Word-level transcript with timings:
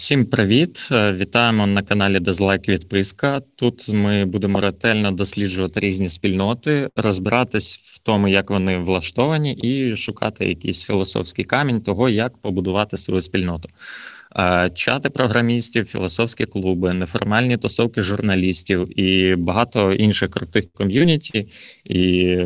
Всім 0.00 0.26
привіт! 0.26 0.88
Е, 0.92 1.12
вітаємо 1.12 1.66
на 1.66 1.82
каналі 1.82 2.20
Дизлайк 2.20 2.68
Відписка. 2.68 3.40
Тут 3.56 3.88
ми 3.88 4.24
будемо 4.24 4.60
ретельно 4.60 5.10
досліджувати 5.12 5.80
різні 5.80 6.08
спільноти, 6.08 6.88
розбиратись 6.96 7.80
в 7.82 7.98
тому, 7.98 8.28
як 8.28 8.50
вони 8.50 8.78
влаштовані, 8.78 9.52
і 9.54 9.96
шукати 9.96 10.48
якийсь 10.48 10.82
філософський 10.82 11.44
камінь 11.44 11.80
того, 11.80 12.08
як 12.08 12.38
побудувати 12.38 12.98
свою 12.98 13.22
спільноту. 13.22 13.68
Е, 14.38 14.70
чати 14.74 15.10
програмістів, 15.10 15.84
філософські 15.84 16.46
клуби, 16.46 16.92
неформальні 16.92 17.56
тусовки 17.56 18.02
журналістів 18.02 19.00
і 19.00 19.34
багато 19.36 19.92
інших 19.92 20.30
крутих 20.30 20.72
ком'юніті, 20.72 21.48
і 21.84 22.36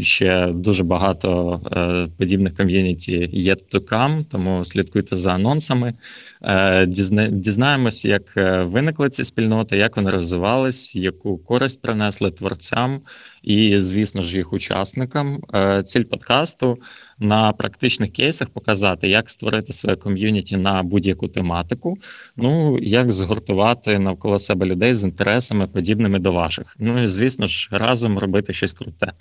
ще 0.00 0.46
дуже 0.46 0.82
багато 0.82 1.60
е, 1.72 2.08
подібних 2.18 2.56
ком'юніті 2.56 3.30
є 3.32 3.54
to 3.54 3.92
come, 3.92 4.24
тому 4.24 4.64
слідкуйте 4.64 5.16
за 5.16 5.32
анонсами. 5.32 5.94
Е, 6.42 6.86
дізнаємось, 7.30 8.04
як 8.04 8.22
виникли 8.66 9.10
ці 9.10 9.24
спільноти, 9.24 9.76
як 9.76 9.96
вони 9.96 10.10
розвивались, 10.10 10.96
яку 10.96 11.38
користь 11.38 11.82
принесли 11.82 12.30
творцям 12.30 13.00
і, 13.46 13.78
звісно 13.78 14.22
ж, 14.22 14.36
їх 14.36 14.52
учасникам. 14.52 15.40
Ціль 15.84 16.02
подкасту 16.02 16.78
на 17.18 17.52
практичних 17.52 18.12
кейсах 18.12 18.48
показати, 18.48 19.08
як 19.08 19.30
створити 19.30 19.72
своє 19.72 19.96
ком'юніті 19.96 20.56
на 20.56 20.82
будь-яку 20.82 21.28
тематику, 21.28 21.98
ну 22.36 22.78
як 22.78 23.12
згуртувати 23.12 23.98
навколо 23.98 24.38
себе 24.38 24.66
людей 24.66 24.94
з 24.94 25.04
інтересами, 25.04 25.66
подібними 25.66 26.18
до 26.18 26.32
ваших. 26.32 26.76
Ну 26.78 27.04
і 27.04 27.08
звісно 27.08 27.46
ж, 27.46 27.68
разом 27.70 28.18
робити 28.18 28.52
щось 28.52 28.72
круте. 28.72 29.12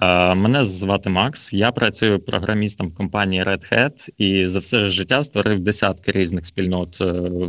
Е, 0.00 0.34
мене 0.34 0.64
звати 0.64 1.10
Макс. 1.10 1.52
Я 1.52 1.72
працюю 1.72 2.20
програмістом 2.20 2.88
в 2.88 2.94
компанії 2.94 3.42
Red 3.42 3.72
Hat 3.72 4.08
і 4.18 4.46
за 4.46 4.58
все 4.58 4.86
життя 4.86 5.22
створив 5.22 5.60
десятки 5.60 6.12
різних 6.12 6.46
спільнот, 6.46 7.00
е, 7.00 7.04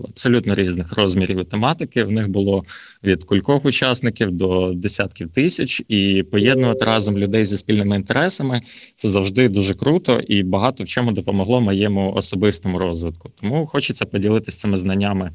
абсолютно 0.09 0.56
різних 0.56 0.94
розмірів 0.94 1.40
і 1.40 1.44
тематики. 1.44 2.04
В 2.04 2.12
них 2.12 2.30
було 2.30 2.64
від 3.04 3.23
кількох 3.23 3.66
учасників 3.66 4.32
до 4.32 4.73
десятків 4.73 5.30
тисяч, 5.30 5.82
і 5.88 6.23
поєднувати 6.23 6.86
разом 6.86 7.17
людей 7.17 7.45
зі 7.45 7.58
спільними 7.58 7.95
інтересами 7.95 8.62
це 8.95 9.10
завжди 9.10 9.50
дуже 9.50 9.73
круто 9.73 10.20
і 10.20 10.44
багато 10.44 10.84
в 10.84 10.88
чому 10.88 11.12
допомогло 11.12 11.62
моєму 11.62 12.14
особистому 12.14 12.80
розвитку. 12.80 13.32
Тому 13.42 13.67
хочеться 13.67 14.06
поділитися 14.06 14.60
цими 14.60 14.78
знаннями 14.78 15.32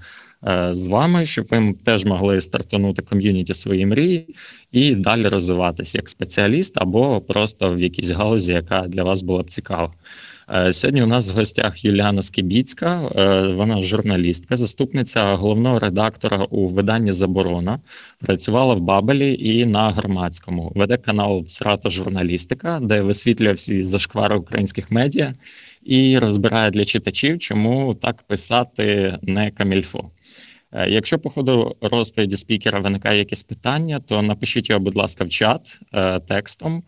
з 0.72 0.86
вами, 0.86 1.26
щоб 1.26 1.46
ви 1.50 1.74
теж 1.84 2.04
могли 2.04 2.40
стартанути 2.40 3.02
ком'юніті 3.02 3.54
свої 3.54 3.86
мрії 3.86 4.34
і 4.72 4.94
далі 4.94 5.28
розвиватися 5.28 5.98
як 5.98 6.08
спеціаліст 6.08 6.78
або 6.78 7.20
просто 7.20 7.74
в 7.74 7.80
якійсь 7.80 8.10
галузі, 8.10 8.52
яка 8.52 8.80
для 8.88 9.02
вас 9.02 9.22
була 9.22 9.42
б 9.42 9.50
цікава. 9.50 9.92
Е, 10.54 10.72
сьогодні 10.72 11.02
у 11.02 11.06
нас 11.06 11.28
в 11.28 11.32
гостях 11.32 11.84
Юліана 11.84 12.22
Скибіцька, 12.22 13.10
е, 13.16 13.46
вона 13.52 13.82
журналістка, 13.82 14.56
заступниця 14.56 15.34
головного 15.34 15.78
редактора 15.78 16.44
у 16.50 16.68
виданні 16.68 17.12
Заборона, 17.12 17.80
працювала 18.18 18.74
в 18.74 18.80
Бабелі 18.80 19.36
і 19.40 19.66
на 19.66 19.90
громадському. 19.90 20.72
Веде 20.74 20.96
канал 20.96 21.44
Срато 21.48 21.90
Журналістика, 21.90 22.80
де 22.82 23.00
висвітлює 23.00 23.52
всі 23.52 23.82
зашквари 23.82 24.36
українських 24.36 24.90
медіа 24.90 25.34
і 25.82 26.18
розбирає 26.18 26.70
для 26.70 26.84
читачів, 26.84 27.38
чому 27.38 27.94
так 27.94 28.22
писати 28.22 29.18
не 29.22 29.50
камільфо. 29.50 30.10
Е, 30.72 30.90
якщо 30.90 31.18
по 31.18 31.30
ходу 31.30 31.76
розповіді 31.80 32.36
спікера 32.36 32.80
виникає 32.80 33.18
якесь 33.18 33.42
питання, 33.42 34.00
то 34.00 34.22
напишіть 34.22 34.70
його, 34.70 34.80
будь 34.80 34.96
ласка, 34.96 35.24
в 35.24 35.28
чат 35.28 35.80
е, 35.94 36.20
текстом. 36.20 36.82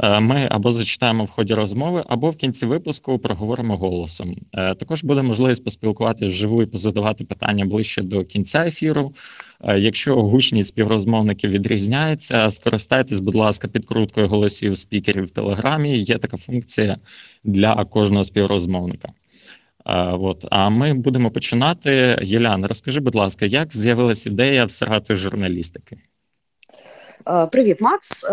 Е, 0.00 0.20
ми 0.20 0.48
або 0.50 0.70
зачитаємо 0.70 1.24
в 1.24 1.30
ході 1.30 1.54
розмови, 1.54 2.04
або 2.06 2.30
в 2.30 2.36
кінці 2.36 2.66
випуску 2.66 3.18
проговоримо 3.18 3.76
голосом. 3.76 4.36
Також 4.52 5.04
буде 5.04 5.22
можливість 5.22 5.64
поспілкуватися 5.64 6.26
вживу 6.26 6.62
і 6.62 6.66
позадавати 6.66 7.24
питання 7.24 7.64
ближче 7.64 8.02
до 8.02 8.24
кінця 8.24 8.66
ефіру. 8.66 9.14
Якщо 9.76 10.22
гучність 10.22 10.68
співрозмовників 10.68 11.50
відрізняється, 11.50 12.50
скористайтесь, 12.50 13.20
будь 13.20 13.34
ласка, 13.34 13.68
підкруткою 13.68 14.28
голосів 14.28 14.78
спікерів 14.78 15.24
в 15.24 15.30
Телеграмі. 15.30 15.98
Є 15.98 16.18
така 16.18 16.36
функція 16.36 16.96
для 17.44 17.84
кожного 17.84 18.24
співрозмовника. 18.24 19.08
От 20.20 20.46
а 20.50 20.68
ми 20.68 20.94
будемо 20.94 21.30
починати. 21.30 22.18
Єляна, 22.22 22.68
розкажи, 22.68 23.00
будь 23.00 23.14
ласка, 23.14 23.46
як 23.46 23.76
з'явилася 23.76 24.30
ідея 24.30 24.64
всратої 24.64 25.16
журналістики? 25.16 25.98
Привіт, 27.52 27.80
Макс. 27.80 28.26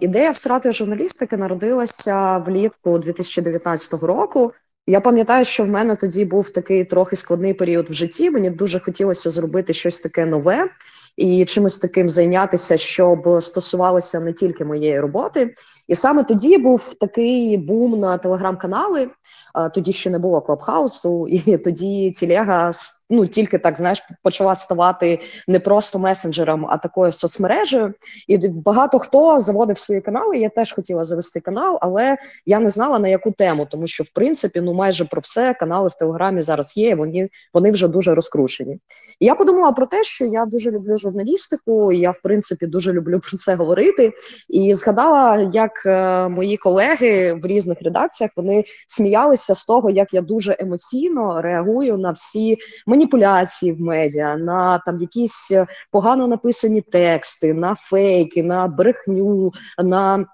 Ідея 0.00 0.30
всратої 0.30 0.72
журналістики 0.72 1.36
народилася 1.36 2.38
влітку 2.38 2.98
2019 2.98 4.02
року. 4.02 4.52
Я 4.86 5.00
пам'ятаю, 5.00 5.44
що 5.44 5.64
в 5.64 5.68
мене 5.68 5.96
тоді 5.96 6.24
був 6.24 6.48
такий 6.48 6.84
трохи 6.84 7.16
складний 7.16 7.54
період 7.54 7.90
в 7.90 7.92
житті. 7.92 8.30
Мені 8.30 8.50
дуже 8.50 8.80
хотілося 8.80 9.30
зробити 9.30 9.72
щось 9.72 10.00
таке 10.00 10.26
нове 10.26 10.68
і 11.16 11.44
чимось 11.44 11.78
таким 11.78 12.08
зайнятися, 12.08 12.76
щоб 12.76 13.42
стосувалося 13.42 14.20
не 14.20 14.32
тільки 14.32 14.64
моєї 14.64 15.00
роботи. 15.00 15.54
І 15.88 15.94
саме 15.94 16.24
тоді 16.24 16.58
був 16.58 16.94
такий 16.94 17.56
бум 17.56 18.00
на 18.00 18.18
телеграм-канали. 18.18 19.10
Тоді 19.74 19.92
ще 19.92 20.10
не 20.10 20.18
було 20.18 20.40
клабхаусу, 20.40 21.28
і 21.28 21.58
тоді 21.58 22.10
тілега 22.10 22.70
ну 23.10 23.26
тільки 23.26 23.58
так 23.58 23.76
знаєш 23.76 24.02
почала 24.22 24.54
ставати 24.54 25.20
не 25.48 25.60
просто 25.60 25.98
месенджером, 25.98 26.66
а 26.70 26.78
такою 26.78 27.12
соцмережею. 27.12 27.94
І 28.28 28.48
багато 28.48 28.98
хто 28.98 29.38
заводив 29.38 29.78
свої 29.78 30.00
канали. 30.00 30.38
Я 30.38 30.48
теж 30.48 30.72
хотіла 30.72 31.04
завести 31.04 31.40
канал, 31.40 31.78
але 31.80 32.16
я 32.46 32.60
не 32.60 32.68
знала 32.68 32.98
на 32.98 33.08
яку 33.08 33.30
тему, 33.30 33.66
тому 33.70 33.86
що 33.86 34.04
в 34.04 34.08
принципі 34.08 34.60
ну 34.60 34.74
майже 34.74 35.04
про 35.04 35.20
все 35.20 35.54
канали 35.54 35.88
в 35.88 35.94
телеграмі 35.94 36.42
зараз 36.42 36.76
є. 36.76 36.94
Вони 36.94 37.28
вони 37.54 37.70
вже 37.70 37.88
дуже 37.88 38.14
розкручені. 38.14 38.78
І 39.20 39.26
я 39.26 39.34
подумала 39.34 39.72
про 39.72 39.86
те, 39.86 40.02
що 40.02 40.24
я 40.24 40.46
дуже 40.46 40.70
люблю 40.70 40.96
журналістику. 40.96 41.92
і 41.92 41.98
Я 41.98 42.10
в 42.10 42.18
принципі 42.22 42.66
дуже 42.66 42.92
люблю 42.92 43.20
про 43.28 43.36
це 43.36 43.54
говорити. 43.54 44.12
І 44.48 44.74
згадала, 44.74 45.50
як 45.52 45.86
е, 45.86 46.28
мої 46.28 46.56
колеги 46.56 47.32
в 47.42 47.46
різних 47.46 47.78
редакціях 47.82 48.30
вони 48.36 48.64
сміялися 48.86 49.54
з 49.54 49.64
того, 49.64 49.90
як 49.90 50.14
я 50.14 50.20
дуже 50.20 50.56
емоційно 50.58 51.42
реагую 51.42 51.98
на 51.98 52.10
всі 52.10 52.58
маніпуляції 52.96 53.72
в 53.72 53.80
медіа, 53.80 54.36
на 54.36 54.78
там 54.78 55.00
якісь 55.00 55.52
е, 55.52 55.66
погано 55.90 56.26
написані 56.26 56.80
тексти, 56.80 57.54
на 57.54 57.74
фейки, 57.74 58.42
на 58.42 58.66
брехню, 58.66 59.52
на 59.78 60.26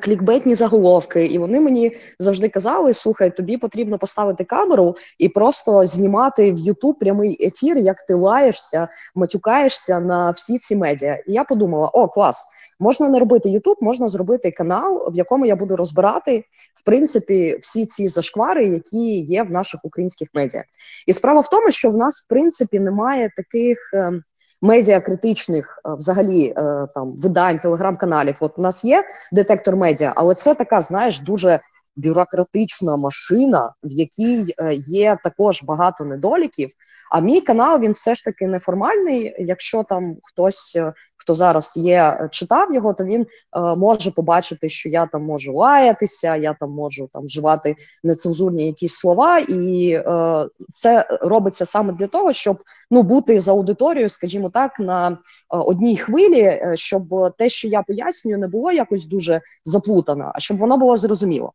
клікбетні 0.00 0.54
заголовки, 0.54 1.26
і 1.26 1.38
вони 1.38 1.60
мені 1.60 1.96
завжди 2.18 2.48
казали: 2.48 2.92
слухай, 2.92 3.36
тобі 3.36 3.56
потрібно 3.56 3.98
поставити 3.98 4.44
камеру 4.44 4.96
і 5.18 5.28
просто 5.28 5.84
знімати 5.84 6.52
в 6.52 6.58
Ютуб 6.58 6.98
прямий 6.98 7.46
ефір, 7.46 7.78
як 7.78 8.06
ти 8.06 8.14
лаєшся, 8.14 8.88
матюкаєшся 9.14 10.00
на 10.00 10.30
всі 10.30 10.58
ці 10.58 10.76
медіа. 10.76 11.22
І 11.26 11.32
я 11.32 11.44
подумала: 11.44 11.88
о, 11.88 12.08
клас! 12.08 12.48
Можна 12.82 13.08
не 13.08 13.18
робити 13.18 13.48
Ютуб, 13.48 13.76
можна 13.80 14.08
зробити 14.08 14.50
канал, 14.50 15.10
в 15.12 15.16
якому 15.16 15.46
я 15.46 15.56
буду 15.56 15.76
розбирати 15.76 16.44
в 16.74 16.84
принципі 16.84 17.58
всі 17.60 17.86
ці 17.86 18.08
зашквари, 18.08 18.68
які 18.68 19.20
є 19.20 19.42
в 19.42 19.50
наших 19.50 19.80
українських 19.84 20.28
медіа. 20.34 20.64
І 21.06 21.12
справа 21.12 21.40
в 21.40 21.48
тому, 21.48 21.70
що 21.70 21.90
в 21.90 21.96
нас 21.96 22.24
в 22.24 22.28
принципі 22.28 22.80
немає 22.80 23.30
таких. 23.36 23.90
Е, 23.94 24.22
медіакритичних 24.64 25.78
е, 25.84 25.94
взагалі 25.94 26.54
е, 26.56 26.86
там 26.94 27.12
видань 27.12 27.58
телеграм-каналів. 27.58 28.36
От 28.40 28.58
у 28.58 28.62
нас 28.62 28.84
є 28.84 29.04
детектор 29.32 29.76
медіа, 29.76 30.12
але 30.16 30.34
це 30.34 30.54
така, 30.54 30.80
знаєш, 30.80 31.20
дуже 31.20 31.60
бюрократична 31.96 32.96
машина, 32.96 33.72
в 33.82 33.90
якій 33.90 34.54
є 34.78 35.18
також 35.24 35.62
багато 35.62 36.04
недоліків. 36.04 36.70
А 37.10 37.20
мій 37.20 37.40
канал 37.40 37.80
він 37.80 37.92
все 37.92 38.14
ж 38.14 38.24
таки 38.24 38.46
неформальний. 38.46 39.34
Якщо 39.38 39.82
там 39.82 40.16
хтось 40.22 40.78
хто 41.22 41.34
зараз 41.34 41.76
є, 41.76 41.98
е, 41.98 42.28
читав 42.30 42.74
його, 42.74 42.94
то 42.94 43.04
він 43.04 43.22
е, 43.22 43.26
може 43.60 44.10
побачити, 44.10 44.68
що 44.68 44.88
я 44.88 45.06
там 45.06 45.22
можу 45.24 45.52
лаятися, 45.52 46.36
я 46.36 46.56
там 46.60 46.70
можу 46.70 47.08
там 47.12 47.22
вживати 47.22 47.76
нецензурні 48.04 48.66
якісь 48.66 48.94
слова, 48.94 49.38
і 49.38 49.88
е, 49.90 50.48
це 50.68 51.18
робиться 51.20 51.64
саме 51.64 51.92
для 51.92 52.06
того, 52.06 52.32
щоб 52.32 52.58
ну 52.90 53.02
бути 53.02 53.40
з 53.40 53.48
аудиторією, 53.48 54.08
скажімо 54.08 54.50
так, 54.50 54.80
на 54.80 55.18
одній 55.48 55.96
хвилі, 55.96 56.62
щоб 56.74 57.34
те, 57.38 57.48
що 57.48 57.68
я 57.68 57.82
пояснюю, 57.82 58.38
не 58.38 58.48
було 58.48 58.72
якось 58.72 59.06
дуже 59.06 59.40
заплутано, 59.64 60.32
а 60.34 60.40
щоб 60.40 60.56
воно 60.56 60.76
було 60.76 60.96
зрозуміло. 60.96 61.52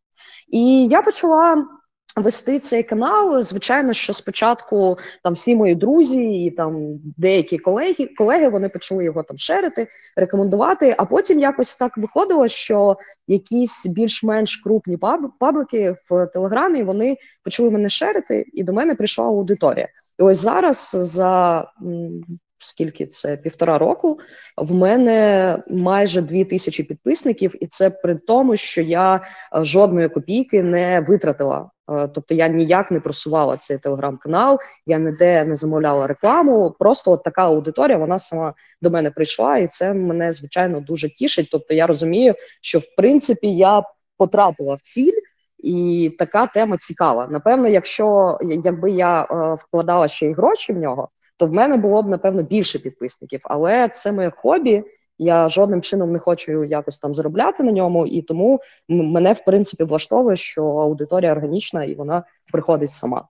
І 0.48 0.88
я 0.88 1.02
почала 1.02 1.66
вести 2.18 2.60
цей 2.60 2.84
канал. 2.84 3.42
Звичайно, 3.42 3.94
що 3.94 4.14
спочатку 4.14 4.98
там 5.24 5.34
всі 5.34 5.56
мої 5.56 5.76
друзі 5.76 6.44
і 6.44 6.52
там 6.52 7.00
деякі 7.18 7.58
колеги 7.58 8.10
колеги 8.18 8.50
вони 8.50 8.70
почали 8.70 9.04
його 9.04 9.24
там 9.24 9.38
шерити, 9.38 9.88
рекомендувати. 10.16 10.96
А 10.98 11.06
потім 11.06 11.40
якось 11.40 11.76
так 11.76 11.98
виходило, 11.98 12.48
що 12.48 12.98
якісь 13.28 13.86
більш-менш 13.86 14.56
крупні 14.56 14.98
паб 14.98 15.22
паблики 15.40 15.96
в 16.10 16.28
телеграмі 16.28 16.84
вони 16.84 17.18
почали 17.44 17.70
мене 17.70 17.90
шерити, 17.90 18.46
і 18.54 18.64
до 18.64 18.74
мене 18.74 18.96
прийшла 18.96 19.26
аудиторія. 19.26 19.88
І 20.20 20.24
ось 20.24 20.38
зараз 20.38 20.98
за. 21.00 21.66
Скільки 22.60 23.06
це 23.06 23.38
півтора 23.38 23.78
року, 23.78 24.20
в 24.58 24.74
мене 24.74 25.64
майже 25.70 26.22
дві 26.22 26.46
тисячі 26.46 26.84
підписників, 26.84 27.64
і 27.64 27.68
це 27.68 27.90
при 27.90 28.16
тому, 28.16 28.56
що 28.56 28.82
я 28.82 29.22
жодної 29.54 30.10
копійки 30.10 30.64
не 30.64 31.06
витратила 31.08 31.70
Тобто 31.88 32.34
я 32.34 32.48
ніяк 32.48 32.92
не 32.92 33.00
просувала 33.00 33.58
цей 33.58 33.78
телеграм-канал, 33.78 34.60
я 34.86 34.98
ніде 34.98 35.46
не 35.46 35.56
замовляла 35.56 36.08
рекламу. 36.08 36.76
Просто 36.80 37.12
от 37.12 37.24
така 37.24 37.46
аудиторія 37.46 37.98
вона 37.98 38.20
сама 38.20 38.54
до 38.82 38.90
мене 38.90 39.12
прийшла, 39.12 39.58
і 39.58 39.68
це 39.68 39.94
мене 39.94 40.32
звичайно 40.32 40.80
дуже 40.80 41.16
тішить. 41.16 41.50
Тобто, 41.52 41.74
я 41.74 41.88
розумію, 41.88 42.34
що 42.62 42.80
в 42.80 42.96
принципі 42.98 43.48
я 43.48 43.84
потрапила 44.18 44.74
в 44.74 44.82
ціль. 44.82 45.20
І 45.58 46.16
така 46.20 46.48
тема 46.48 46.78
цікава. 46.78 47.28
Напевно, 47.32 47.68
якщо 47.68 48.38
якби 48.42 48.92
я 48.92 49.24
е, 49.24 49.54
вкладала 49.54 50.08
ще 50.08 50.28
й 50.28 50.34
гроші 50.34 50.74
в 50.74 50.78
нього, 50.78 51.10
то 51.38 51.46
в 51.46 51.54
мене 51.54 51.78
було 51.78 52.04
б 52.04 52.08
напевно 52.08 52.44
більше 52.44 52.80
підписників. 52.80 53.42
Але 53.44 53.90
це 53.90 54.12
моє 54.12 54.32
хобі. 54.36 54.84
Я 55.18 55.48
жодним 55.48 55.82
чином 55.82 56.12
не 56.12 56.20
хочу 56.20 56.64
якось 56.64 57.00
там 57.00 57.14
заробляти 57.14 57.64
на 57.64 57.72
ньому, 57.72 58.06
і 58.08 58.22
тому 58.22 58.60
мене 58.88 59.34
в 59.34 59.46
принципі 59.46 59.84
влаштовує, 59.84 60.36
що 60.36 60.66
аудиторія 60.66 61.32
органічна 61.32 61.84
і 61.84 61.96
вона 61.96 62.24
приходить 62.52 62.92
сама. 62.92 63.28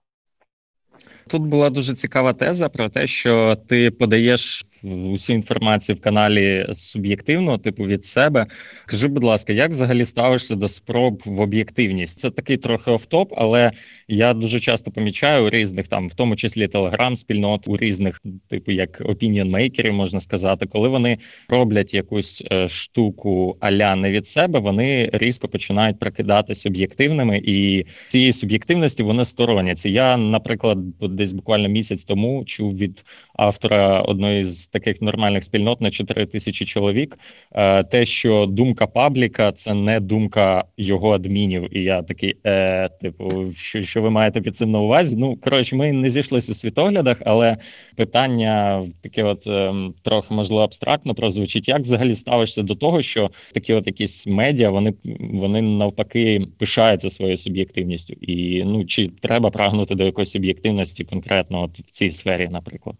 Тут 1.26 1.42
була 1.42 1.70
дуже 1.70 1.94
цікава 1.94 2.32
теза 2.32 2.68
про 2.68 2.88
те, 2.88 3.06
що 3.06 3.56
ти 3.68 3.90
подаєш 3.90 4.66
усю 4.82 5.32
інформацію 5.32 5.96
в 5.96 6.00
каналі 6.00 6.66
суб'єктивно, 6.72 7.58
типу 7.58 7.84
від 7.84 8.04
себе. 8.04 8.46
Кажи, 8.86 9.08
будь 9.08 9.24
ласка, 9.24 9.52
як 9.52 9.70
взагалі 9.70 10.04
ставишся 10.04 10.54
до 10.54 10.68
спроб 10.68 11.22
в 11.24 11.40
об'єктивність? 11.40 12.20
Це 12.20 12.30
такий 12.30 12.56
трохи 12.56 12.90
офтоп, 12.90 13.32
але 13.36 13.72
я 14.08 14.34
дуже 14.34 14.60
часто 14.60 14.90
помічаю 14.90 15.46
у 15.46 15.50
різних 15.50 15.88
там, 15.88 16.08
в 16.08 16.14
тому 16.14 16.36
числі 16.36 16.68
телеграм-спільнот, 16.68 17.68
у 17.68 17.76
різних, 17.76 18.22
типу 18.48 18.72
як 18.72 19.00
опініон-мейкерів, 19.00 19.92
можна 19.92 20.20
сказати, 20.20 20.66
коли 20.66 20.88
вони 20.88 21.18
роблять 21.48 21.94
якусь 21.94 22.44
е, 22.52 22.68
штуку 22.68 23.56
аля 23.60 23.96
не 23.96 24.10
від 24.10 24.26
себе, 24.26 24.58
вони 24.58 25.10
різко 25.12 25.48
починають 25.48 25.98
прокидатися 25.98 26.68
об'єктивними, 26.68 27.38
і 27.44 27.86
цієї 28.08 28.32
суб'єктивності 28.32 29.02
вони 29.02 29.24
стороняться. 29.24 29.88
Я, 29.88 30.16
наприклад, 30.16 30.78
десь 31.00 31.32
буквально 31.32 31.68
місяць 31.68 32.04
тому 32.04 32.44
чув 32.44 32.76
від 32.76 33.04
автора 33.34 34.00
одної 34.00 34.44
з 34.44 34.67
таких 34.70 35.02
нормальних 35.02 35.44
спільнот 35.44 35.80
на 35.80 35.90
4 35.90 36.26
тисячі 36.26 36.64
чоловік. 36.64 37.18
Е, 37.52 37.84
те, 37.84 38.04
що 38.04 38.46
думка 38.46 38.86
пабліка 38.86 39.52
це 39.52 39.74
не 39.74 40.00
думка 40.00 40.64
його 40.76 41.12
адмінів. 41.12 41.76
І 41.76 41.82
я 41.82 42.02
такий, 42.02 42.36
е, 42.46 42.88
типу, 42.88 43.52
що 43.52 43.82
що 43.82 44.02
ви 44.02 44.10
маєте 44.10 44.40
під 44.40 44.56
цим 44.56 44.70
на 44.70 44.80
увазі? 44.80 45.16
Ну 45.16 45.36
коротше, 45.36 45.76
ми 45.76 45.92
не 45.92 46.10
зійшлися 46.10 46.52
у 46.52 46.54
світоглядах, 46.54 47.22
але 47.26 47.56
питання 47.96 48.86
таке, 49.02 49.22
от 49.24 49.46
е, 49.46 49.74
трохи 50.02 50.34
можливо 50.34 50.62
абстрактно 50.62 51.14
прозвучить. 51.14 51.68
Як 51.68 51.80
взагалі 51.80 52.14
ставишся 52.14 52.62
до 52.62 52.74
того, 52.74 53.02
що 53.02 53.30
такі, 53.54 53.72
от 53.74 53.86
якісь 53.86 54.26
медіа, 54.26 54.70
вони 54.70 54.94
вони 55.20 55.62
навпаки 55.62 56.46
пишаються 56.58 57.10
своєю 57.10 57.36
суб'єктивністю, 57.36 58.12
і 58.12 58.64
ну 58.64 58.84
чи 58.84 59.06
треба 59.06 59.50
прагнути 59.50 59.94
до 59.94 60.04
якоїсь 60.04 60.36
об'єктивності 60.36 61.04
конкретно 61.04 61.62
от 61.62 61.78
в 61.78 61.90
цій 61.90 62.10
сфері, 62.10 62.48
наприклад. 62.48 62.96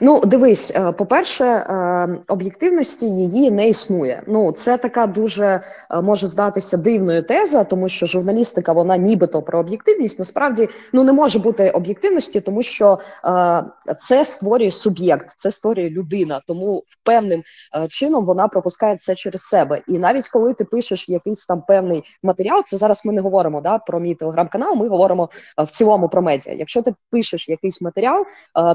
Ну, 0.00 0.20
дивись, 0.20 0.76
е, 0.76 0.92
по-перше, 0.92 1.44
е, 1.44 2.08
об'єктивності 2.28 3.06
її 3.06 3.50
не 3.50 3.68
існує. 3.68 4.22
Ну, 4.26 4.52
це 4.52 4.78
така 4.78 5.06
дуже 5.06 5.60
е, 5.90 6.00
може 6.00 6.26
здатися 6.26 6.76
дивною 6.76 7.22
теза, 7.22 7.64
тому 7.64 7.88
що 7.88 8.06
журналістика, 8.06 8.72
вона 8.72 8.96
нібито 8.96 9.42
про 9.42 9.58
об'єктивність. 9.58 10.18
Насправді 10.18 10.68
ну 10.92 11.04
не 11.04 11.12
може 11.12 11.38
бути 11.38 11.70
об'єктивності, 11.70 12.40
тому 12.40 12.62
що 12.62 12.98
це 13.98 14.24
створює 14.24 14.70
суб'єкт, 14.70 15.26
це 15.36 15.50
створює 15.50 15.90
людина. 15.90 16.42
Тому 16.46 16.84
певним 17.04 17.42
чином 17.88 18.24
вона 18.24 18.48
пропускає 18.48 18.96
це 18.96 19.14
через 19.14 19.42
себе. 19.42 19.82
І 19.88 19.98
навіть 19.98 20.28
коли 20.28 20.54
ти 20.54 20.64
пишеш 20.64 21.08
якийсь 21.08 21.46
там 21.46 21.62
певний 21.68 22.04
матеріал, 22.22 22.62
це 22.64 22.76
зараз 22.76 23.02
ми 23.04 23.12
не 23.12 23.20
говоримо 23.20 23.60
да 23.60 23.78
про 23.78 24.00
мій 24.00 24.14
телеграм-канал. 24.14 24.76
Ми 24.76 24.88
говоримо 24.88 25.28
в 25.58 25.66
цілому 25.66 26.08
про 26.08 26.22
медіа. 26.22 26.52
Якщо 26.52 26.82
ти 26.82 26.94
пишеш 27.10 27.48
якийсь 27.48 27.82
матеріал, 27.82 28.24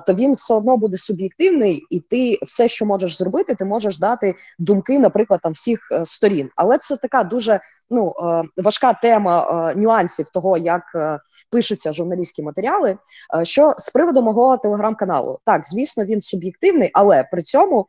то 0.08 0.14
він 0.14 0.34
все 0.34 0.54
одно 0.54 0.78
буде 0.78 0.98
суб'єктивний, 1.00 1.86
і 1.90 2.00
ти 2.00 2.40
все, 2.42 2.68
що 2.68 2.86
можеш 2.86 3.18
зробити, 3.18 3.56
ти 3.56 3.66
можеш 3.66 4.00
дати 4.00 4.36
думки, 4.60 5.00
наприклад, 5.00 5.40
там 5.44 5.52
всіх 5.52 5.92
е, 5.92 6.06
сторін. 6.06 6.50
Але 6.56 6.78
це 6.78 6.98
така 6.98 7.24
дуже 7.24 7.60
ну 7.90 8.14
е, 8.24 8.44
важка 8.64 8.94
тема 8.94 9.72
е, 9.72 9.76
нюансів 9.76 10.30
того, 10.30 10.58
як 10.58 10.84
пишуться 11.52 11.94
журналістські 11.94 12.44
матеріали. 12.44 12.98
Що 13.44 13.74
з 13.78 13.90
приводу 13.90 14.22
мого 14.22 14.58
телеграм-каналу, 14.58 15.40
так 15.46 15.66
звісно, 15.66 16.06
він 16.06 16.22
суб'єктивний, 16.22 16.90
але 16.94 17.24
при 17.24 17.42
цьому 17.42 17.88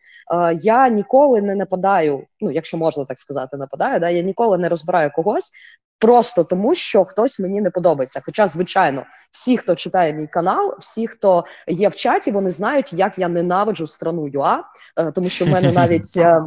я 0.54 0.88
ніколи 0.88 1.42
не 1.42 1.54
нападаю. 1.54 2.26
Ну, 2.40 2.50
якщо 2.50 2.76
можна 2.76 3.04
так 3.04 3.18
сказати, 3.18 3.56
нападаю. 3.56 4.00
Да, 4.00 4.10
я 4.10 4.22
ніколи 4.22 4.58
не 4.58 4.68
розбираю 4.68 5.10
когось 5.14 5.52
просто 6.00 6.44
тому, 6.44 6.74
що 6.74 7.04
хтось 7.04 7.40
мені 7.40 7.60
не 7.60 7.70
подобається. 7.70 8.20
Хоча, 8.24 8.46
звичайно, 8.46 9.04
всі, 9.30 9.56
хто 9.56 9.74
читає 9.74 10.12
мій 10.12 10.26
канал, 10.26 10.76
всі, 10.78 11.06
хто 11.06 11.44
є 11.66 11.88
в 11.88 11.94
чаті, 11.94 12.30
вони 12.30 12.50
знають, 12.50 12.92
як 12.92 13.18
я 13.18 13.28
ненавиджу 13.28 13.86
страну 13.86 14.28
UA, 14.28 14.64
е, 14.96 15.12
тому 15.12 15.28
що 15.28 15.44
в 15.44 15.48
мене 15.48 15.72
навіть. 15.82 16.16
Е, 16.16 16.42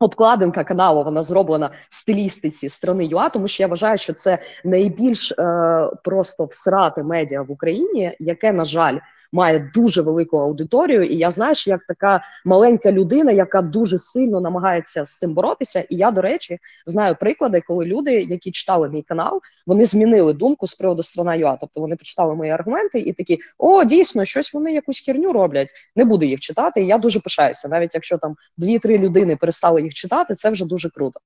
обкладинка 0.00 0.64
каналу 0.64 1.04
вона 1.04 1.22
зроблена 1.22 1.70
в 1.88 1.94
стилістиці 1.94 2.68
страни 2.68 3.06
UA, 3.06 3.28
тому 3.28 3.48
що 3.48 3.62
я 3.62 3.66
вважаю, 3.66 3.98
що 3.98 4.12
це 4.12 4.38
найбільш 4.64 5.32
е, 5.32 5.34
просто 6.04 6.44
всрате 6.44 7.02
медіа 7.02 7.42
в 7.42 7.50
Україні, 7.50 8.16
яке 8.18 8.52
на 8.52 8.64
жаль 8.64 8.98
має 9.32 9.70
дуже 9.74 10.02
велику 10.02 10.38
аудиторію. 10.38 11.04
І 11.04 11.16
я 11.16 11.30
знаєш, 11.30 11.66
як 11.66 11.84
така 11.88 12.20
маленька 12.44 12.92
людина, 12.92 13.32
яка 13.32 13.62
дуже 13.62 13.98
сильно 13.98 14.40
намагається 14.40 15.04
з 15.04 15.18
цим 15.18 15.34
боротися. 15.34 15.80
І 15.80 15.96
я, 15.96 16.10
до 16.10 16.20
речі, 16.20 16.58
знаю 16.86 17.16
приклади, 17.20 17.62
коли 17.66 17.84
люди, 17.84 18.12
які 18.12 18.50
читали 18.50 18.88
мій 18.88 19.02
канал, 19.02 19.40
вони 19.66 19.84
змінили 19.84 20.32
думку 20.32 20.66
з 20.66 20.74
приводу 20.74 21.02
страна 21.02 21.34
ЮА. 21.34 21.56
Тобто 21.56 21.80
вони 21.80 21.96
почитали 21.96 22.34
мої 22.34 22.50
аргументи 22.50 22.98
і 22.98 23.12
такі: 23.12 23.38
о, 23.58 23.84
дійсно, 23.84 24.24
щось 24.24 24.54
вони 24.54 24.72
якусь 24.72 25.00
херню 25.06 25.32
роблять. 25.32 25.72
Не 25.96 26.04
буду 26.04 26.24
їх 26.24 26.40
читати. 26.40 26.82
І 26.82 26.86
я 26.86 26.98
дуже 26.98 27.20
пишаюся, 27.20 27.68
навіть 27.68 27.94
якщо 27.94 28.18
там 28.18 28.34
дві-три 28.56 28.98
людини 28.98 29.36
перестали 29.36 29.82
їх 29.82 29.94
читати, 29.94 30.34
це 30.34 30.50
вже 30.50 30.66
дуже 30.66 30.90
круто. 30.90 31.20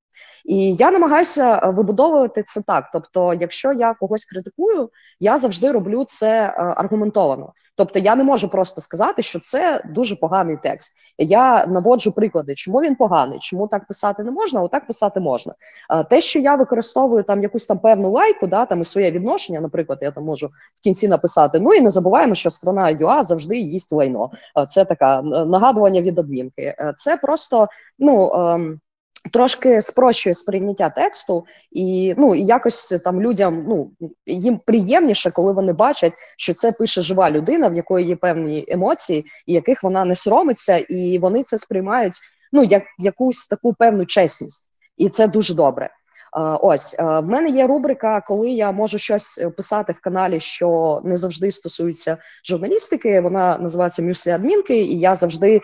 І 0.44 0.74
я 0.74 0.90
намагаюся 0.90 1.58
вибудовувати 1.58 2.42
це 2.42 2.62
так. 2.62 2.90
Тобто, 2.92 3.34
якщо 3.34 3.72
я 3.72 3.94
когось 3.94 4.24
критикую, 4.24 4.90
я 5.20 5.36
завжди 5.36 5.72
роблю 5.72 6.04
це 6.04 6.42
е, 6.42 6.52
аргументовано. 6.56 7.52
Тобто 7.76 7.98
я 7.98 8.16
не 8.16 8.24
можу 8.24 8.48
просто 8.48 8.80
сказати, 8.80 9.22
що 9.22 9.38
це 9.38 9.84
дуже 9.88 10.16
поганий 10.16 10.58
текст. 10.62 10.92
Я 11.18 11.66
наводжу 11.66 12.12
приклади, 12.16 12.54
чому 12.54 12.80
він 12.80 12.94
поганий, 12.94 13.38
чому 13.38 13.66
так 13.66 13.86
писати 13.86 14.24
не 14.24 14.30
можна, 14.30 14.60
а 14.60 14.62
отак 14.62 14.86
писати 14.86 15.20
можна. 15.20 15.54
Те, 16.10 16.20
що 16.20 16.38
я 16.38 16.54
використовую 16.54 17.22
там 17.22 17.42
якусь 17.42 17.66
там 17.66 17.78
певну 17.78 18.10
лайку, 18.10 18.46
да 18.46 18.66
там 18.66 18.80
і 18.80 18.84
своє 18.84 19.10
відношення, 19.10 19.60
наприклад, 19.60 19.98
я 20.02 20.10
там 20.10 20.24
можу 20.24 20.46
в 20.46 20.82
кінці 20.82 21.08
написати. 21.08 21.60
Ну 21.60 21.74
і 21.74 21.80
не 21.80 21.88
забуваємо, 21.88 22.34
що 22.34 22.50
страна 22.50 22.90
ЮА 22.90 23.22
завжди 23.22 23.58
їсть 23.58 23.92
лайно. 23.92 24.30
Це 24.68 24.84
така 24.84 25.22
нагадування 25.22 26.00
від 26.00 26.18
адмінки. 26.18 26.74
Це 26.96 27.16
просто 27.16 27.68
ну. 27.98 28.32
Трошки 29.30 29.80
спрощує 29.80 30.34
сприйняття 30.34 30.90
тексту, 30.90 31.46
і 31.70 32.14
ну 32.18 32.34
і 32.34 32.44
якось 32.44 33.00
там 33.04 33.22
людям 33.22 33.64
ну 33.68 33.90
їм 34.26 34.60
приємніше, 34.66 35.30
коли 35.30 35.52
вони 35.52 35.72
бачать, 35.72 36.12
що 36.38 36.54
це 36.54 36.72
пише 36.72 37.02
жива 37.02 37.30
людина, 37.30 37.68
в 37.68 37.76
якої 37.76 38.06
є 38.06 38.16
певні 38.16 38.64
емоції, 38.68 39.24
і 39.46 39.52
яких 39.52 39.82
вона 39.82 40.04
не 40.04 40.14
соромиться, 40.14 40.76
і 40.76 41.18
вони 41.18 41.42
це 41.42 41.58
сприймають 41.58 42.14
ну 42.52 42.64
як 42.64 42.82
якусь 42.98 43.48
таку 43.48 43.74
певну 43.74 44.06
чесність, 44.06 44.70
і 44.96 45.08
це 45.08 45.28
дуже 45.28 45.54
добре. 45.54 45.90
Ось 46.62 46.96
в 46.98 47.22
мене 47.22 47.48
є 47.50 47.66
рубрика, 47.66 48.20
коли 48.20 48.50
я 48.50 48.72
можу 48.72 48.98
щось 48.98 49.38
е, 49.38 49.50
писати 49.50 49.92
в 49.92 50.00
каналі, 50.00 50.40
що 50.40 51.00
не 51.04 51.16
завжди 51.16 51.50
стосується 51.50 52.16
журналістики. 52.44 53.20
Вона 53.20 53.58
називається 53.58 54.02
Мюслі 54.02 54.30
адмінки, 54.30 54.76
і 54.76 54.98
я 55.00 55.14
завжди 55.14 55.56
е, 55.56 55.60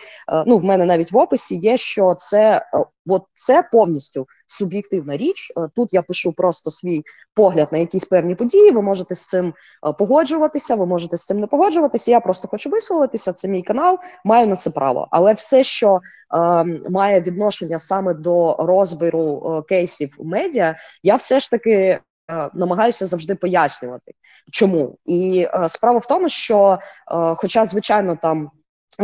ну 0.47 0.57
в 0.57 0.63
мене 0.63 0.85
навіть 0.85 1.11
в 1.11 1.17
описі 1.17 1.55
є, 1.55 1.77
що 1.77 2.15
це 2.17 2.65
е, 2.73 2.85
от 3.07 3.23
це 3.33 3.63
повністю 3.71 4.27
суб'єктивна 4.51 5.17
річ. 5.17 5.51
Тут 5.75 5.93
я 5.93 6.01
пишу 6.01 6.33
просто 6.33 6.69
свій 6.69 7.03
погляд 7.33 7.67
на 7.71 7.77
якісь 7.77 8.05
певні 8.05 8.35
події. 8.35 8.71
Ви 8.71 8.81
можете 8.81 9.15
з 9.15 9.25
цим 9.25 9.53
погоджуватися, 9.97 10.75
ви 10.75 10.85
можете 10.85 11.17
з 11.17 11.25
цим 11.25 11.39
не 11.39 11.47
погоджуватися. 11.47 12.11
Я 12.11 12.19
просто 12.19 12.47
хочу 12.47 12.69
висловитися. 12.69 13.33
Це 13.33 13.47
мій 13.47 13.63
канал, 13.63 13.99
маю 14.25 14.47
на 14.47 14.55
це 14.55 14.69
право. 14.69 15.07
Але 15.11 15.33
все, 15.33 15.63
що 15.63 15.99
е, 16.35 16.63
має 16.89 17.21
відношення 17.21 17.77
саме 17.77 18.13
до 18.13 18.55
розбіру 18.59 19.43
е, 19.45 19.69
кейсів 19.69 20.15
медіа, 20.19 20.75
я 21.03 21.15
все 21.15 21.39
ж 21.39 21.51
таки. 21.51 21.99
Е, 22.31 22.49
намагаюся 22.53 23.05
завжди 23.05 23.35
пояснювати, 23.35 24.11
чому 24.51 24.97
і 25.05 25.47
е, 25.53 25.67
справа 25.67 25.99
в 25.99 26.05
тому, 26.05 26.29
що, 26.29 26.79
е, 27.11 27.33
хоча, 27.35 27.65
звичайно, 27.65 28.17
там 28.21 28.51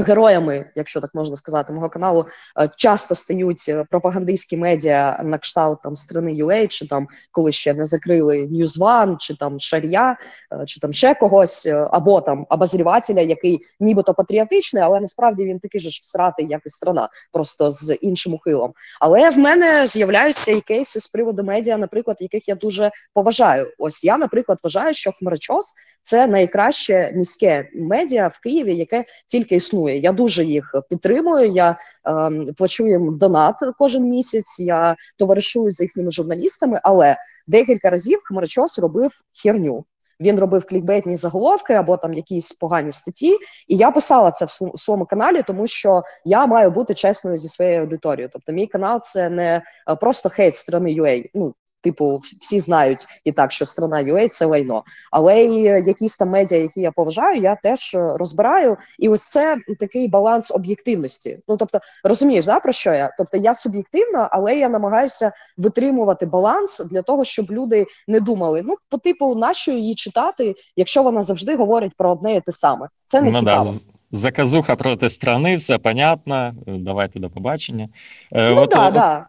Героями, 0.02 0.72
якщо 0.75 1.02
так 1.02 1.16
можна 1.16 1.36
сказати, 1.36 1.74
мого 1.74 1.90
каналу 1.90 2.25
е, 2.60 2.70
часто 2.75 3.16
стають 3.16 3.66
е, 3.70 3.86
пропагандистські 3.90 4.58
медіа 4.58 5.22
на 5.24 5.38
кшталт 5.38 5.82
там 5.82 5.96
страни 5.96 6.32
UA, 6.32 6.68
чи 6.68 6.88
там 6.88 7.08
коли 7.32 7.52
ще 7.52 7.74
не 7.74 7.84
закрили 7.84 8.48
News 8.52 8.80
One, 8.80 9.18
чи 9.18 9.36
там 9.36 9.60
Шарія, 9.60 10.18
е, 10.52 10.66
чи 10.66 10.80
там 10.80 10.94
ще 10.94 11.16
когось, 11.16 11.66
або 11.92 12.22
там 12.22 12.46
обозрівателя, 12.50 13.22
який 13.22 13.60
нібито 13.80 14.14
патріотичний, 14.14 14.84
але 14.84 15.00
насправді 15.00 15.46
він 15.46 15.60
такий 15.60 15.82
же 15.82 15.90
ж 15.90 16.00
всратий, 16.02 16.48
як 16.50 16.62
і 16.66 16.70
страна, 16.70 17.10
просто 17.32 17.70
з 17.70 17.96
іншим 17.96 18.34
ухилом. 18.34 18.74
Але 19.00 19.30
в 19.30 19.38
мене 19.38 19.86
з'являються 19.86 20.52
і 20.52 20.62
кейси 20.62 21.00
з 21.00 21.08
приводу 21.08 21.44
медіа, 21.44 21.78
наприклад, 21.78 22.18
яких 22.20 22.48
я 22.48 22.56
дуже 22.56 22.92
поважаю. 23.14 23.72
Ось 23.78 24.04
я, 24.04 24.18
наприклад, 24.18 24.60
вважаю, 24.64 24.94
що 24.94 25.12
Хмарочос 25.12 25.74
це 26.05 26.27
найкраще 26.27 27.12
міське 27.15 27.69
медіа 27.75 28.27
в 28.27 28.39
Києві, 28.39 28.75
яке 28.75 29.05
тільки 29.27 29.55
існує. 29.55 30.00
Я 30.00 30.12
дуже 30.12 30.45
їх 30.45 30.75
підтримую. 30.89 31.51
Я 31.51 31.69
е, 31.71 32.53
плачу 32.57 32.88
їм 32.88 33.17
донат 33.17 33.55
кожен 33.77 34.03
місяць. 34.03 34.59
Я 34.59 34.95
товаришую 35.17 35.69
з 35.69 35.81
їхніми 35.81 36.12
журналістами, 36.12 36.79
але 36.83 37.17
декілька 37.47 37.89
разів 37.89 38.19
Хмарочос 38.24 38.79
робив 38.79 39.12
херню. 39.43 39.85
Він 40.19 40.39
робив 40.39 40.65
клікбейтні 40.65 41.15
заголовки 41.15 41.74
або 41.74 41.97
там 41.97 42.13
якісь 42.13 42.51
погані 42.51 42.91
статті, 42.91 43.38
і 43.67 43.77
я 43.77 43.91
писала 43.91 44.31
це 44.31 44.45
в 44.45 44.79
своєму 44.79 45.05
каналі, 45.05 45.43
тому 45.47 45.67
що 45.67 46.03
я 46.25 46.45
маю 46.45 46.71
бути 46.71 46.93
чесною 46.93 47.38
зі 47.38 47.47
своєю 47.47 47.81
аудиторією. 47.81 48.29
Тобто, 48.33 48.51
мій 48.51 48.67
канал 48.67 49.00
це 49.01 49.29
не 49.29 49.62
е, 49.89 49.95
просто 49.95 50.29
хейт 50.29 50.55
сторони 50.55 50.89
UA. 50.89 51.29
Ну 51.33 51.55
Типу, 51.86 52.18
всі 52.18 52.60
знають 52.60 53.06
і 53.24 53.32
так, 53.32 53.51
що 53.51 53.65
страна 53.65 54.04
UA– 54.04 54.27
це 54.30 54.46
лайно, 54.46 54.84
але 55.12 55.44
і 55.44 55.62
якісь 55.62 56.18
там 56.18 56.30
медіа, 56.30 56.58
які 56.58 56.82
я 56.82 56.92
поважаю, 56.92 57.42
я 57.42 57.56
теж 57.56 57.94
е, 57.96 58.18
розбираю. 58.18 58.77
І 59.00 59.10
ось 59.10 59.30
це 59.30 59.58
такий 59.80 60.08
баланс 60.08 60.51
об'єктивності. 60.51 61.39
Ну 61.48 61.58
тобто, 61.58 61.80
розумієш, 62.04 62.46
да 62.46 62.60
про 62.60 62.72
що 62.72 62.94
я? 62.94 63.13
Тобто 63.18 63.38
я 63.38 63.54
суб'єктивна, 63.54 64.30
але 64.32 64.56
я 64.56 64.70
намагаюся 64.70 65.32
витримувати 65.58 66.25
баланс 66.25 66.80
для 66.80 67.01
того, 67.01 67.24
щоб 67.24 67.51
люди 67.51 67.86
не 68.08 68.20
думали: 68.20 68.62
ну, 68.65 68.75
по 68.89 68.98
типу, 68.98 69.36
нащо 69.36 69.72
її 69.72 69.96
читати, 69.96 70.56
якщо 70.75 71.04
вона 71.04 71.22
завжди 71.22 71.56
говорить 71.56 71.94
про 71.98 72.12
одне 72.12 72.36
і 72.36 72.42
те 72.42 72.51
саме. 72.51 72.88
Це 73.06 73.22
не 73.22 73.32
ну, 73.32 73.39
цікаво. 73.39 73.74
Да. 73.74 74.18
Заказуха 74.18 74.75
проти 74.75 75.10
страни, 75.10 75.56
все 75.56 75.77
понятно. 75.77 76.54
Давайте 76.68 77.20
до 77.20 77.30
побачення. 77.30 77.89
Е, 78.32 78.50
ну, 78.50 78.62
от, 78.62 78.70
да, 78.70 78.88
от, 78.88 78.94
да. 78.94 79.27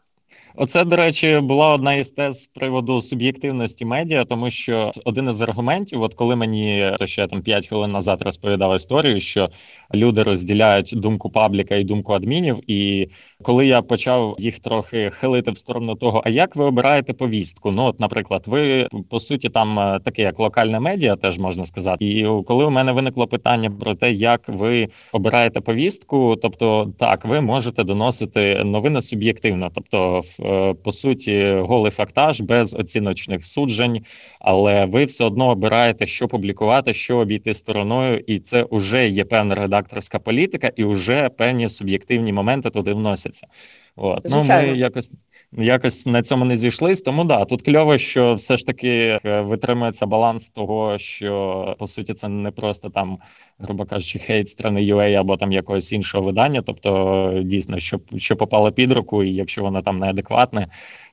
Оце, 0.58 0.84
до 0.84 0.96
речі, 0.96 1.40
була 1.42 1.74
одна 1.74 1.94
із 1.94 2.10
тез 2.10 2.42
з 2.42 2.46
приводу 2.46 3.02
суб'єктивності 3.02 3.84
медіа, 3.84 4.24
тому 4.24 4.50
що 4.50 4.90
один 5.04 5.28
із 5.28 5.42
аргументів, 5.42 6.02
от 6.02 6.14
коли 6.14 6.36
мені 6.36 6.96
то 6.98 7.06
ще 7.06 7.26
там 7.26 7.42
5 7.42 7.66
хвилин 7.68 7.92
назад 7.92 8.22
розповідав 8.22 8.76
історію, 8.76 9.20
що 9.20 9.48
люди 9.94 10.22
розділяють 10.22 10.92
думку 10.96 11.30
пабліка 11.30 11.76
і 11.76 11.84
думку 11.84 12.12
адмінів. 12.12 12.70
І 12.70 13.08
коли 13.42 13.66
я 13.66 13.82
почав 13.82 14.36
їх 14.38 14.58
трохи 14.58 15.10
хилити 15.10 15.50
в 15.50 15.58
сторону 15.58 15.94
того, 15.94 16.22
а 16.24 16.28
як 16.28 16.56
ви 16.56 16.64
обираєте 16.64 17.12
повістку? 17.12 17.70
Ну, 17.70 17.84
от, 17.84 18.00
наприклад, 18.00 18.42
ви 18.46 18.88
по 19.10 19.20
суті 19.20 19.48
там 19.48 19.78
е, 19.78 20.00
таке, 20.04 20.22
як 20.22 20.38
локальне 20.38 20.80
медіа, 20.80 21.16
теж 21.16 21.38
можна 21.38 21.64
сказати. 21.64 22.04
І 22.04 22.26
коли 22.46 22.64
у 22.64 22.70
мене 22.70 22.92
виникло 22.92 23.26
питання 23.26 23.70
про 23.70 23.94
те, 23.94 24.12
як 24.12 24.48
ви 24.48 24.88
обираєте 25.12 25.60
повістку, 25.60 26.36
тобто 26.42 26.92
так, 26.98 27.24
ви 27.24 27.40
можете 27.40 27.84
доносити 27.84 28.64
новини 28.64 29.00
суб'єктивно, 29.00 29.70
тобто 29.74 30.22
Е, 30.45 30.45
по 30.84 30.92
суті 30.92 31.52
голий 31.52 31.92
фактаж 31.92 32.40
без 32.40 32.74
оціночних 32.74 33.46
суджень, 33.46 34.04
але 34.40 34.84
ви 34.84 35.04
все 35.04 35.24
одно 35.24 35.48
обираєте, 35.48 36.06
що 36.06 36.28
публікувати, 36.28 36.94
що 36.94 37.16
обійти 37.16 37.54
стороною, 37.54 38.18
і 38.26 38.40
це 38.40 38.66
вже 38.70 39.08
є 39.08 39.24
певна 39.24 39.54
редакторська 39.54 40.18
політика, 40.18 40.72
і 40.76 40.84
вже 40.84 41.28
певні 41.28 41.68
суб'єктивні 41.68 42.32
моменти 42.32 42.70
туди 42.70 42.92
вносяться. 42.92 43.46
От 43.96 44.26
ну 44.30 44.44
ми 44.44 44.78
якось. 44.78 45.12
Якось 45.58 46.06
на 46.06 46.22
цьому 46.22 46.44
не 46.44 46.56
зійшлись, 46.56 47.02
тому 47.02 47.24
да 47.24 47.44
тут 47.44 47.62
кльово, 47.62 47.98
що 47.98 48.34
все 48.34 48.56
ж 48.56 48.66
таки 48.66 49.18
е, 49.24 49.40
витримується 49.40 50.06
баланс 50.06 50.48
того, 50.48 50.98
що 50.98 51.76
по 51.78 51.86
суті 51.86 52.14
це 52.14 52.28
не 52.28 52.50
просто 52.50 52.90
там, 52.90 53.18
грубо 53.58 53.84
кажучи, 53.84 54.18
хейт 54.18 54.48
страни 54.48 54.80
UA 54.80 55.12
або 55.12 55.36
там 55.36 55.52
якогось 55.52 55.92
іншого 55.92 56.24
видання. 56.24 56.62
Тобто, 56.62 57.42
дійсно, 57.44 57.78
що 57.78 58.00
що 58.16 58.36
попало 58.36 58.72
під 58.72 58.92
руку, 58.92 59.24
і 59.24 59.34
якщо 59.34 59.62
воно 59.62 59.82
там 59.82 59.98
неадекватне, 59.98 60.66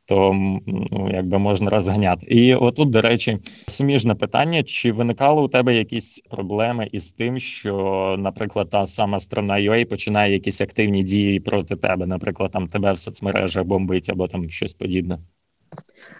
то 0.05 0.33
ну, 0.67 1.09
якби 1.13 1.37
можна 1.39 1.69
розганяти. 1.69 2.25
І 2.25 2.55
отут, 2.55 2.89
до 2.89 3.01
речі, 3.01 3.37
суміжне 3.67 4.15
питання: 4.15 4.63
чи 4.63 4.91
виникали 4.91 5.41
у 5.41 5.47
тебе 5.47 5.75
якісь 5.75 6.19
проблеми 6.29 6.89
із 6.91 7.11
тим, 7.11 7.39
що, 7.39 8.15
наприклад, 8.19 8.69
та 8.69 8.87
сама 8.87 9.19
страна 9.19 9.53
UA 9.53 9.85
починає 9.85 10.33
якісь 10.33 10.61
активні 10.61 11.03
дії 11.03 11.39
проти 11.39 11.75
тебе, 11.75 12.05
наприклад, 12.05 12.51
там 12.51 12.67
тебе 12.67 12.93
в 12.93 12.99
соцмережах 12.99 13.63
бомбить 13.63 14.09
або 14.09 14.27
там 14.27 14.49
щось 14.49 14.73
подібне? 14.73 15.19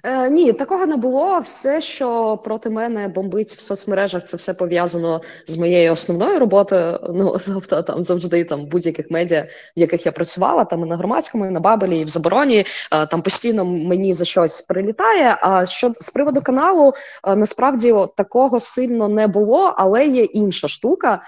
Е, 0.04 0.30
Ні, 0.30 0.54
такого 0.54 0.86
не 0.86 0.96
було. 0.98 1.40
Все, 1.40 1.82
що 1.82 2.38
проти 2.38 2.70
мене 2.70 3.08
бомбить 3.08 3.52
в 3.52 3.60
соцмережах, 3.60 4.24
це 4.24 4.38
все 4.38 4.54
пов'язано 4.54 5.22
з 5.48 5.58
моєю 5.58 5.92
основною 5.92 6.40
роботою. 6.40 7.00
Ну 7.14 7.38
тобто 7.46 7.82
там 7.82 8.04
завжди 8.04 8.44
там 8.44 8.66
будь-яких 8.66 9.12
медіа, 9.12 9.48
в 9.78 9.80
яких 9.80 10.06
я 10.06 10.12
працювала, 10.12 10.66
там 10.66 10.86
і 10.86 10.90
на 10.90 10.98
громадському, 10.98 11.46
і 11.46 11.50
на 11.50 11.60
Бабелі, 11.60 12.00
і 12.00 12.04
в 12.04 12.08
забороні. 12.08 12.66
Е, 12.92 13.06
там 13.06 13.22
постійно 13.22 13.66
мені 13.66 14.14
за 14.14 14.26
щось 14.26 14.62
прилітає. 14.62 15.38
А 15.42 15.66
що 15.66 15.94
з 16.00 16.10
приводу 16.10 16.42
каналу, 16.42 16.94
е, 17.28 17.36
насправді 17.36 17.96
такого 18.18 18.60
сильно 18.60 19.08
не 19.08 19.28
було, 19.28 19.74
але 19.78 20.08
є 20.08 20.24
інша 20.24 20.68
штука. 20.68 21.22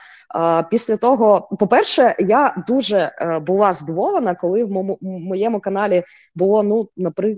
Після 0.70 0.98
того, 0.98 1.50
по-перше, 1.60 2.16
я 2.20 2.64
дуже 2.68 2.98
е, 2.98 3.40
була 3.40 3.72
здивована, 3.72 4.36
коли 4.36 4.64
в 4.64 4.98
моєму, 5.02 5.60
каналі 5.60 6.04
було 6.36 6.64
ну 6.64 6.90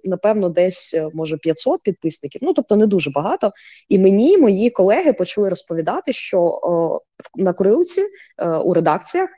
напевно, 0.04 0.50
десь 0.50 0.94
е, 0.94 1.10
може 1.14 1.38
500 1.38 1.84
підписників. 1.84 2.42
Ну 2.44 2.54
тобто 2.54 2.76
не 2.76 2.88
дуже 2.88 3.10
багато. 3.10 3.52
І 3.90 4.00
мені 4.00 4.38
мої 4.38 4.70
колеги 4.70 5.14
почали 5.14 5.50
розповідати, 5.50 6.14
що 6.14 6.60
на 7.36 7.54
курилці 7.54 8.02
е, 8.38 8.50
у 8.50 8.74
редакціях 8.74 9.30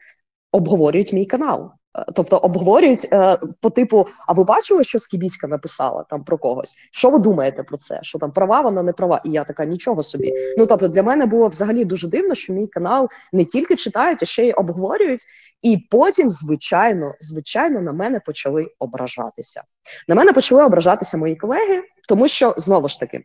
обговорюють 0.52 1.14
мій 1.14 1.26
канал. 1.26 1.72
Е, 1.98 2.06
тобто 2.16 2.38
обговорюють 2.38 3.08
е, 3.14 3.40
по 3.62 3.70
типу: 3.70 4.08
а 4.28 4.34
ви 4.34 4.44
бачили, 4.44 4.84
що 4.84 5.00
Скібіська 5.00 5.48
написала 5.48 6.06
там 6.10 6.24
про 6.24 6.38
когось? 6.38 6.76
Що 6.92 7.10
ви 7.10 7.20
думаєте 7.20 7.64
про 7.64 7.78
це? 7.78 8.00
Що 8.02 8.20
там 8.20 8.32
права, 8.32 8.62
вона 8.62 8.84
не 8.84 8.94
права? 8.94 9.22
І 9.26 9.32
я 9.32 9.44
така 9.44 9.66
нічого 9.66 10.04
собі. 10.04 10.34
Ну 10.58 10.66
тобто, 10.66 10.88
для 10.88 11.04
мене 11.04 11.26
було 11.26 11.48
взагалі 11.48 11.86
дуже 11.86 12.08
дивно, 12.08 12.36
що 12.36 12.54
мій 12.54 12.68
канал 12.68 13.10
не 13.34 13.46
тільки 13.46 13.76
читають, 13.76 14.24
а 14.24 14.26
ще 14.26 14.48
й 14.48 14.52
обговорюють. 14.52 15.22
І 15.62 15.78
потім, 15.92 16.32
звичайно, 16.32 17.16
звичайно, 17.20 17.82
на 17.82 17.92
мене 17.92 18.20
почали 18.20 18.68
ображатися. 18.80 19.62
На 20.08 20.16
мене 20.16 20.34
почали 20.34 20.64
ображатися 20.64 21.18
мої 21.18 21.36
колеги, 21.36 21.84
тому 22.08 22.28
що 22.28 22.54
знову 22.58 22.88
ж 22.88 23.00
таки 23.00 23.24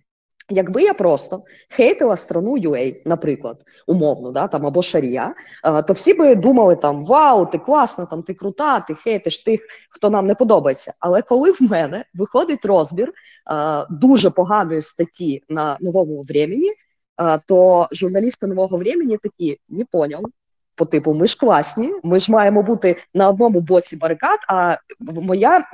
Якби 0.51 0.83
я 0.83 0.95
просто 0.95 1.45
хейтила 1.71 2.17
страну 2.17 2.59
UA, 2.59 3.03
наприклад, 3.05 3.63
умовно, 3.87 4.31
да, 4.31 4.49
там 4.49 4.67
або 4.67 4.83
Шарія, 4.83 5.35
то 5.87 5.93
всі 5.93 6.15
би 6.15 6.35
думали 6.35 6.77
там 6.77 7.05
Вау, 7.05 7.47
ти 7.47 7.59
класна, 7.59 8.07
там 8.07 8.23
ти 8.23 8.35
крута, 8.35 8.81
ти 8.81 8.95
хейтиш 8.95 9.39
тих, 9.39 9.61
хто 9.91 10.11
нам 10.11 10.27
не 10.27 10.35
подобається. 10.35 10.93
Але 11.01 11.23
коли 11.23 11.53
в 11.53 11.63
мене 11.63 12.05
виходить 12.15 12.65
розбір 12.65 13.13
а, 13.45 13.87
дуже 13.91 14.31
поганої 14.31 14.83
статті 14.83 15.43
на 15.49 15.79
новому 15.81 16.23
времені, 16.23 16.73
а, 17.17 17.39
то 17.39 17.89
журналісти 17.93 18.47
нового 18.47 18.77
времени 18.77 19.19
такі 19.23 19.59
не 19.69 19.85
поняв, 19.85 20.23
по 20.77 20.85
типу, 20.85 21.15
ми 21.15 21.27
ж 21.27 21.39
класні, 21.39 21.93
ми 22.03 22.19
ж 22.19 22.33
маємо 22.33 22.63
бути 22.63 22.97
на 23.15 23.29
одному 23.29 23.61
боці 23.61 23.97
барикад. 23.97 24.39
А 24.49 24.77
моя 25.01 25.65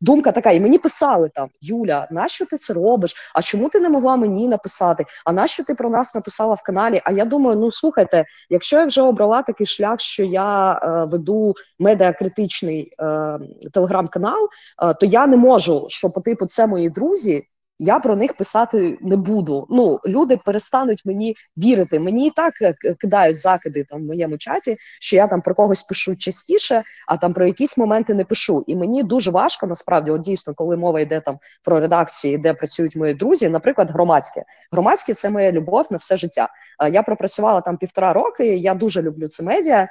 думка 0.00 0.32
така, 0.32 0.50
і 0.50 0.60
мені 0.60 0.78
писали 0.78 1.30
там: 1.34 1.48
Юля, 1.60 2.08
нащо 2.10 2.46
ти 2.46 2.56
це 2.56 2.74
робиш? 2.74 3.14
А 3.34 3.42
чому 3.42 3.68
ти 3.68 3.80
не 3.80 3.88
могла 3.88 4.16
мені 4.16 4.48
написати? 4.48 5.04
А 5.24 5.32
нащо 5.32 5.64
ти 5.64 5.74
про 5.74 5.90
нас 5.90 6.14
написала 6.14 6.54
в 6.54 6.62
каналі? 6.62 7.02
А 7.04 7.12
я 7.12 7.24
думаю, 7.24 7.58
ну 7.58 7.70
слухайте, 7.70 8.24
якщо 8.50 8.78
я 8.78 8.84
вже 8.84 9.02
обрала 9.02 9.42
такий 9.42 9.66
шлях, 9.66 10.00
що 10.00 10.24
я 10.24 10.72
е, 10.72 11.04
веду 11.04 11.54
медіакритичний 11.78 12.92
е, 13.00 13.38
телеграм-канал, 13.72 14.48
е, 14.82 14.94
то 14.94 15.06
я 15.06 15.26
не 15.26 15.36
можу, 15.36 15.86
що 15.88 16.10
по 16.10 16.20
типу 16.20 16.46
це 16.46 16.66
мої 16.66 16.90
друзі 16.90 17.42
я 17.78 17.98
про 17.98 18.16
них 18.16 18.34
писати 18.34 18.98
не 19.00 19.16
буду. 19.16 19.66
Ну 19.70 20.00
люди 20.06 20.36
перестануть 20.36 21.02
мені 21.04 21.36
вірити. 21.58 22.00
Мені 22.00 22.26
і 22.26 22.30
так 22.30 22.54
е, 22.62 22.74
кидають 22.98 23.38
закиди 23.38 23.84
там 23.84 24.02
в 24.02 24.06
моєму 24.06 24.38
чаті, 24.38 24.76
що 25.00 25.16
я 25.16 25.26
там 25.26 25.40
про 25.40 25.54
когось 25.54 25.82
пишу 25.82 26.16
частіше, 26.16 26.82
а 27.08 27.16
там 27.16 27.32
про 27.32 27.46
якісь 27.46 27.78
моменти 27.78 28.14
не 28.14 28.24
пишу. 28.24 28.64
І 28.66 28.76
мені 28.76 29.02
дуже 29.02 29.30
важко 29.30 29.66
насправді, 29.66 30.10
от 30.10 30.20
дійсно, 30.20 30.54
коли 30.54 30.76
мова 30.76 31.00
йде 31.00 31.20
там 31.20 31.38
про 31.64 31.80
редакції, 31.80 32.38
де 32.38 32.54
працюють 32.54 32.96
мої 32.96 33.14
друзі, 33.14 33.48
наприклад, 33.48 33.90
громадське. 33.90 34.42
Громадське 34.72 35.14
це 35.14 35.30
моя 35.30 35.52
любов 35.52 35.86
на 35.90 35.96
все 35.96 36.16
життя. 36.16 36.48
Я 36.90 37.02
пропрацювала 37.02 37.60
там 37.60 37.76
півтора 37.76 38.12
роки. 38.12 38.56
Я 38.56 38.74
дуже 38.74 39.02
люблю 39.02 39.28
це 39.28 39.42
медіа, 39.42 39.88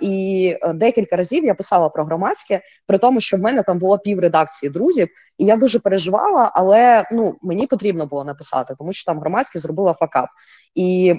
і 0.00 0.56
е, 0.62 0.72
декілька 0.72 1.16
разів 1.16 1.44
я 1.44 1.54
писала 1.54 1.88
про 1.88 2.04
громадське, 2.04 2.60
при 2.86 2.98
тому, 2.98 3.20
що 3.20 3.36
в 3.36 3.40
мене 3.40 3.62
там 3.62 3.78
було 3.78 3.98
пів 3.98 4.18
редакції 4.20 4.72
друзів, 4.72 5.08
і 5.38 5.44
я 5.44 5.56
дуже 5.56 5.78
переживала, 5.78 6.50
але 6.54 7.07
ну 7.12 7.36
мені 7.42 7.66
потрібно 7.66 8.06
було 8.06 8.24
написати, 8.24 8.74
тому 8.78 8.92
що 8.92 9.12
там 9.12 9.20
громадське 9.20 9.58
зробила 9.58 9.92
факап. 9.92 10.28
І 10.74 11.14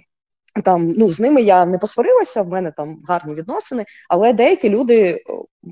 там 0.64 0.94
ну 0.98 1.12
з 1.12 1.20
ними 1.20 1.42
я 1.42 1.66
не 1.66 1.78
посварилася, 1.78 2.42
в 2.42 2.48
мене 2.48 2.74
там 2.78 3.02
гарні 3.08 3.34
відносини, 3.34 3.86
але 4.10 4.34
деякі 4.34 4.70
люди 4.70 5.24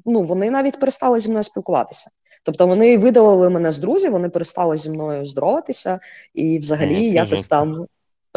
ну 0.05 0.21
вони 0.21 0.51
навіть 0.51 0.79
перестали 0.79 1.19
зі 1.19 1.29
мною 1.29 1.43
спілкуватися. 1.43 2.09
Тобто 2.43 2.67
вони 2.67 2.97
видалили 2.97 3.49
мене 3.49 3.71
з 3.71 3.77
друзів, 3.77 4.11
вони 4.11 4.29
перестали 4.29 4.77
зі 4.77 4.89
мною 4.89 5.25
здороватися, 5.25 5.99
і 6.33 6.57
взагалі 6.57 7.09
mm, 7.09 7.13
якось 7.13 7.29
жорстко. 7.29 7.49
там. 7.49 7.85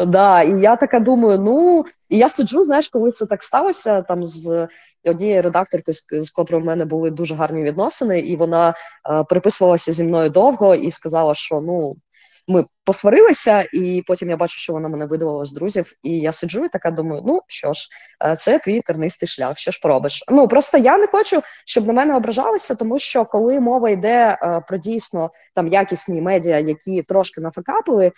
Да, 0.07 0.41
і 0.41 0.61
я 0.61 0.75
така 0.75 0.99
думаю, 0.99 1.39
ну 1.39 1.85
і 2.09 2.17
я 2.17 2.29
сиджу, 2.29 2.63
знаєш, 2.63 2.87
коли 2.87 3.11
це 3.11 3.25
так 3.25 3.43
сталося, 3.43 4.01
там 4.01 4.25
з 4.25 4.67
однією 5.05 5.41
редакторкою, 5.41 5.93
з, 5.93 6.07
з 6.11 6.29
котрою 6.29 6.63
в 6.63 6.65
мене 6.65 6.85
були 6.85 7.11
дуже 7.11 7.35
гарні 7.35 7.63
відносини, 7.63 8.19
і 8.19 8.35
вона 8.35 8.69
е, 8.69 9.23
переписувалася 9.23 9.91
зі 9.91 10.03
мною 10.03 10.29
довго 10.29 10.75
і 10.75 10.91
сказала, 10.91 11.33
що 11.33 11.61
ну 11.61 11.95
ми 12.47 12.65
посварилися, 12.85 13.65
і 13.73 14.03
потім 14.07 14.29
я 14.29 14.37
бачу, 14.37 14.57
що 14.57 14.73
вона 14.73 14.89
мене 14.89 15.05
видавала 15.05 15.45
з 15.45 15.51
друзів. 15.51 15.93
І 16.03 16.19
я 16.19 16.31
сиджу 16.31 16.65
і 16.65 16.69
така 16.69 16.91
думаю: 16.91 17.21
ну 17.25 17.41
що 17.47 17.73
ж, 17.73 17.87
е, 18.25 18.35
це 18.35 18.59
твій 18.59 18.81
тернистий 18.81 19.29
шлях. 19.29 19.57
Що 19.57 19.71
ж 19.71 19.79
поробиш? 19.83 20.23
Ну 20.29 20.47
просто 20.47 20.77
я 20.77 20.97
не 20.97 21.07
хочу, 21.07 21.41
щоб 21.65 21.87
на 21.87 21.93
мене 21.93 22.15
ображалися, 22.15 22.75
тому 22.75 22.99
що 22.99 23.25
коли 23.25 23.59
мова 23.59 23.89
йде 23.89 24.37
е, 24.41 24.61
про 24.67 24.77
дійсно 24.77 25.31
там 25.55 25.67
якісні 25.67 26.21
медіа, 26.21 26.59
які 26.59 27.03
трошки 27.03 27.41
нафакапили, 27.41 28.05
е, 28.05 28.11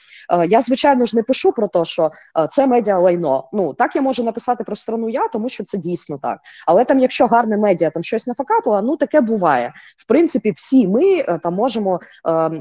я 0.48 0.62
звичайно 0.62 1.06
ж 1.06 1.16
не 1.16 1.24
пишу 1.24 1.52
про 1.52 1.68
те, 1.68 1.86
що 1.86 2.12
це 2.50 2.68
медіа 2.68 3.00
лайно. 3.00 3.50
Ну 3.54 3.74
так 3.74 3.96
я 3.96 4.02
можу 4.02 4.24
написати 4.24 4.64
про 4.64 4.76
страну 4.76 5.10
я, 5.10 5.28
тому 5.28 5.50
що 5.50 5.64
це 5.64 5.78
дійсно 5.78 6.18
так. 6.18 6.40
Але 6.68 6.86
там, 6.86 7.00
якщо 7.00 7.28
гарне 7.28 7.58
медіа 7.58 7.90
там 7.90 8.04
щось 8.04 8.28
нафакапило, 8.28 8.82
ну 8.82 8.98
таке 8.98 9.22
буває. 9.22 9.74
В 9.98 10.08
принципі, 10.08 10.52
всі 10.52 10.88
ми 10.88 11.24
там 11.44 11.54
можемо 11.54 12.00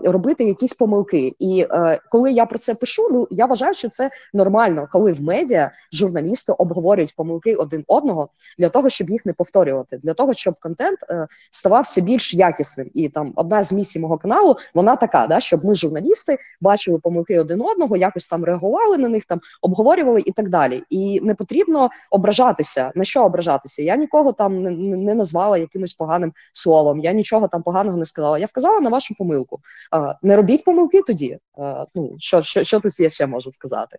робити 0.04 0.44
якісь 0.44 0.72
помилки 0.72 1.32
і 1.38 1.66
коли 2.10 2.32
я 2.32 2.46
про 2.46 2.58
це 2.58 2.74
пишу, 2.74 3.08
ну 3.12 3.28
я 3.30 3.46
вважаю, 3.46 3.74
що 3.74 3.88
це 3.88 4.10
нормально, 4.34 4.88
коли 4.92 5.12
в 5.12 5.22
медіа 5.22 5.70
журналісти 5.92 6.52
обговорюють 6.52 7.16
помилки 7.16 7.54
один 7.54 7.84
одного 7.86 8.28
для 8.58 8.68
того, 8.68 8.88
щоб 8.88 9.10
їх 9.10 9.26
не 9.26 9.32
повторювати, 9.32 9.96
для 9.96 10.14
того, 10.14 10.32
щоб 10.32 10.54
контент 10.60 10.98
е, 11.10 11.26
ставав 11.50 11.82
все 11.82 12.00
більш 12.00 12.34
якісним. 12.34 12.90
І 12.94 13.08
там 13.08 13.32
одна 13.36 13.62
з 13.62 13.72
місій 13.72 14.00
мого 14.00 14.18
каналу, 14.18 14.56
вона 14.74 14.96
така, 14.96 15.26
да, 15.26 15.40
щоб 15.40 15.64
ми, 15.64 15.74
журналісти, 15.74 16.38
бачили 16.60 16.98
помилки 16.98 17.40
один 17.40 17.60
одного, 17.60 17.96
якось 17.96 18.28
там 18.28 18.44
реагували 18.44 18.98
на 18.98 19.08
них, 19.08 19.24
там 19.24 19.40
обговорювали 19.62 20.22
і 20.26 20.32
так 20.32 20.48
далі. 20.48 20.82
І 20.90 21.20
не 21.20 21.34
потрібно 21.34 21.90
ображатися. 22.10 22.92
На 22.94 23.04
що 23.04 23.24
ображатися? 23.24 23.82
Я 23.82 23.96
нікого 23.96 24.32
там 24.32 24.62
не, 24.62 25.14
назвала 25.14 25.58
якимось 25.58 25.92
поганим 25.92 26.32
словом. 26.52 27.00
Я 27.00 27.12
нічого 27.12 27.48
там 27.48 27.62
поганого 27.62 27.98
не 27.98 28.04
сказала. 28.04 28.38
Я 28.38 28.46
вказала 28.46 28.80
на 28.80 28.90
вашу 28.90 29.14
помилку. 29.14 29.60
Е, 29.94 30.14
не 30.22 30.36
робіть 30.36 30.64
помилки 30.64 31.02
тоді. 31.06 31.38
Ну 31.94 32.14
що, 32.18 32.42
що, 32.42 32.64
що 32.64 32.80
тут 32.80 33.00
я 33.00 33.10
ще 33.10 33.26
можу 33.26 33.50
сказати? 33.50 33.96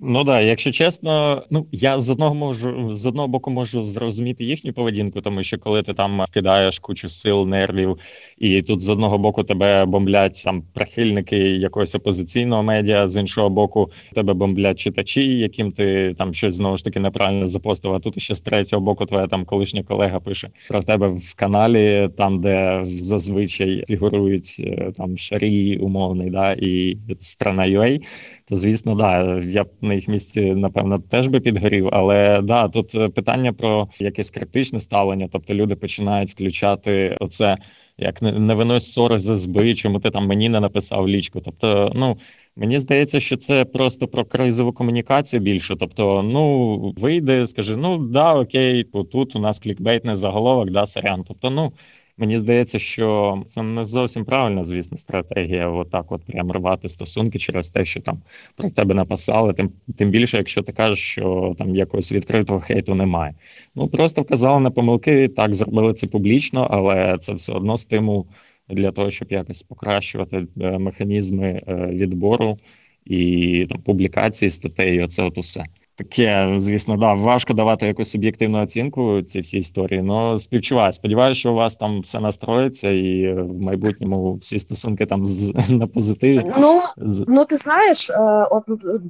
Ну 0.00 0.24
да, 0.24 0.40
якщо 0.40 0.72
чесно, 0.72 1.42
ну 1.50 1.66
я 1.72 2.00
з 2.00 2.10
одного 2.10 2.34
можу 2.34 2.94
з 2.94 3.06
одного 3.06 3.28
боку 3.28 3.50
можу 3.50 3.82
зрозуміти 3.82 4.44
їхню 4.44 4.72
поведінку, 4.72 5.20
тому 5.20 5.42
що 5.42 5.58
коли 5.58 5.82
ти 5.82 5.94
там 5.94 6.24
кидаєш 6.32 6.78
кучу 6.78 7.08
сил, 7.08 7.46
нервів, 7.46 7.98
і 8.38 8.62
тут 8.62 8.80
з 8.80 8.88
одного 8.88 9.18
боку 9.18 9.44
тебе 9.44 9.84
бомблять 9.84 10.42
там 10.44 10.62
прихильники 10.74 11.36
якогось 11.38 11.94
опозиційного 11.94 12.62
медіа, 12.62 13.08
з 13.08 13.20
іншого 13.20 13.50
боку, 13.50 13.90
тебе 14.14 14.34
бомблять 14.34 14.78
читачі, 14.78 15.38
яким 15.38 15.72
ти 15.72 16.14
там 16.18 16.34
щось 16.34 16.54
знову 16.54 16.76
ж 16.76 16.84
таки 16.84 17.00
неправильно 17.00 17.46
запостив, 17.46 17.94
а 17.94 17.98
Тут 17.98 18.22
ще 18.22 18.34
з 18.34 18.40
третього 18.40 18.82
боку, 18.82 19.06
твоя 19.06 19.26
там 19.26 19.44
колишня 19.44 19.82
колега 19.82 20.20
пише 20.20 20.48
про 20.68 20.82
тебе 20.82 21.08
в 21.08 21.34
каналі, 21.34 22.08
там 22.16 22.40
де 22.40 22.84
зазвичай 22.86 23.84
фігурують 23.88 24.56
е, 24.60 24.92
там 24.96 25.18
шарі 25.18 25.78
умовний, 25.78 26.30
да 26.30 26.52
і 26.52 26.96
страна 27.20 27.62
UA, 27.62 28.00
то 28.48 28.56
звісно, 28.56 28.94
да, 28.94 29.40
я 29.40 29.64
б 29.64 29.68
на 29.80 29.94
їх 29.94 30.08
місці, 30.08 30.40
напевно, 30.40 30.98
теж 30.98 31.28
би 31.28 31.40
підгорів. 31.40 31.88
Але 31.92 32.40
да, 32.42 32.68
тут 32.68 32.94
е, 32.94 33.08
питання 33.08 33.52
про 33.52 33.88
якесь 33.98 34.30
критичне 34.30 34.80
ставлення, 34.80 35.28
тобто 35.32 35.54
люди 35.54 35.74
починають 35.74 36.30
включати 36.30 37.16
оце. 37.20 37.56
Як 38.00 38.22
не, 38.22 38.54
винось 38.54 38.92
ссори 38.92 39.18
за 39.18 39.36
зби, 39.36 39.74
чому 39.74 40.00
ти 40.00 40.10
там 40.10 40.26
мені 40.26 40.48
не 40.48 40.60
написав 40.60 41.08
лічку. 41.08 41.40
Тобто, 41.40 41.92
ну 41.94 42.18
мені 42.56 42.78
здається, 42.78 43.20
що 43.20 43.36
це 43.36 43.64
просто 43.64 44.08
про 44.08 44.24
кризову 44.24 44.72
комунікацію 44.72 45.40
більше. 45.40 45.76
Тобто, 45.76 46.22
ну 46.22 46.78
вийде, 46.96 47.46
скажи, 47.46 47.76
ну 47.76 47.98
да, 47.98 48.34
окей, 48.34 48.84
тут 48.84 49.36
у 49.36 49.38
нас 49.38 49.58
клікбейтний 49.58 50.16
заголовок, 50.16 50.70
да, 50.70 50.86
сорян. 50.86 51.24
Тобто, 51.28 51.50
ну 51.50 51.72
Мені 52.18 52.38
здається, 52.38 52.78
що 52.78 53.42
це 53.46 53.62
не 53.62 53.84
зовсім 53.84 54.24
правильна, 54.24 54.64
звісно, 54.64 54.96
стратегія. 54.96 55.68
Отак, 55.68 56.12
от 56.12 56.24
прям 56.24 56.52
рвати 56.52 56.88
стосунки 56.88 57.38
через 57.38 57.70
те, 57.70 57.84
що 57.84 58.00
там 58.00 58.22
про 58.56 58.70
тебе 58.70 58.94
написали. 58.94 59.52
Тим 59.52 59.72
тим 59.96 60.10
більше, 60.10 60.36
якщо 60.36 60.62
ти 60.62 60.72
кажеш, 60.72 60.98
що 60.98 61.54
там 61.58 61.76
якогось 61.76 62.12
відкритого 62.12 62.60
хейту 62.60 62.94
немає. 62.94 63.34
Ну 63.74 63.88
просто 63.88 64.22
вказали 64.22 64.60
на 64.60 64.70
помилки, 64.70 65.28
так 65.28 65.54
зробили 65.54 65.94
це 65.94 66.06
публічно, 66.06 66.68
але 66.70 67.18
це 67.20 67.32
все 67.32 67.52
одно 67.52 67.78
стимул 67.78 68.26
для 68.68 68.92
того, 68.92 69.10
щоб 69.10 69.32
якось 69.32 69.62
покращувати 69.62 70.46
е, 70.60 70.78
механізми 70.78 71.62
е, 71.68 71.86
відбору 71.86 72.58
і 73.04 73.66
там 73.70 73.82
публікації 73.82 74.50
статей. 74.50 75.02
Оце 75.02 75.22
от 75.22 75.38
усе. 75.38 75.64
Таке, 75.98 76.54
звісно, 76.58 76.96
да, 76.96 77.14
важко 77.14 77.54
давати 77.54 77.86
якусь 77.86 78.14
об'єктивну 78.14 78.62
оцінку 78.62 79.22
цій 79.22 79.40
всій 79.40 79.58
історії. 79.58 80.04
але 80.10 80.38
співчуваю. 80.38 80.92
Сподіваюся, 80.92 81.40
що 81.40 81.52
у 81.52 81.54
вас 81.54 81.76
там 81.76 82.00
все 82.00 82.20
настроїться, 82.20 82.90
і 82.90 83.32
в 83.32 83.60
майбутньому 83.60 84.34
всі 84.34 84.58
стосунки 84.58 85.06
там 85.06 85.26
з 85.26 85.52
на 85.68 85.86
позитиві. 85.86 86.52
Ну 86.58 86.82
ну 87.28 87.44
ти 87.44 87.56
знаєш, 87.56 88.10
е, 88.10 88.14
от 88.50 88.64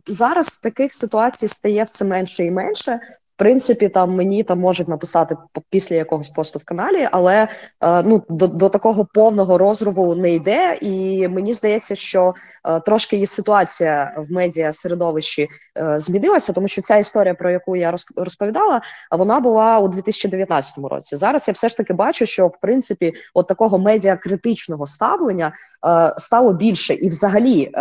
зараз 0.06 0.58
таких 0.58 0.92
ситуацій 0.92 1.48
стає 1.48 1.84
все 1.84 2.04
менше 2.04 2.44
і 2.44 2.50
менше 2.50 3.00
принципі, 3.38 3.88
там 3.88 4.14
мені 4.14 4.42
там 4.42 4.60
можуть 4.60 4.88
написати 4.88 5.36
після 5.70 5.96
якогось 5.96 6.28
посту 6.28 6.58
в 6.58 6.64
каналі, 6.64 7.08
але 7.12 7.48
е, 7.80 8.02
ну 8.02 8.22
до 8.28 8.46
до 8.46 8.68
такого 8.68 9.04
повного 9.14 9.58
розриву 9.58 10.14
не 10.14 10.34
йде. 10.34 10.78
І 10.80 11.28
мені 11.28 11.52
здається, 11.52 11.94
що 11.94 12.34
е, 12.64 12.80
трошки 12.80 13.16
її 13.16 13.26
ситуація 13.26 14.14
в 14.16 14.32
медіа 14.32 14.72
середовищі 14.72 15.48
е, 15.78 15.98
змінилася, 15.98 16.52
тому 16.52 16.68
що 16.68 16.82
ця 16.82 16.96
історія, 16.96 17.34
про 17.34 17.50
яку 17.50 17.76
я 17.76 17.94
розповідала, 18.16 18.80
вона 19.10 19.40
була 19.40 19.78
у 19.78 19.88
2019 19.88 20.78
році. 20.78 21.16
Зараз 21.16 21.48
я 21.48 21.52
все 21.52 21.68
ж 21.68 21.76
таки 21.76 21.92
бачу, 21.92 22.26
що 22.26 22.46
в 22.46 22.60
принципі 22.60 23.12
от 23.34 23.46
такого 23.46 23.78
медіа 23.78 24.16
критичного 24.16 24.86
ставлення 24.86 25.52
стало 26.16 26.52
більше, 26.52 26.94
і 26.94 27.08
взагалі 27.08 27.72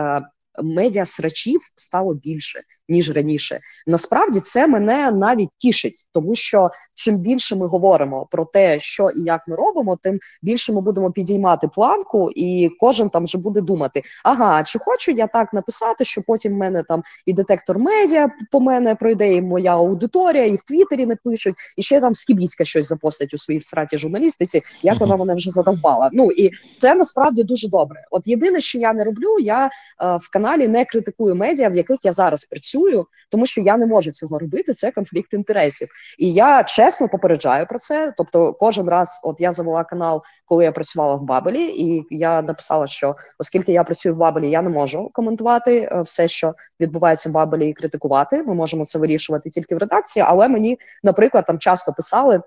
медіа 0.63 1.05
срачів 1.05 1.59
стало 1.75 2.13
більше 2.13 2.59
ніж 2.89 3.15
раніше. 3.15 3.59
Насправді 3.87 4.39
це 4.39 4.67
мене 4.67 5.11
навіть 5.11 5.49
тішить, 5.57 6.07
тому 6.13 6.35
що 6.35 6.69
чим 6.93 7.17
більше 7.17 7.55
ми 7.55 7.67
говоримо 7.67 8.27
про 8.31 8.45
те, 8.45 8.79
що 8.79 9.09
і 9.09 9.21
як 9.21 9.47
ми 9.47 9.55
робимо, 9.55 9.97
тим 10.03 10.19
більше 10.41 10.73
ми 10.73 10.81
будемо 10.81 11.11
підіймати 11.11 11.67
планку, 11.67 12.31
і 12.35 12.69
кожен 12.79 13.09
там 13.09 13.23
вже 13.23 13.37
буде 13.37 13.61
думати: 13.61 14.01
ага, 14.23 14.63
чи 14.63 14.79
хочу 14.79 15.11
я 15.11 15.27
так 15.27 15.53
написати, 15.53 16.03
що 16.03 16.21
потім 16.27 16.53
в 16.53 16.57
мене 16.57 16.83
там 16.83 17.03
і 17.25 17.33
детектор 17.33 17.79
медіа 17.79 18.29
по 18.51 18.59
мене 18.59 18.95
пройде, 18.95 19.33
і 19.33 19.41
моя 19.41 19.71
аудиторія, 19.71 20.45
і 20.45 20.55
в 20.55 20.61
Твіттері 20.61 21.05
не 21.05 21.15
пишуть, 21.15 21.55
і 21.77 21.81
ще 21.81 22.01
там 22.01 22.13
Скібіська 22.13 22.65
щось 22.65 22.87
запостить 22.87 23.33
у 23.33 23.37
своїй 23.37 23.59
всраті 23.59 23.97
журналістиці, 23.97 24.61
як 24.81 24.99
вона 24.99 25.17
мене 25.17 25.33
вже 25.33 25.49
задовбала. 25.49 26.09
Ну 26.13 26.31
і 26.31 26.51
це 26.75 26.95
насправді 26.95 27.43
дуже 27.43 27.69
добре. 27.69 28.05
От 28.11 28.27
єдине, 28.27 28.61
що 28.61 28.77
я 28.79 28.93
не 28.93 29.03
роблю, 29.03 29.39
я 29.39 29.65
е, 29.65 29.69
в 29.99 30.29
каналі 30.31 30.46
не 30.55 30.85
критикую 30.85 31.35
медіа, 31.35 31.69
в 31.69 31.75
яких 31.75 32.05
я 32.05 32.11
зараз 32.11 32.45
працюю, 32.45 33.05
тому 33.31 33.45
що 33.45 33.61
я 33.61 33.77
не 33.77 33.85
можу 33.85 34.11
цього 34.11 34.39
робити. 34.39 34.73
Це 34.73 34.91
конфлікт 34.91 35.33
інтересів, 35.33 35.87
і 36.17 36.33
я 36.33 36.63
чесно 36.63 37.07
попереджаю 37.07 37.65
про 37.65 37.79
це. 37.79 38.13
Тобто, 38.17 38.53
кожен 38.53 38.89
раз, 38.89 39.21
от 39.23 39.35
я 39.39 39.51
завела 39.51 39.83
канал, 39.83 40.23
коли 40.45 40.63
я 40.63 40.71
працювала 40.71 41.15
в 41.15 41.23
Бабелі, 41.23 41.63
і 41.63 42.07
я 42.09 42.41
написала, 42.41 42.87
що 42.87 43.15
оскільки 43.39 43.71
я 43.71 43.83
працюю 43.83 44.15
в 44.15 44.17
Бабелі, 44.17 44.49
я 44.49 44.61
не 44.61 44.69
можу 44.69 45.09
коментувати 45.13 45.77
е, 45.77 46.01
все, 46.01 46.27
що 46.27 46.53
відбувається 46.79 47.29
в 47.29 47.31
Бабелі, 47.31 47.69
і 47.69 47.73
критикувати. 47.73 48.43
Ми 48.43 48.53
можемо 48.53 48.85
це 48.85 48.99
вирішувати 48.99 49.49
тільки 49.49 49.75
в 49.75 49.77
редакції, 49.77 50.25
але 50.27 50.47
мені, 50.47 50.77
наприклад, 51.03 51.45
там 51.47 51.59
часто 51.59 51.93
писали. 51.93 52.41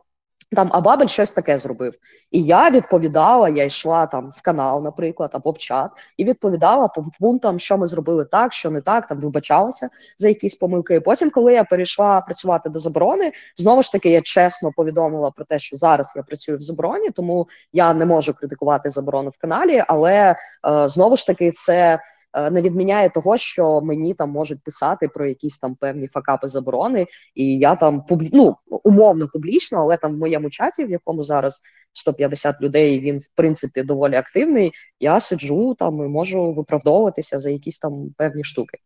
Там 0.53 0.69
а 0.73 0.78
Бабель 0.78 1.07
щось 1.07 1.33
таке 1.33 1.59
зробив, 1.59 1.95
і 2.31 2.43
я 2.43 2.71
відповідала. 2.71 3.49
Я 3.49 3.65
йшла 3.65 4.07
там 4.07 4.31
в 4.37 4.43
канал, 4.43 4.83
наприклад, 4.83 5.31
або 5.33 5.51
в 5.51 5.59
чат, 5.59 5.91
і 6.17 6.25
відповідала 6.25 6.89
по 6.89 7.05
пунктам, 7.21 7.59
що 7.59 7.79
ми 7.79 7.87
зробили 7.87 8.25
так, 8.25 8.53
що 8.53 8.71
не 8.71 8.81
так. 8.81 9.07
Там 9.07 9.21
вибачалася 9.21 9.89
за 10.17 10.29
якісь 10.29 10.55
помилки. 10.55 10.95
І 10.95 11.01
Потім, 11.01 11.31
коли 11.31 11.53
я 11.53 11.65
перейшла 11.65 12.21
працювати 12.21 12.69
до 12.69 12.79
заборони, 12.79 13.33
знову 13.57 13.83
ж 13.83 13.93
таки 13.93 14.11
я 14.11 14.23
чесно 14.23 14.73
повідомила 14.77 15.31
про 15.31 15.45
те, 15.45 15.59
що 15.59 15.77
зараз 15.77 16.13
я 16.17 16.23
працюю 16.23 16.59
в 16.59 16.61
забороні, 16.61 17.11
тому 17.11 17.49
я 17.73 17.95
не 17.95 18.07
можу 18.07 18.35
критикувати 18.35 18.89
заборону 18.89 19.29
в 19.29 19.39
каналі, 19.39 19.85
але 19.89 20.15
е, 20.15 20.89
знову 20.89 21.17
ж 21.17 21.27
таки 21.27 21.51
це. 21.51 22.01
Е, 22.33 22.51
не 22.51 22.63
відміняє 22.63 23.11
того, 23.11 23.37
що 23.37 23.81
мені 23.81 24.15
там 24.15 24.31
можуть 24.31 24.65
писати 24.65 25.09
про 25.09 25.29
якісь 25.29 25.59
там 25.59 25.75
певні 25.75 26.09
факапи 26.09 26.49
заборони, 26.49 27.07
і 27.35 27.59
я 27.59 27.77
там 27.77 28.03
публі... 28.05 28.31
ну, 28.33 28.57
умовно 28.67 29.29
публічно, 29.33 29.79
але 29.79 29.97
там 29.97 30.15
в 30.15 30.19
моєму 30.19 30.51
чаті, 30.51 30.85
в 30.85 30.91
якому 30.91 31.23
зараз 31.23 31.63
150 31.93 32.61
людей, 32.61 33.01
він 33.01 33.19
в 33.19 33.29
принципі 33.35 33.83
доволі 33.83 34.15
активний. 34.15 34.73
Я 35.01 35.21
сиджу 35.21 35.75
там 35.79 35.99
і 35.99 36.09
можу 36.09 36.53
виправдовуватися 36.53 37.39
за 37.39 37.51
якісь 37.51 37.79
там 37.79 38.11
певні 38.17 38.45
штуки. 38.45 38.79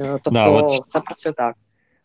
Е, 0.00 0.12
тобто, 0.12 0.30
да, 0.30 0.48
от... 0.48 0.84
це 0.86 1.00
працює 1.00 1.32
так. 1.32 1.56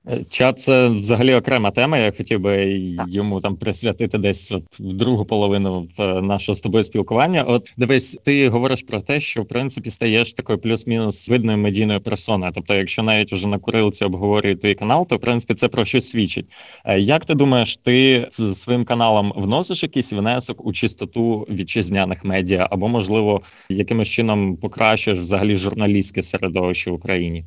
Е, 0.09 0.23
чат 0.29 0.59
це 0.59 0.87
взагалі 0.87 1.33
окрема 1.33 1.71
тема. 1.71 1.97
Я 1.97 2.11
хотів 2.11 2.39
би 2.39 2.81
Так. 2.97 3.07
йому 3.09 3.41
там 3.41 3.55
присвятити 3.55 4.17
десь 4.17 4.51
от 4.51 4.63
в 4.79 4.93
другу 4.93 5.25
половину 5.25 5.87
е, 5.99 6.21
нашого 6.21 6.55
з 6.55 6.61
тобою 6.61 6.83
спілкування. 6.83 7.43
От 7.43 7.71
дивись, 7.77 8.17
ти 8.25 8.49
говориш 8.49 8.83
про 8.83 9.01
те, 9.01 9.21
що 9.21 9.41
в 9.41 9.47
принципі 9.47 9.89
стаєш 9.89 10.33
такою 10.33 10.59
плюс-мінус 10.59 11.29
видною 11.29 11.57
медійною 11.57 12.01
персоною. 12.01 12.51
Тобто, 12.55 12.73
якщо 12.73 13.03
навіть 13.03 13.33
уже 13.33 13.47
на 13.47 13.59
курилці 13.59 14.05
обговорюють 14.05 14.61
твій 14.61 14.75
канал, 14.75 15.07
то 15.07 15.17
в 15.17 15.19
принципі 15.19 15.53
це 15.53 15.67
про 15.67 15.85
щось 15.85 16.09
свідчить. 16.09 16.45
Е, 16.85 16.99
Як 16.99 17.25
ти 17.25 17.35
думаєш, 17.35 17.77
ти 17.77 18.27
з 18.31 18.53
своїм 18.53 18.85
каналом 18.85 19.33
вносиш 19.35 19.83
якийсь 19.83 20.13
внесок 20.13 20.65
у 20.65 20.73
чистоту 20.73 21.47
вітчизняних 21.49 22.25
медіа, 22.25 22.67
або 22.71 22.87
можливо 22.87 23.41
якимось 23.69 24.07
чином 24.07 24.57
покращуєш 24.57 25.19
взагалі 25.19 25.55
журналістське 25.55 26.21
середовище 26.21 26.91
в 26.91 26.93
Україні? 26.93 27.45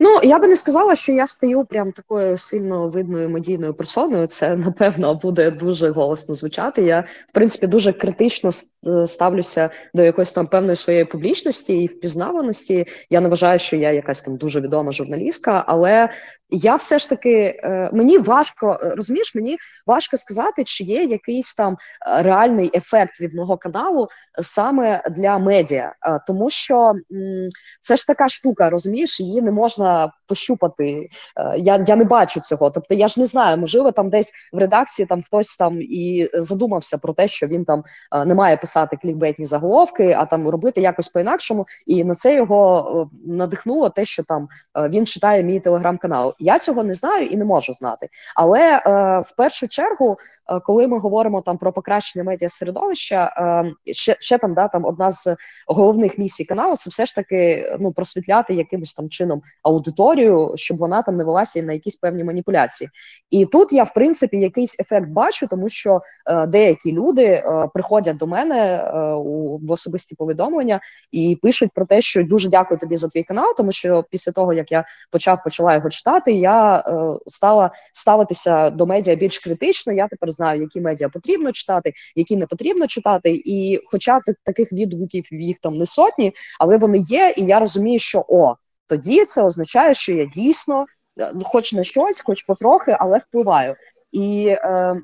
Ну, 0.00 0.20
я 0.22 0.38
би 0.38 0.48
не 0.48 0.56
сказала, 0.56 0.94
що 0.94 1.12
я 1.12 1.26
стаю 1.26 1.64
прям 1.64 1.92
такою 1.92 2.36
сильно 2.36 2.88
видною 2.88 3.30
медійною 3.30 3.74
персоною. 3.74 4.26
Це 4.26 4.56
напевно 4.56 5.14
буде 5.14 5.50
дуже 5.50 5.90
голосно 5.90 6.34
звучати. 6.34 6.82
Я 6.82 7.00
в 7.00 7.32
принципі 7.32 7.66
дуже 7.66 7.92
критично 7.92 8.50
е, 8.86 9.06
ставлюся 9.06 9.70
до 9.94 10.02
якоїсь 10.02 10.32
там 10.32 10.46
певної 10.46 10.76
своєї 10.76 11.04
публічності 11.04 11.82
і 11.82 11.86
впізнаваності. 11.86 12.86
Я 13.10 13.20
не 13.20 13.28
вважаю, 13.28 13.58
що 13.58 13.76
я 13.76 13.92
якась 13.92 14.22
там 14.22 14.36
дуже 14.36 14.60
відома 14.60 14.92
журналістка, 14.92 15.64
але 15.66 16.08
я 16.50 16.74
все 16.74 16.98
ж 16.98 17.08
таки 17.08 17.60
е, 17.64 17.90
мені 17.92 18.18
важко 18.18 18.78
е, 18.82 18.94
розумієш, 18.96 19.34
мені 19.34 19.58
важко 19.86 20.16
сказати, 20.16 20.64
чи 20.64 20.84
є 20.84 21.04
якийсь 21.04 21.54
там 21.54 21.76
реальний 22.06 22.70
ефект 22.74 23.20
від 23.20 23.34
мого 23.34 23.56
каналу 23.56 24.08
саме 24.42 25.02
для 25.10 25.38
медіа, 25.38 25.94
тому 26.26 26.50
що 26.50 26.94
це 27.80 27.96
ж 27.96 28.06
така 28.06 28.28
штука, 28.28 28.70
розумієш, 28.70 29.20
її 29.20 29.42
не 29.42 29.50
можна 29.50 30.12
пощупати. 30.26 31.08
Я 31.56 31.84
я 31.86 31.96
не 31.96 32.04
бачу 32.04 32.40
цього. 32.40 32.70
Тобто, 32.70 32.94
я 32.94 33.08
ж 33.08 33.20
не 33.20 33.26
знаю, 33.26 33.58
можливо, 33.58 33.92
там 33.92 34.10
десь 34.10 34.32
в 34.52 34.58
редакції 34.58 35.06
там 35.06 35.22
хтось 35.22 35.56
там 35.56 35.78
і 35.80 36.30
задумався 36.34 36.98
про 36.98 37.12
те, 37.12 37.28
що 37.28 37.46
він 37.46 37.64
там 37.64 37.84
не 38.26 38.34
має 38.34 38.56
писати 38.56 38.96
клікбейтні 39.02 39.44
заголовки, 39.44 40.16
а 40.18 40.26
там 40.26 40.48
робити 40.48 40.80
якось 40.80 41.08
по-інакшому. 41.08 41.66
І 41.86 42.04
на 42.04 42.14
це 42.14 42.34
його 42.34 43.10
надихнуло 43.26 43.90
те, 43.90 44.04
що 44.04 44.22
там 44.22 44.48
він 44.76 45.06
читає 45.06 45.42
мій 45.42 45.60
телеграм-канал. 45.60 46.34
Я 46.40 46.58
цього 46.58 46.84
не 46.84 46.94
знаю 46.94 47.26
і 47.26 47.36
не 47.36 47.44
можу 47.44 47.72
знати. 47.72 48.08
Але 48.36 48.60
е, 48.60 48.80
в 49.20 49.36
першу 49.36 49.68
чергу, 49.68 50.16
е, 50.48 50.60
коли 50.60 50.86
ми 50.86 50.98
говоримо 50.98 51.42
там 51.42 51.58
про 51.58 51.72
покращення 51.72 52.24
медіа 52.24 52.48
середовища, 52.48 53.34
е, 53.86 53.92
ще 53.92 54.16
ще 54.18 54.38
там 54.38 54.54
да 54.54 54.68
там 54.68 54.84
одна 54.84 55.10
з 55.10 55.36
головних 55.66 56.18
місій 56.18 56.44
каналу 56.44 56.76
це 56.76 56.90
все 56.90 57.06
ж 57.06 57.14
таки 57.14 57.70
ну 57.80 57.92
просвітляти 57.92 58.54
якимось 58.54 58.92
там 58.92 59.08
чином 59.08 59.42
аудиторію, 59.62 60.52
щоб 60.54 60.76
вона 60.76 61.02
там 61.02 61.16
не 61.16 61.24
велася 61.24 61.62
на 61.62 61.72
якісь 61.72 61.96
певні 61.96 62.24
маніпуляції. 62.24 62.90
І 63.30 63.46
тут 63.46 63.72
я 63.72 63.82
в 63.82 63.94
принципі 63.94 64.36
якийсь 64.36 64.80
ефект 64.80 65.08
бачу, 65.08 65.46
тому 65.48 65.68
що 65.68 66.00
е, 66.26 66.46
деякі 66.46 66.92
люди 66.92 67.24
е, 67.24 67.68
приходять 67.74 68.16
до 68.16 68.26
мене 68.26 68.56
е, 68.56 69.12
у 69.12 69.58
в 69.58 69.72
особисті 69.72 70.14
повідомлення 70.14 70.80
і 71.12 71.38
пишуть 71.42 71.70
про 71.74 71.86
те, 71.86 72.00
що 72.00 72.24
дуже 72.24 72.48
дякую 72.48 72.80
тобі 72.80 72.96
за 72.96 73.08
твій 73.08 73.22
канал, 73.22 73.54
тому 73.56 73.72
що 73.72 74.04
після 74.10 74.32
того 74.32 74.52
як 74.52 74.72
я 74.72 74.84
почав 75.10 75.42
почала 75.44 75.74
його 75.74 75.90
читати, 75.90 76.29
я 76.32 76.78
е, 76.78 77.18
стала 77.26 77.70
ставитися 77.92 78.70
до 78.70 78.86
медіа 78.86 79.14
більш 79.14 79.38
критично. 79.38 79.92
Я 79.92 80.08
тепер 80.08 80.30
знаю, 80.30 80.60
які 80.60 80.80
медіа 80.80 81.08
потрібно 81.08 81.52
читати, 81.52 81.92
які 82.16 82.36
не 82.36 82.46
потрібно 82.46 82.86
читати. 82.86 83.42
І, 83.44 83.80
хоча 83.84 84.20
таких 84.44 84.72
відгуків 84.72 85.24
їх 85.30 85.58
там 85.58 85.78
не 85.78 85.86
сотні, 85.86 86.32
але 86.60 86.76
вони 86.76 86.98
є, 86.98 87.34
і 87.36 87.44
я 87.44 87.58
розумію, 87.58 87.98
що 87.98 88.24
о 88.28 88.54
тоді 88.86 89.24
це 89.24 89.42
означає, 89.42 89.94
що 89.94 90.14
я 90.14 90.24
дійсно, 90.24 90.84
е, 91.20 91.32
хоч 91.42 91.72
на 91.72 91.84
щось, 91.84 92.20
хоч 92.20 92.42
потрохи, 92.42 92.96
але 93.00 93.18
впливаю. 93.18 93.76
І 94.12 94.46
Е, 94.48 95.00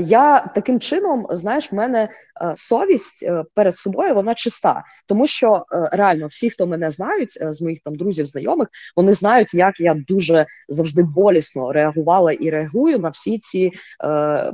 я 0.00 0.50
таким 0.54 0.80
чином, 0.80 1.26
знаєш, 1.30 1.72
в 1.72 1.74
мене 1.74 2.08
е, 2.42 2.52
совість 2.56 3.22
е, 3.22 3.44
перед 3.54 3.76
собою 3.76 4.14
вона 4.14 4.34
чиста, 4.34 4.84
тому 5.06 5.26
що 5.26 5.64
реально 5.92 6.26
всі, 6.26 6.50
хто 6.50 6.66
мене 6.66 6.90
знають, 6.90 7.38
з 7.40 7.62
моїх 7.62 7.78
там 7.84 7.94
друзів, 7.94 8.26
знайомих, 8.26 8.68
вони 8.96 9.12
знають, 9.12 9.54
як 9.54 9.80
я 9.80 9.94
дуже 10.08 10.46
завжди 10.68 11.02
болісно 11.02 11.72
реагувала 11.72 12.32
і 12.32 12.50
реагую 12.50 12.98
на 12.98 13.08
всі 13.08 13.38
ці 13.38 13.70
е, 14.04 14.52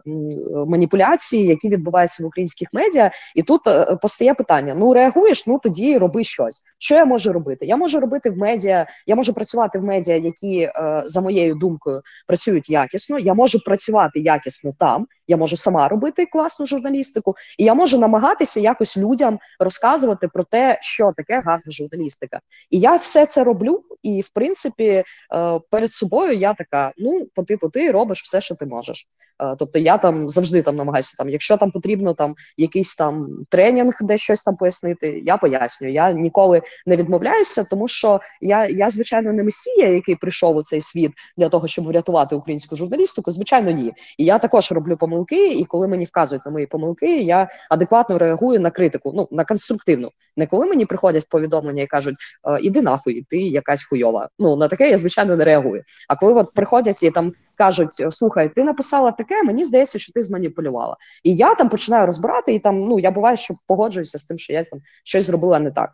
маніпуляції, 0.67 1.47
які 1.47 1.69
відбуваються 1.69 2.23
в 2.23 2.27
українських 2.27 2.69
медіа. 2.73 3.11
І 3.35 3.43
тут 3.43 3.67
е, 3.67 3.99
постає 4.03 4.35
питання: 4.35 4.75
ну 4.75 4.95
реагуєш, 4.95 5.47
ну 5.47 5.59
тоді 5.63 5.99
роби 5.99 6.25
щось. 6.25 6.63
Що 6.79 6.95
я 6.95 7.05
можу 7.05 7.33
робити? 7.33 7.67
Я 7.67 7.77
можу 7.77 8.01
робити 8.01 8.31
в 8.31 8.37
медіа, 8.37 8.87
я 9.07 9.17
можу 9.17 9.35
працювати 9.35 9.79
в 9.79 9.85
медіа, 9.85 10.17
які 10.17 10.61
е, 10.61 11.03
за 11.05 11.21
моєю 11.21 11.55
думкою 11.55 12.03
працюють 12.27 12.71
якісно. 12.71 13.19
Я 13.19 13.35
можу 13.35 13.61
працювати 13.61 14.21
якісно 14.21 14.73
там. 14.99 15.07
Я 15.29 15.37
можу 15.37 15.57
сама 15.57 15.89
робити 15.89 16.27
класну 16.27 16.67
журналістику, 16.67 17.35
і 17.59 17.65
я 17.65 17.75
можу 17.75 17.99
намагатися 17.99 18.61
якось 18.61 18.97
людям 18.97 19.39
розказувати 19.61 20.29
про 20.29 20.45
те, 20.45 20.79
що 20.81 21.13
таке 21.17 21.43
гарна 21.47 21.73
журналістика. 21.73 22.41
І 22.71 22.79
я 22.79 22.95
все 22.95 23.27
це 23.27 23.45
роблю. 23.45 23.83
І 24.03 24.21
в 24.21 24.29
принципі, 24.29 24.85
е, 24.85 25.05
перед 25.71 25.93
собою 25.93 26.33
я 26.33 26.55
така: 26.55 26.93
ну, 26.99 27.27
по 27.35 27.43
типу, 27.43 27.69
ти 27.69 27.91
робиш 27.91 28.23
все, 28.23 28.41
що 28.41 28.55
ти 28.55 28.67
можеш. 28.67 29.09
Е, 29.43 29.57
тобто 29.59 29.79
я 29.79 29.99
там 29.99 30.29
завжди 30.29 30.63
там 30.63 30.77
намагаюся 30.77 31.15
там, 31.19 31.29
якщо 31.29 31.57
там 31.57 31.71
потрібно 31.71 32.15
там 32.15 32.35
якийсь 32.57 32.97
там 32.97 33.29
тренінг, 33.49 33.99
де 34.01 34.19
щось 34.19 34.43
там 34.43 34.57
пояснити, 34.57 35.23
я 35.25 35.37
пояснюю. 35.37 35.93
Я 35.93 36.13
ніколи 36.13 36.63
не 36.87 36.97
відмовляюся, 36.97 37.65
тому 37.65 37.89
що 37.89 38.21
я, 38.41 38.67
я 38.67 38.91
звичайно, 38.91 39.33
не 39.33 39.43
месія, 39.43 39.89
який 39.89 40.17
прийшов 40.17 40.57
у 40.57 40.63
цей 40.63 40.81
світ 40.81 41.13
для 41.37 41.49
того, 41.49 41.67
щоб 41.67 41.87
врятувати 41.87 42.37
українську 42.37 42.77
журналістику. 42.77 43.31
Звичайно, 43.31 43.71
ні. 43.71 43.93
І 44.19 44.25
я 44.25 44.39
також 44.39 44.73
роблю 44.73 44.88
помилки. 44.97 45.53
І 45.53 45.65
коли 45.65 45.89
мені 45.89 46.05
вказують 46.05 46.47
на 46.47 46.53
мої 46.53 46.67
помилки, 46.67 47.23
я 47.23 47.49
адекватно 47.71 48.19
реагую 48.19 48.61
на 48.61 48.71
критику. 48.71 49.13
Ну 49.15 49.29
на 49.31 49.45
конструктивну. 49.45 50.11
Не 50.37 50.47
коли 50.47 50.67
мені 50.67 50.87
приходять 50.87 51.29
повідомлення 51.29 51.83
і 51.83 51.87
кажуть, 51.87 52.17
«Е, 52.45 52.59
іди 52.61 52.81
нахуй, 52.81 53.27
ти 53.31 53.39
якась 53.39 53.85
хуйова. 53.85 54.29
Ну 54.39 54.57
на 54.57 54.69
таке 54.69 54.91
я 54.91 54.97
звичайно 54.97 55.37
не 55.37 55.45
реагую. 55.45 55.83
А 56.09 56.17
коли 56.17 56.33
от 56.33 56.53
приходять 56.55 57.03
і 57.03 57.11
там 57.11 57.33
кажуть: 57.55 58.13
слухай, 58.13 58.49
ти 58.55 58.65
написала 58.65 59.13
таке, 59.13 59.43
мені 59.43 59.65
здається, 59.65 59.99
що 59.99 60.13
ти 60.13 60.23
зманіпулювала. 60.23 60.97
І 61.23 61.37
я 61.37 61.55
там 61.55 61.69
починаю 61.69 62.07
розбирати, 62.07 62.55
і 62.55 62.59
там 62.59 62.81
ну 62.81 62.99
я 62.99 63.11
буває, 63.11 63.37
що 63.37 63.55
погоджуюся 63.67 64.19
з 64.19 64.25
тим, 64.25 64.39
що 64.39 64.53
я 64.53 64.63
там 64.63 64.81
щось 65.05 65.25
зробила 65.25 65.59
не 65.59 65.71
так. 65.71 65.91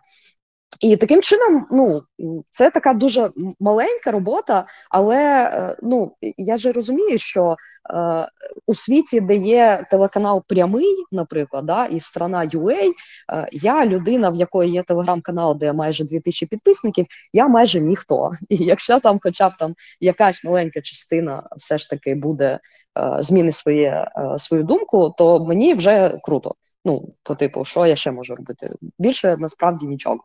І 0.84 0.96
таким 0.96 1.22
чином, 1.22 1.66
ну 1.70 2.02
це 2.50 2.70
така 2.70 2.94
дуже 2.94 3.30
маленька 3.60 4.10
робота, 4.10 4.66
але 4.90 5.16
е, 5.16 5.76
ну 5.82 6.16
я 6.36 6.56
ж 6.56 6.72
розумію, 6.72 7.18
що 7.18 7.56
е, 7.90 8.28
у 8.66 8.74
світі, 8.74 9.20
де 9.20 9.36
є 9.36 9.86
телеканал 9.90 10.44
прямий, 10.48 11.04
наприклад, 11.12 11.66
да, 11.66 11.86
і 11.86 12.00
страна 12.00 12.46
UA, 12.46 12.90
е, 13.32 13.48
я 13.52 13.86
людина, 13.86 14.30
в 14.30 14.34
якої 14.34 14.72
є 14.72 14.82
телеграм-канал, 14.82 15.58
де 15.58 15.72
майже 15.72 16.04
2000 16.04 16.46
підписників, 16.46 17.06
я 17.32 17.48
майже 17.48 17.80
ніхто. 17.80 18.32
І 18.48 18.56
якщо 18.56 19.00
там, 19.00 19.18
хоча 19.22 19.48
б 19.48 19.52
там 19.58 19.74
якась 20.00 20.44
маленька 20.44 20.80
частина, 20.80 21.42
все 21.56 21.78
ж 21.78 21.90
таки 21.90 22.14
буде 22.14 22.58
е, 22.98 23.16
зміни 23.18 23.52
своє 23.52 24.08
е, 24.16 24.38
свою 24.38 24.62
думку, 24.62 25.14
то 25.18 25.44
мені 25.44 25.74
вже 25.74 26.18
круто. 26.22 26.54
Ну, 26.84 27.14
по 27.22 27.34
типу, 27.34 27.64
що 27.64 27.86
я 27.86 27.96
ще 27.96 28.10
можу 28.10 28.34
робити? 28.34 28.70
Більше 28.98 29.36
насправді 29.36 29.86
нічого. 29.86 30.20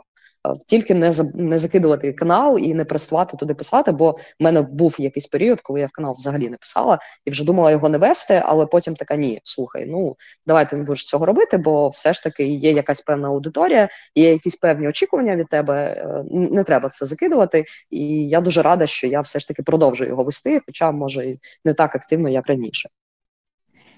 Е, 0.47 0.53
тільки 0.67 0.95
не 0.95 1.11
за 1.11 1.23
не 1.35 1.57
закидувати 1.57 2.13
канал 2.13 2.59
і 2.59 2.73
не 2.73 2.85
переставати 2.85 3.37
туди 3.37 3.53
писати. 3.53 3.91
Бо 3.91 4.11
в 4.11 4.17
мене 4.39 4.61
був 4.61 4.95
якийсь 4.99 5.27
період, 5.27 5.61
коли 5.61 5.79
я 5.79 5.85
в 5.85 5.91
канал 5.91 6.15
взагалі 6.17 6.49
не 6.49 6.57
писала 6.57 6.99
і 7.25 7.31
вже 7.31 7.45
думала 7.45 7.71
його 7.71 7.89
не 7.89 7.97
вести, 7.97 8.41
але 8.45 8.65
потім 8.65 8.95
така 8.95 9.15
ні, 9.15 9.41
слухай, 9.43 9.85
ну 9.85 10.15
давай 10.45 10.69
ти 10.69 10.75
не 10.75 10.83
будеш 10.83 11.05
цього 11.05 11.25
робити, 11.25 11.57
бо 11.57 11.87
все 11.87 12.13
ж 12.13 12.23
таки 12.23 12.47
є 12.47 12.71
якась 12.71 13.01
певна 13.01 13.27
аудиторія, 13.27 13.89
є 14.15 14.31
якісь 14.31 14.55
певні 14.55 14.87
очікування 14.87 15.35
від 15.35 15.47
тебе. 15.47 15.75
Е, 15.75 16.23
не 16.31 16.63
треба 16.63 16.89
це 16.89 17.05
закидувати. 17.05 17.65
І 17.89 18.27
я 18.27 18.41
дуже 18.41 18.61
рада, 18.61 18.87
що 18.87 19.07
я 19.07 19.19
все 19.19 19.39
ж 19.39 19.47
таки 19.47 19.63
продовжую 19.63 20.09
його 20.09 20.23
вести, 20.23 20.61
хоча 20.65 20.91
може 20.91 21.27
і 21.27 21.39
не 21.65 21.73
так 21.73 21.95
активно, 21.95 22.29
як 22.29 22.47
раніше. 22.47 22.89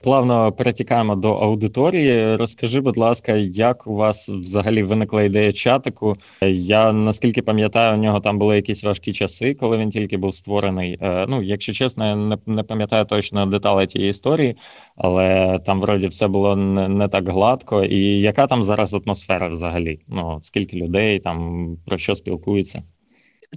Плавно 0.03 0.51
перетікаємо 0.51 1.15
до 1.15 1.33
аудиторії. 1.33 2.35
Розкажи, 2.35 2.81
будь 2.81 2.97
ласка, 2.97 3.33
як 3.35 3.87
у 3.87 3.95
вас 3.95 4.29
взагалі 4.29 4.83
виникла 4.83 5.23
ідея 5.23 5.53
чатику? 5.53 6.17
Я 6.51 6.91
наскільки 6.93 7.41
пам'ятаю, 7.41 7.97
у 7.97 8.01
нього 8.01 8.19
там 8.19 8.39
були 8.39 8.55
якісь 8.55 8.83
важкі 8.83 9.13
часи, 9.13 9.53
коли 9.53 9.77
він 9.77 9.91
тільки 9.91 10.17
був 10.17 10.35
створений. 10.35 10.97
Е, 11.01 11.25
ну, 11.29 11.41
якщо 11.41 11.73
чесно, 11.73 12.07
я 12.07 12.15
не, 12.15 12.37
не 12.45 12.63
пам'ятаю 12.63 13.05
точно 13.05 13.45
деталі 13.45 13.87
тієї 13.87 14.09
історії, 14.09 14.57
але 14.95 15.59
там 15.65 15.81
вроді 15.81 16.07
все 16.07 16.27
було 16.27 16.55
не, 16.55 16.87
не 16.87 17.07
так 17.07 17.29
гладко. 17.29 17.83
І 17.83 17.99
яка 18.19 18.47
там 18.47 18.63
зараз 18.63 18.93
атмосфера 18.93 19.47
взагалі? 19.47 19.99
Ну 20.07 20.39
скільки 20.41 20.77
людей 20.77 21.19
там 21.19 21.67
про 21.85 21.97
що 21.97 22.15
спілкуються? 22.15 22.83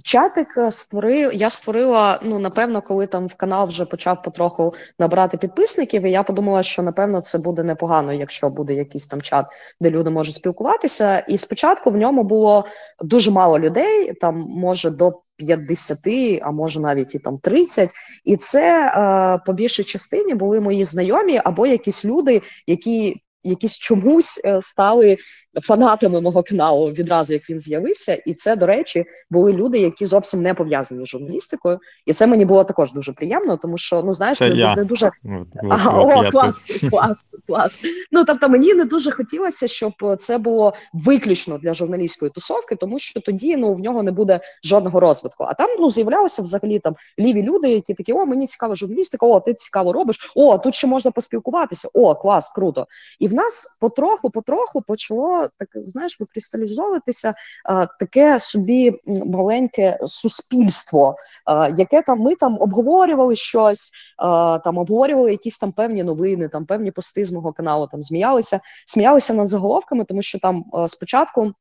Чатик 0.03 0.57
створив, 0.69 1.33
я 1.33 1.49
створила, 1.49 2.19
ну 2.23 2.39
напевно, 2.39 2.81
коли 2.81 3.07
там 3.07 3.27
в 3.27 3.35
канал 3.35 3.67
вже 3.67 3.85
почав 3.85 4.21
потроху 4.21 4.73
набирати 4.99 5.37
підписників, 5.37 6.03
і 6.03 6.11
я 6.11 6.23
подумала, 6.23 6.63
що 6.63 6.83
напевно 6.83 7.21
це 7.21 7.37
буде 7.37 7.63
непогано, 7.63 8.13
якщо 8.13 8.49
буде 8.49 8.73
якийсь 8.73 9.07
там 9.07 9.21
чат, 9.21 9.45
де 9.79 9.89
люди 9.89 10.09
можуть 10.09 10.35
спілкуватися. 10.35 11.19
І 11.19 11.37
спочатку 11.37 11.91
в 11.91 11.97
ньому 11.97 12.23
було 12.23 12.65
дуже 12.99 13.31
мало 13.31 13.59
людей, 13.59 14.13
там 14.13 14.39
може 14.39 14.89
до 14.89 15.21
50, 15.37 15.99
а 16.41 16.51
може 16.51 16.79
навіть 16.79 17.15
і 17.15 17.19
там 17.19 17.37
30. 17.37 17.89
І 18.25 18.37
це 18.37 18.87
е, 18.87 19.41
по 19.45 19.53
більшій 19.53 19.83
частині 19.83 20.33
були 20.33 20.59
мої 20.59 20.83
знайомі 20.83 21.41
або 21.43 21.67
якісь 21.67 22.05
люди, 22.05 22.41
які 22.67 23.21
якісь 23.45 23.77
чомусь 23.77 24.41
е, 24.45 24.61
стали 24.61 25.17
фанатами 25.63 26.21
мого 26.21 26.43
каналу 26.43 26.91
відразу, 26.91 27.33
як 27.33 27.49
він 27.49 27.59
з'явився. 27.59 28.13
І 28.13 28.33
це, 28.33 28.55
до 28.55 28.65
речі, 28.65 29.05
були 29.29 29.53
люди, 29.53 29.79
які 29.79 30.05
зовсім 30.05 30.41
не 30.41 30.53
пов'язані 30.53 31.05
з 31.05 31.07
журналістикою. 31.07 31.79
І 32.05 32.13
це 32.13 32.27
мені 32.27 32.45
було 32.45 32.63
також 32.63 32.93
дуже 32.93 33.13
приємно, 33.13 33.57
тому 33.57 33.77
що 33.77 34.03
ну 34.03 34.13
знаєш, 34.13 34.37
це 34.37 34.49
не, 34.49 34.55
я. 34.55 34.75
не 34.75 34.83
дуже 34.83 35.11
от, 35.23 35.47
ага, 35.69 36.03
о, 36.03 36.23
я 36.23 36.31
клас, 36.31 36.67
тут. 36.67 36.89
клас, 36.89 37.35
клас. 37.47 37.79
Ну 38.11 38.25
тобто 38.25 38.49
мені 38.49 38.73
не 38.73 38.85
дуже 38.85 39.11
хотілося, 39.11 39.67
щоб 39.67 39.93
це 40.17 40.37
було 40.37 40.73
виключно 40.93 41.57
для 41.57 41.73
журналістської 41.73 42.31
тусовки, 42.31 42.75
тому 42.75 42.99
що 42.99 43.21
тоді 43.21 43.57
ну 43.57 43.73
в 43.73 43.79
нього 43.79 44.03
не 44.03 44.11
буде 44.11 44.39
жодного 44.63 44.99
розвитку. 44.99 45.43
А 45.43 45.53
там 45.53 45.69
ну 45.79 45.89
з'являлися 45.89 46.41
взагалі 46.41 46.79
там 46.79 46.95
ліві 47.19 47.43
люди, 47.43 47.69
які 47.69 47.93
такі: 47.93 48.13
о, 48.13 48.25
мені 48.25 48.45
цікава 48.45 48.75
журналістика, 48.75 49.25
о, 49.25 49.39
ти 49.39 49.53
цікаво 49.53 49.93
робиш. 49.93 50.31
О, 50.35 50.57
тут 50.57 50.75
ще 50.75 50.87
можна 50.87 51.11
поспілкуватися. 51.11 51.89
О, 51.93 52.15
клас, 52.15 52.49
круто. 52.49 52.87
І 53.19 53.27
в 53.27 53.33
нас 53.35 53.77
потроху, 53.81 54.29
потроху 54.29 54.81
почало 54.81 55.49
так, 55.57 55.69
знаєш, 55.73 56.19
викристалізовуватися 56.19 57.33
таке 57.99 58.39
собі 58.39 58.99
маленьке 59.25 59.99
суспільство, 60.05 61.15
яке 61.75 62.01
там 62.01 62.19
ми 62.19 62.35
там 62.35 62.57
обговорювали 62.59 63.35
щось, 63.35 63.91
там 64.63 64.77
обговорювали 64.77 65.31
якісь 65.31 65.57
там 65.57 65.71
певні 65.71 66.03
новини, 66.03 66.49
там 66.49 66.65
певні 66.65 66.91
пости 66.91 67.25
з 67.25 67.31
мого 67.31 67.53
каналу, 67.53 67.87
там 67.87 68.01
сміялися, 68.01 68.59
сміялися 68.85 69.33
над 69.33 69.47
заголовками, 69.47 70.05
тому 70.05 70.21
що 70.21 70.39
там 70.39 70.65
спочатку. 70.87 71.53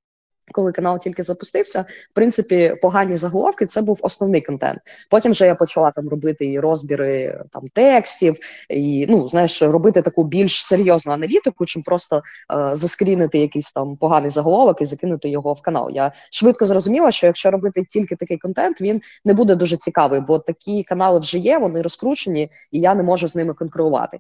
Коли 0.53 0.73
канал 0.73 0.99
тільки 0.99 1.23
запустився, 1.23 1.81
в 1.81 2.15
принципі, 2.15 2.75
погані 2.83 3.17
заголовки 3.17 3.67
це 3.67 3.83
був 3.83 3.99
основний 4.03 4.41
контент. 4.41 4.81
Потім 5.11 5.33
вже 5.33 5.47
я 5.47 5.55
почала 5.55 5.91
там 5.91 6.09
робити 6.09 6.53
і 6.53 6.61
розбіри 6.61 7.41
там 7.53 7.63
текстів, 7.69 8.37
і 8.69 9.07
ну 9.09 9.27
знаєш, 9.27 9.63
робити 9.63 10.03
таку 10.03 10.25
більш 10.25 10.65
серйозну 10.65 11.13
аналітику, 11.13 11.67
чим 11.67 11.83
просто 11.83 12.23
е, 12.53 12.75
заскрінити 12.75 13.39
якийсь 13.39 13.73
там 13.73 13.97
поганий 13.97 14.31
заголовок 14.31 14.81
і 14.81 14.85
закинути 14.85 15.29
його 15.29 15.53
в 15.53 15.63
канал. 15.63 15.91
Я 15.93 16.13
швидко 16.31 16.65
зрозуміла, 16.65 17.11
що 17.11 17.27
якщо 17.27 17.51
робити 17.51 17.85
тільки 17.89 18.17
такий 18.17 18.39
контент, 18.39 18.81
він 18.81 19.03
не 19.25 19.35
буде 19.35 19.55
дуже 19.55 19.77
цікавий, 19.77 20.21
бо 20.21 20.39
такі 20.39 20.83
канали 20.83 21.19
вже 21.19 21.39
є, 21.39 21.59
вони 21.59 21.83
розкручені, 21.83 22.51
і 22.71 22.81
я 22.81 22.95
не 22.95 23.03
можу 23.03 23.29
з 23.29 23.37
ними 23.37 23.55
конкурувати. 23.55 24.19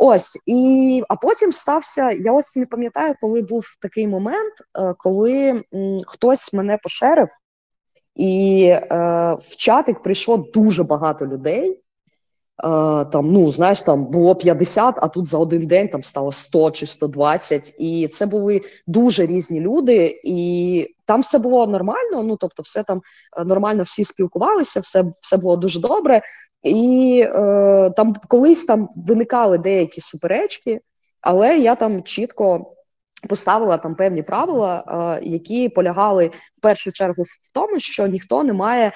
Ось 0.00 0.38
і 0.46 1.02
а 1.08 1.16
потім 1.16 1.52
стався. 1.52 2.10
Я 2.10 2.32
ось 2.32 2.56
не 2.56 2.66
пам'ятаю, 2.66 3.14
коли 3.20 3.42
був 3.42 3.64
такий 3.80 4.08
момент, 4.08 4.52
е, 4.78 4.94
коли 4.98 5.62
хтось 6.06 6.52
мене 6.52 6.78
пошерив, 6.82 7.28
і 8.14 8.62
е, 8.70 8.86
в 9.40 9.56
чатик 9.56 10.02
прийшло 10.02 10.36
дуже 10.36 10.84
багато 10.84 11.26
людей. 11.26 11.82
Е, 12.64 13.04
там, 13.04 13.30
ну 13.32 13.52
знаєш, 13.52 13.82
там 13.82 14.06
було 14.06 14.34
50, 14.34 14.94
а 14.98 15.08
тут 15.08 15.26
за 15.26 15.38
один 15.38 15.66
день 15.66 15.88
там 15.88 16.02
стало 16.02 16.32
100 16.32 16.70
чи 16.70 16.86
120. 16.86 17.74
І 17.78 18.08
це 18.08 18.26
були 18.26 18.60
дуже 18.86 19.26
різні 19.26 19.60
люди, 19.60 20.20
і 20.24 20.94
там 21.04 21.20
все 21.20 21.38
було 21.38 21.66
нормально. 21.66 22.22
Ну 22.22 22.36
тобто, 22.36 22.62
все 22.62 22.82
там 22.82 23.02
е, 23.36 23.44
нормально, 23.44 23.82
всі 23.82 24.04
спілкувалися, 24.04 24.80
все 24.80 25.04
все 25.22 25.36
було 25.36 25.56
дуже 25.56 25.80
добре. 25.80 26.22
І 26.62 27.20
е, 27.26 27.90
там 27.96 28.14
колись 28.28 28.64
там 28.64 28.88
виникали 28.96 29.58
деякі 29.58 30.00
суперечки, 30.00 30.80
але 31.20 31.58
я 31.58 31.74
там 31.74 32.02
чітко 32.02 32.74
поставила 33.28 33.78
там 33.78 33.94
певні 33.94 34.22
правила, 34.22 34.84
е, 35.22 35.28
які 35.28 35.68
полягали 35.68 36.30
в 36.58 36.60
першу 36.60 36.92
чергу 36.92 37.22
в 37.22 37.52
тому, 37.54 37.78
що 37.78 38.06
ніхто 38.06 38.44
не 38.44 38.52
має 38.52 38.92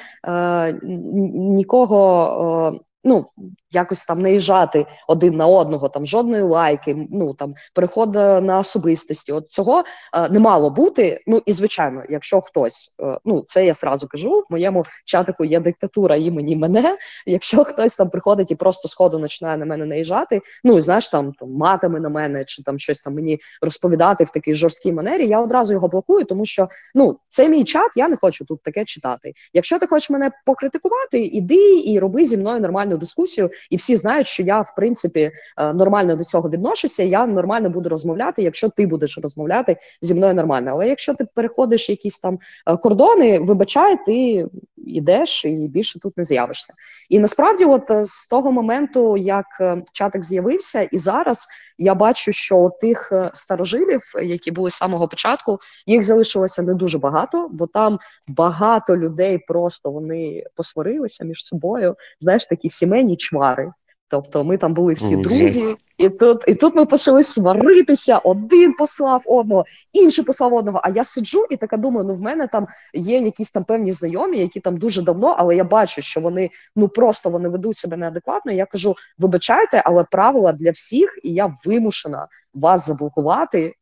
нікого. 0.82 2.80
Е, 3.04 3.08
Ну, 3.08 3.32
якось 3.72 4.04
там 4.04 4.22
наїжджати 4.22 4.86
один 5.08 5.36
на 5.36 5.46
одного, 5.46 5.88
там 5.88 6.06
жодної 6.06 6.42
лайки, 6.42 7.06
ну 7.10 7.34
там 7.34 7.54
переход 7.74 8.14
на 8.14 8.58
особистості. 8.58 9.32
От 9.32 9.50
цього 9.50 9.84
е, 10.14 10.28
не 10.28 10.38
мало 10.38 10.70
бути. 10.70 11.20
Ну 11.26 11.42
і 11.46 11.52
звичайно, 11.52 12.02
якщо 12.08 12.40
хтось, 12.40 12.94
е, 13.02 13.18
ну 13.24 13.42
це 13.46 13.66
я 13.66 13.74
сразу 13.74 14.08
кажу, 14.08 14.44
в 14.50 14.52
моєму 14.52 14.84
чатику 15.04 15.44
є 15.44 15.60
диктатура 15.60 16.16
імені 16.16 16.56
мене. 16.56 16.96
Якщо 17.26 17.64
хтось 17.64 17.96
там 17.96 18.10
приходить 18.10 18.50
і 18.50 18.54
просто 18.54 18.88
сходу 18.88 19.20
починає 19.20 19.56
на 19.56 19.66
мене 19.66 19.86
наїжджати, 19.86 20.40
ну 20.64 20.76
і 20.76 20.80
знаєш, 20.80 21.08
там 21.08 21.32
там 21.32 21.50
матами 21.50 22.00
на 22.00 22.08
мене 22.08 22.44
чи 22.44 22.62
там 22.62 22.78
щось 22.78 23.00
там 23.00 23.14
мені 23.14 23.38
розповідати 23.62 24.24
в 24.24 24.28
такій 24.28 24.54
жорсткій 24.54 24.92
манері, 24.92 25.28
я 25.28 25.40
одразу 25.40 25.72
його 25.72 25.88
блокую, 25.88 26.24
тому 26.24 26.44
що 26.44 26.68
ну 26.94 27.18
це 27.28 27.48
мій 27.48 27.64
чат, 27.64 27.96
я 27.96 28.08
не 28.08 28.16
хочу 28.16 28.44
тут 28.44 28.62
таке 28.62 28.84
читати. 28.84 29.32
Якщо 29.52 29.78
ти 29.78 29.86
хочеш 29.86 30.10
мене 30.10 30.30
покритикувати, 30.46 31.24
іди 31.24 31.82
і 31.86 31.98
роби 31.98 32.24
зі 32.24 32.36
мною 32.36 32.60
нормальну 32.60 32.96
дискусію 32.96 33.50
і 33.70 33.76
всі 33.76 33.96
знають, 33.96 34.26
що 34.26 34.42
я 34.42 34.60
в 34.60 34.74
принципі 34.76 35.30
е, 35.58 35.72
нормально 35.72 36.16
до 36.16 36.24
цього 36.24 36.50
відношуся. 36.50 37.02
Я 37.02 37.26
нормально 37.26 37.70
буду 37.70 37.88
розмовляти, 37.88 38.42
якщо 38.42 38.68
ти 38.68 38.86
будеш 38.86 39.18
розмовляти 39.18 39.76
зі 40.00 40.14
мною 40.14 40.34
нормально. 40.34 40.70
Але 40.70 40.88
якщо 40.88 41.14
ти 41.14 41.26
переходиш 41.34 41.90
якісь 41.90 42.18
там 42.18 42.38
е, 42.66 42.76
кордони, 42.76 43.38
вибачай, 43.38 44.04
ти 44.06 44.46
йдеш 44.76 45.44
і 45.44 45.68
більше 45.68 46.00
тут 46.00 46.16
не 46.16 46.24
з'явишся. 46.24 46.72
І 47.08 47.18
насправді, 47.18 47.64
от 47.64 47.90
е, 47.90 48.04
з 48.04 48.26
того 48.26 48.52
моменту, 48.52 49.16
як 49.16 49.46
чатик 49.92 50.24
з'явився, 50.24 50.82
і 50.82 50.98
зараз 50.98 51.48
я 51.78 51.94
бачу, 51.94 52.32
що 52.32 52.70
тих 52.80 53.12
старожилів, 53.32 54.00
які 54.22 54.50
були 54.50 54.70
з 54.70 54.74
самого 54.74 55.08
початку, 55.08 55.58
їх 55.86 56.02
залишилося 56.02 56.62
не 56.62 56.74
дуже 56.74 56.98
багато, 56.98 57.48
бо 57.52 57.66
там 57.66 57.98
багато 58.28 58.96
людей 58.96 59.38
просто 59.38 59.90
вони 59.90 60.44
посварилися 60.56 61.24
між 61.24 61.44
собою. 61.44 61.96
Знаєш, 62.20 62.46
такі 62.46 62.70
сімейні 62.70 63.16
чвари. 63.16 63.72
Тобто 64.12 64.44
ми 64.44 64.56
там 64.56 64.74
були 64.74 64.92
всі 64.92 65.16
друзі, 65.16 65.76
і 65.98 66.08
тут 66.08 66.44
і 66.46 66.54
тут 66.54 66.74
ми 66.74 66.86
почали 66.86 67.22
сваритися. 67.22 68.18
Один 68.18 68.72
послав 68.72 69.22
одного, 69.26 69.64
інший 69.92 70.24
послав 70.24 70.54
одного. 70.54 70.80
А 70.84 70.90
я 70.90 71.04
сиджу 71.04 71.46
і 71.50 71.56
така 71.56 71.76
думаю: 71.76 72.06
ну 72.06 72.14
в 72.14 72.20
мене 72.20 72.46
там 72.46 72.66
є 72.94 73.18
якісь 73.18 73.50
там 73.50 73.64
певні 73.64 73.92
знайомі, 73.92 74.38
які 74.38 74.60
там 74.60 74.76
дуже 74.76 75.02
давно, 75.02 75.34
але 75.38 75.56
я 75.56 75.64
бачу, 75.64 76.02
що 76.02 76.20
вони 76.20 76.50
ну 76.76 76.88
просто 76.88 77.30
вони 77.30 77.48
ведуть 77.48 77.76
себе 77.76 77.96
неадекватно. 77.96 78.52
Я 78.52 78.66
кажу: 78.66 78.94
вибачайте, 79.18 79.82
але 79.84 80.04
правила 80.04 80.52
для 80.52 80.70
всіх, 80.70 81.18
і 81.22 81.34
я 81.34 81.50
вимушена 81.64 82.28
вас 82.54 82.86
заблокувати. 82.86 83.60
Е, 83.66 83.72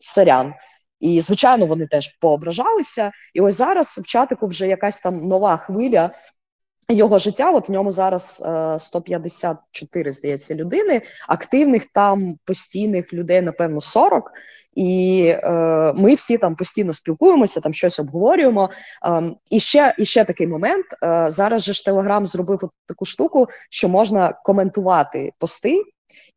сорян. 0.00 0.54
І 1.00 1.20
звичайно, 1.20 1.66
вони 1.66 1.86
теж 1.86 2.16
поображалися. 2.20 3.12
І 3.34 3.40
ось 3.40 3.54
зараз 3.54 4.00
в 4.04 4.06
чатику 4.06 4.46
вже 4.46 4.66
якась 4.66 5.00
там 5.00 5.28
нова 5.28 5.56
хвиля 5.56 6.10
його 6.88 7.18
життя, 7.18 7.50
от 7.50 7.68
в 7.68 7.72
ньому 7.72 7.90
зараз 7.90 8.44
е, 8.46 8.78
154, 8.78 10.12
здається, 10.12 10.54
людини. 10.54 11.02
Активних 11.28 11.84
там 11.84 12.36
постійних 12.44 13.14
людей, 13.14 13.42
напевно, 13.42 13.80
40. 13.80 14.30
І 14.74 15.24
е, 15.26 15.92
ми 15.96 16.14
всі 16.14 16.38
там 16.38 16.56
постійно 16.56 16.92
спілкуємося, 16.92 17.60
там 17.60 17.72
щось 17.72 18.00
обговорюємо. 18.00 18.70
Е, 19.06 19.22
і 19.50 19.60
ще 19.60 19.94
і 19.98 20.04
ще 20.04 20.24
такий 20.24 20.46
момент. 20.46 20.86
Е, 21.04 21.24
зараз 21.28 21.62
же 21.62 21.72
ж 21.72 21.84
Телеграм 21.84 22.26
зробив 22.26 22.58
от 22.62 22.70
таку 22.86 23.04
штуку, 23.04 23.46
що 23.70 23.88
можна 23.88 24.32
коментувати 24.44 25.32
пости. 25.38 25.82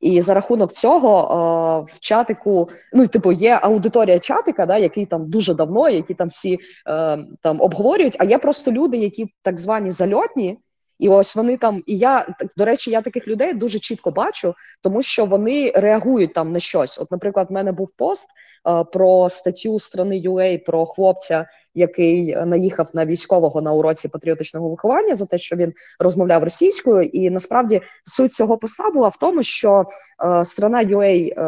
І 0.05 0.21
за 0.21 0.33
рахунок 0.33 0.71
цього 0.71 1.19
е, 1.19 1.93
в 1.93 1.99
чатику, 1.99 2.69
ну 2.93 3.07
типу, 3.07 3.31
є 3.31 3.59
аудиторія 3.61 4.19
чатика, 4.19 4.65
да, 4.65 4.77
який 4.77 5.05
там 5.05 5.29
дуже 5.29 5.53
давно, 5.53 5.89
які 5.89 6.13
там 6.13 6.27
всі 6.27 6.59
е, 6.87 7.17
там 7.41 7.61
обговорюють. 7.61 8.15
А 8.19 8.25
є 8.25 8.37
просто 8.37 8.71
люди, 8.71 8.97
які 8.97 9.27
так 9.41 9.59
звані 9.59 9.89
зальотні, 9.89 10.59
і 10.99 11.09
ось 11.09 11.35
вони 11.35 11.57
там. 11.57 11.83
І 11.85 11.97
я 11.97 12.27
до 12.57 12.65
речі, 12.65 12.91
я 12.91 13.01
таких 13.01 13.27
людей 13.27 13.53
дуже 13.53 13.79
чітко 13.79 14.11
бачу, 14.11 14.53
тому 14.81 15.01
що 15.01 15.25
вони 15.25 15.71
реагують 15.75 16.33
там 16.33 16.51
на 16.51 16.59
щось. 16.59 16.99
От, 17.01 17.11
наприклад, 17.11 17.47
в 17.49 17.53
мене 17.53 17.71
був 17.71 17.91
пост 17.97 18.27
е, 18.67 18.83
про 18.83 19.29
статтю 19.29 19.79
страни 19.79 20.21
UA 20.25 20.65
про 20.65 20.85
хлопця 20.85 21.45
який 21.75 22.35
наїхав 22.45 22.89
на 22.93 23.05
військового 23.05 23.61
на 23.61 23.73
уроці 23.73 24.07
патріотичного 24.07 24.69
виховання 24.69 25.15
за 25.15 25.25
те, 25.25 25.37
що 25.37 25.55
він 25.55 25.73
розмовляв 25.99 26.43
російською, 26.43 27.03
і 27.03 27.29
насправді 27.29 27.81
суть 28.03 28.33
цього 28.33 28.57
поста 28.57 28.89
була 28.89 29.07
в 29.07 29.17
тому, 29.17 29.43
що 29.43 29.85
е, 30.25 30.45
страна 30.45 30.83
UA 30.83 31.33
е, 31.37 31.43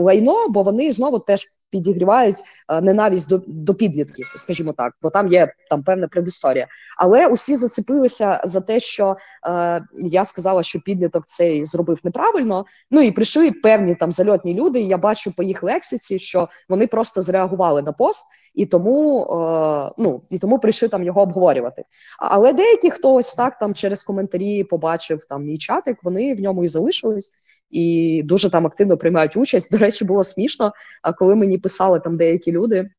лайно, 0.00 0.48
бо 0.48 0.62
вони 0.62 0.90
знову 0.90 1.18
теж 1.18 1.46
підігрівають 1.70 2.36
е, 2.68 2.80
ненависть 2.80 3.28
до 3.28 3.42
до 3.46 3.74
підлітків, 3.74 4.32
скажімо 4.36 4.72
так, 4.72 4.92
бо 5.02 5.10
там 5.10 5.28
є 5.28 5.52
там 5.70 5.82
певна 5.82 6.08
предісторія. 6.08 6.66
Але 6.98 7.26
усі 7.26 7.56
зацепилися 7.56 8.40
за 8.44 8.60
те, 8.60 8.80
що 8.80 9.16
е, 9.46 9.84
я 9.98 10.24
сказала, 10.24 10.62
що 10.62 10.80
підліток 10.80 11.26
цей 11.26 11.64
зробив 11.64 11.98
неправильно. 12.04 12.64
Ну 12.90 13.02
і 13.02 13.10
прийшли 13.10 13.52
певні 13.52 13.94
там 13.94 14.12
зальотні 14.12 14.54
люди. 14.54 14.80
і 14.80 14.88
Я 14.88 14.98
бачу 14.98 15.32
по 15.32 15.42
їх 15.42 15.62
лексиці, 15.62 16.18
що 16.18 16.48
вони 16.68 16.86
просто 16.86 17.20
зреагували 17.20 17.82
на 17.82 17.92
пост. 17.92 18.24
І 18.54 18.66
тому 18.66 19.22
е, 19.22 19.92
ну 19.98 20.22
і 20.30 20.38
тому 20.38 20.58
прийшли 20.58 20.88
там 20.88 21.02
його 21.02 21.22
обговорювати. 21.22 21.84
Але 22.18 22.52
деякі 22.52 22.90
хто 22.90 23.14
ось 23.14 23.34
так 23.34 23.58
там 23.58 23.74
через 23.74 24.02
коментарі 24.02 24.64
побачив 24.64 25.24
там 25.24 25.44
мій 25.44 25.58
чатик, 25.58 26.04
вони 26.04 26.34
в 26.34 26.40
ньому 26.40 26.64
і 26.64 26.68
залишились 26.68 27.32
і 27.70 28.22
дуже 28.24 28.50
там 28.50 28.66
активно 28.66 28.96
приймають 28.96 29.36
участь. 29.36 29.72
До 29.72 29.78
речі, 29.78 30.04
було 30.04 30.24
смішно. 30.24 30.72
Коли 31.18 31.34
мені 31.34 31.58
писали 31.58 32.00
там 32.00 32.16
деякі 32.16 32.52
люди. 32.52 32.90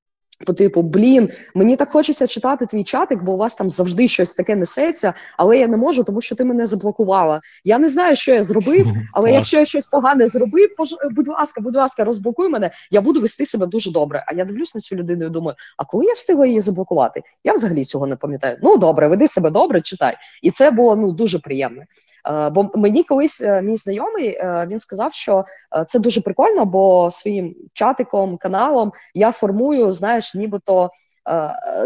По 0.45 0.53
типу, 0.53 0.81
блін, 0.81 1.29
мені 1.55 1.75
так 1.75 1.89
хочеться 1.89 2.27
читати 2.27 2.65
твій 2.65 2.83
чатик, 2.83 3.23
бо 3.23 3.33
у 3.33 3.37
вас 3.37 3.55
там 3.55 3.69
завжди 3.69 4.07
щось 4.07 4.33
таке 4.33 4.55
несеться, 4.55 5.13
але 5.37 5.57
я 5.57 5.67
не 5.67 5.77
можу, 5.77 6.03
тому 6.03 6.21
що 6.21 6.35
ти 6.35 6.45
мене 6.45 6.65
заблокувала. 6.65 7.41
Я 7.63 7.79
не 7.79 7.87
знаю, 7.87 8.15
що 8.15 8.33
я 8.33 8.41
зробив, 8.41 8.87
але 9.13 9.31
якщо 9.31 9.59
я 9.59 9.65
щось 9.65 9.87
погане 9.87 10.27
зробив, 10.27 10.69
будь 11.11 11.27
ласка, 11.27 11.61
будь 11.61 11.75
ласка, 11.75 12.03
розблокуй 12.03 12.49
мене. 12.49 12.71
Я 12.91 13.01
буду 13.01 13.21
вести 13.21 13.45
себе 13.45 13.67
дуже 13.67 13.91
добре. 13.91 14.23
А 14.27 14.33
я 14.33 14.45
дивлюсь 14.45 14.75
на 14.75 14.81
цю 14.81 14.95
людину 14.95 15.25
і 15.25 15.29
думаю: 15.29 15.55
а 15.77 15.85
коли 15.85 16.05
я 16.05 16.13
встигла 16.13 16.45
її 16.45 16.59
заблокувати? 16.59 17.21
Я 17.43 17.53
взагалі 17.53 17.83
цього 17.83 18.07
не 18.07 18.15
пам'ятаю. 18.15 18.57
Ну 18.61 18.77
добре, 18.77 19.07
веди 19.07 19.27
себе 19.27 19.49
добре, 19.49 19.81
читай, 19.81 20.17
і 20.41 20.51
це 20.51 20.71
було 20.71 20.95
ну 20.95 21.11
дуже 21.11 21.39
приємно. 21.39 21.81
Е, 22.29 22.49
бо 22.49 22.71
мені 22.75 23.03
колись 23.03 23.41
е, 23.41 23.61
мій 23.61 23.75
знайомий 23.75 24.27
е, 24.27 24.67
він 24.69 24.79
сказав, 24.79 25.13
що 25.13 25.45
це 25.85 25.99
дуже 25.99 26.21
прикольно, 26.21 26.65
бо 26.65 27.09
своїм 27.09 27.55
чатиком, 27.73 28.37
каналом 28.37 28.91
я 29.13 29.31
формую, 29.31 29.91
знаєш, 29.91 30.30
нібито. 30.35 30.89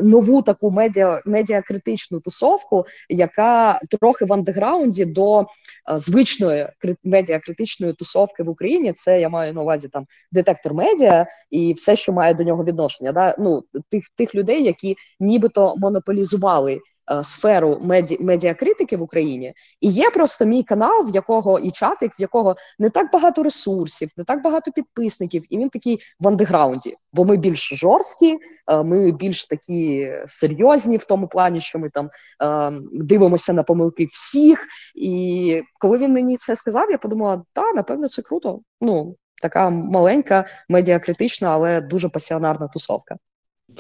Нову 0.02 0.42
таку 0.42 0.72
медіа 0.72 1.22
медіакритичну 1.26 2.20
тусовку, 2.20 2.86
яка 3.10 3.80
трохи 4.00 4.26
в 4.26 4.34
андеграунді 4.34 5.06
до 5.06 5.46
звичної 5.96 6.70
медіакритичної 7.04 7.94
тусовки 7.94 8.44
в 8.44 8.50
Україні. 8.50 8.94
Це 8.94 9.20
я 9.20 9.30
маю 9.30 9.54
на 9.54 9.62
увазі 9.62 9.90
там 9.90 10.06
детектор 10.32 10.74
медіа 10.74 11.28
і 11.52 11.74
все, 11.74 11.96
що 11.96 12.14
має 12.14 12.34
до 12.34 12.44
нього 12.44 12.64
відношення. 12.64 13.12
Да? 13.12 13.36
Ну 13.40 13.64
тих 13.90 14.04
тих 14.16 14.36
людей, 14.36 14.64
які 14.64 14.96
нібито 15.20 15.76
монополізували 15.78 16.74
Е, 16.76 16.95
сферу 17.24 17.80
меді 17.82 18.18
медіакритики 18.20 18.98
в 18.98 19.02
Україні, 19.02 19.54
і 19.82 19.90
є 19.90 20.10
просто 20.10 20.46
мій 20.46 20.64
канал, 20.64 21.10
в 21.10 21.16
якого 21.16 21.60
і 21.60 21.72
чатик, 21.72 22.20
в 22.20 22.22
якого 22.22 22.56
не 22.80 22.90
так 22.90 23.12
багато 23.12 23.44
ресурсів, 23.44 24.10
не 24.18 24.24
так 24.24 24.44
багато 24.44 24.72
підписників, 24.72 25.44
і 25.50 25.58
він 25.58 25.70
такий 25.70 26.00
в 26.20 26.28
андеграунді. 26.28 26.98
Бо 27.14 27.26
ми 27.26 27.38
більш 27.38 27.70
жорсткі, 27.74 28.38
е, 28.68 28.84
ми 28.84 29.12
більш 29.12 29.48
такі 29.48 30.12
серйозні 30.26 30.98
в 30.98 31.06
тому 31.06 31.28
плані, 31.28 31.60
що 31.60 31.80
ми 31.80 31.90
там 31.90 32.10
е, 32.44 32.72
дивимося 32.94 33.54
на 33.54 33.64
помилки 33.64 34.06
всіх. 34.06 34.68
І 34.96 35.62
коли 35.80 35.98
він 35.98 36.14
мені 36.14 36.38
це 36.38 36.56
сказав, 36.56 36.92
я 36.92 36.98
подумала, 36.98 37.44
та 37.54 37.74
напевно 37.74 38.08
це 38.08 38.22
круто. 38.22 38.60
Ну 38.82 39.16
така 39.42 39.70
маленька 39.70 40.46
медіакритична, 40.70 41.50
але 41.50 41.82
дуже 41.82 42.10
пасіонарна 42.10 42.68
тусовка. 42.68 43.16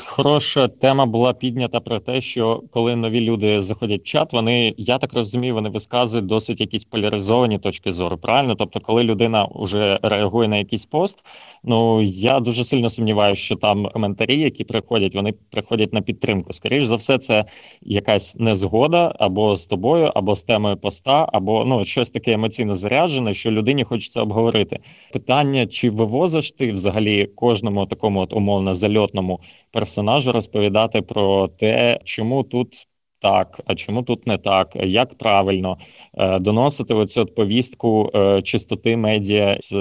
Хороша 0.04 0.68
тема 0.68 1.06
була 1.06 1.34
піднята 1.34 1.80
про 1.80 2.00
те, 2.00 2.22
що 2.22 2.64
коли 2.72 2.96
нові 2.96 3.22
люди 3.22 3.62
заходять 3.62 4.02
в 4.02 4.04
чат, 4.04 4.34
вони 4.34 4.74
я 4.78 4.98
так 4.98 5.14
розумію, 5.14 5.54
вони 5.54 5.70
висказують 5.70 6.26
досить 6.26 6.62
якісь 6.62 6.84
поляризовані 6.84 7.60
точки 7.60 7.92
зору. 7.92 8.18
Правильно, 8.18 8.56
тобто, 8.56 8.80
коли 8.80 9.04
людина 9.04 9.48
вже 9.56 10.00
реагує 10.04 10.48
на 10.48 10.58
якийсь 10.58 10.86
пост, 10.86 11.24
ну 11.64 12.02
я 12.02 12.40
дуже 12.40 12.64
сильно 12.64 12.90
сумніваюся, 12.90 13.42
що 13.42 13.56
там 13.56 13.90
коментарі, 13.90 14.40
які 14.40 14.64
приходять, 14.64 15.16
вони 15.16 15.34
приходять 15.52 15.94
на 15.94 16.02
підтримку. 16.02 16.54
Скоріше 16.54 16.88
за 16.88 16.96
все, 16.96 17.18
це 17.18 17.46
якась 17.82 18.36
незгода 18.36 19.16
або 19.20 19.56
з 19.56 19.66
тобою, 19.66 20.12
або 20.16 20.36
з 20.36 20.44
темою 20.44 20.78
поста, 20.78 21.30
або 21.34 21.66
ну 21.66 21.86
щось 21.86 22.10
таке 22.10 22.32
емоційно 22.34 22.76
заряджене, 22.76 23.34
що 23.34 23.52
людині 23.52 23.84
хочеться 23.84 24.22
обговорити. 24.22 24.80
Питання: 25.14 25.68
чи 25.68 25.90
вивозиш 25.90 26.52
ти 26.52 26.72
взагалі 26.72 27.26
кожному 27.36 27.86
такому 27.86 28.20
от 28.20 28.34
умовно 28.34 28.76
зальотному 28.76 29.40
персонажу 29.86 30.32
розповідати 30.32 31.02
про 31.02 31.48
те, 31.48 32.00
чому 32.04 32.44
тут 32.44 32.88
так, 33.20 33.62
а 33.66 33.76
чому 33.76 34.04
тут 34.04 34.28
не 34.28 34.38
так, 34.38 34.76
як 34.76 35.18
правильно 35.18 35.78
е, 36.18 36.40
доносити 36.40 36.94
оцю 36.94 37.22
от 37.22 37.36
повістку 37.36 38.12
е, 38.16 38.42
чистоти 38.42 38.98
медіа 38.98 39.58
з 39.62 39.74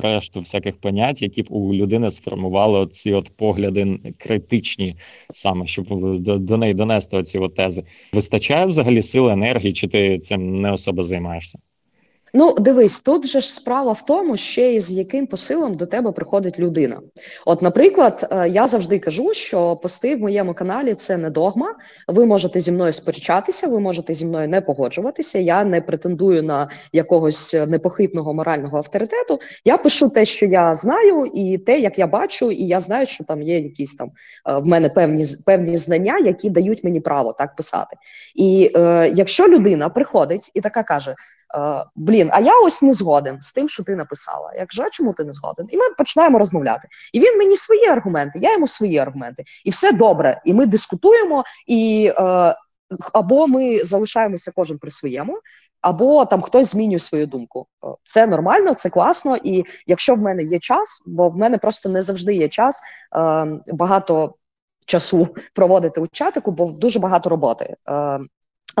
решту 0.00 0.40
всяких 0.40 0.80
понять, 0.80 1.22
які 1.22 1.42
б 1.42 1.46
у 1.50 1.74
людини 1.74 2.10
сформували 2.10 2.86
ці 2.86 3.12
от 3.12 3.36
погляди 3.36 3.98
критичні, 4.18 4.94
саме 5.32 5.66
щоб 5.66 5.86
до, 6.20 6.38
до 6.38 6.56
неї 6.56 6.74
донести 6.74 7.16
оці 7.16 7.38
от 7.38 7.54
тези. 7.54 7.84
Вистачає 8.12 8.66
взагалі 8.66 9.02
сили 9.02 9.32
енергії, 9.32 9.72
чи 9.72 9.88
ти 9.88 10.18
цим 10.18 10.60
не 10.60 10.72
особо 10.72 11.02
займаєшся? 11.02 11.58
Ну, 12.34 12.54
дивись, 12.58 13.00
тут 13.00 13.26
же 13.26 13.40
ж 13.40 13.52
справа 13.52 13.92
в 13.92 14.04
тому, 14.04 14.36
ще 14.36 14.72
й 14.72 14.80
з 14.80 14.92
яким 14.92 15.26
посилом 15.26 15.74
до 15.74 15.86
тебе 15.86 16.12
приходить 16.12 16.58
людина. 16.58 17.00
От, 17.46 17.62
наприклад, 17.62 18.28
е, 18.30 18.48
я 18.48 18.66
завжди 18.66 18.98
кажу, 18.98 19.32
що 19.32 19.76
пости 19.76 20.16
в 20.16 20.20
моєму 20.20 20.54
каналі 20.54 20.94
це 20.94 21.16
не 21.16 21.30
догма. 21.30 21.74
Ви 22.08 22.26
можете 22.26 22.60
зі 22.60 22.72
мною 22.72 22.92
сперечатися, 22.92 23.68
ви 23.68 23.80
можете 23.80 24.14
зі 24.14 24.26
мною 24.26 24.48
не 24.48 24.60
погоджуватися. 24.60 25.38
Я 25.38 25.64
не 25.64 25.80
претендую 25.80 26.42
на 26.42 26.70
якогось 26.92 27.54
непохитного 27.68 28.34
морального 28.34 28.76
авторитету. 28.76 29.40
Я 29.64 29.78
пишу 29.78 30.10
те, 30.10 30.24
що 30.24 30.46
я 30.46 30.74
знаю, 30.74 31.26
і 31.34 31.58
те, 31.58 31.80
як 31.80 31.98
я 31.98 32.06
бачу, 32.06 32.50
і 32.50 32.66
я 32.66 32.80
знаю, 32.80 33.06
що 33.06 33.24
там 33.24 33.42
є 33.42 33.60
якісь 33.60 33.94
там 33.94 34.10
е, 34.48 34.58
в 34.58 34.66
мене 34.66 34.88
певні 34.88 35.24
певні 35.46 35.76
знання, 35.76 36.18
які 36.18 36.50
дають 36.50 36.84
мені 36.84 37.00
право 37.00 37.32
так 37.32 37.56
писати. 37.56 37.96
І 38.34 38.70
е, 38.76 39.12
якщо 39.14 39.48
людина 39.48 39.88
приходить 39.88 40.50
і 40.54 40.60
така 40.60 40.82
каже. 40.82 41.14
Е, 41.54 41.84
блін, 41.96 42.30
а 42.32 42.40
я 42.40 42.60
ось 42.60 42.82
не 42.82 42.92
згоден 42.92 43.40
з 43.40 43.52
тим, 43.52 43.68
що 43.68 43.84
ти 43.84 43.96
написала. 43.96 44.52
Я 44.54 44.66
кажу, 44.66 44.82
а 44.82 44.90
чому 44.90 45.12
ти 45.12 45.24
не 45.24 45.32
згоден? 45.32 45.66
І 45.70 45.76
ми 45.76 45.84
починаємо 45.98 46.38
розмовляти. 46.38 46.88
І 47.12 47.20
він 47.20 47.38
мені 47.38 47.56
свої 47.56 47.86
аргументи, 47.86 48.38
я 48.38 48.52
йому 48.52 48.66
свої 48.66 48.98
аргументи, 48.98 49.44
і 49.64 49.70
все 49.70 49.92
добре. 49.92 50.40
І 50.44 50.54
ми 50.54 50.66
дискутуємо, 50.66 51.44
і 51.66 52.12
е, 52.18 52.56
або 53.12 53.46
ми 53.46 53.82
залишаємося 53.82 54.52
кожен 54.56 54.78
при 54.78 54.90
своєму, 54.90 55.38
або 55.80 56.24
там 56.24 56.40
хтось 56.40 56.66
змінює 56.66 56.98
свою 56.98 57.26
думку. 57.26 57.66
Е, 57.84 57.88
це 58.04 58.26
нормально, 58.26 58.74
це 58.74 58.90
класно. 58.90 59.36
І 59.36 59.64
якщо 59.86 60.14
в 60.14 60.18
мене 60.18 60.42
є 60.42 60.58
час, 60.58 61.02
бо 61.06 61.28
в 61.28 61.36
мене 61.36 61.58
просто 61.58 61.88
не 61.88 62.00
завжди 62.00 62.34
є 62.34 62.48
час 62.48 62.82
е, 63.16 63.46
багато 63.72 64.34
часу 64.86 65.28
проводити 65.54 66.00
у 66.00 66.06
чатику, 66.06 66.50
бо 66.50 66.66
дуже 66.66 66.98
багато 66.98 67.28
роботи. 67.28 67.76
Е, 67.88 68.20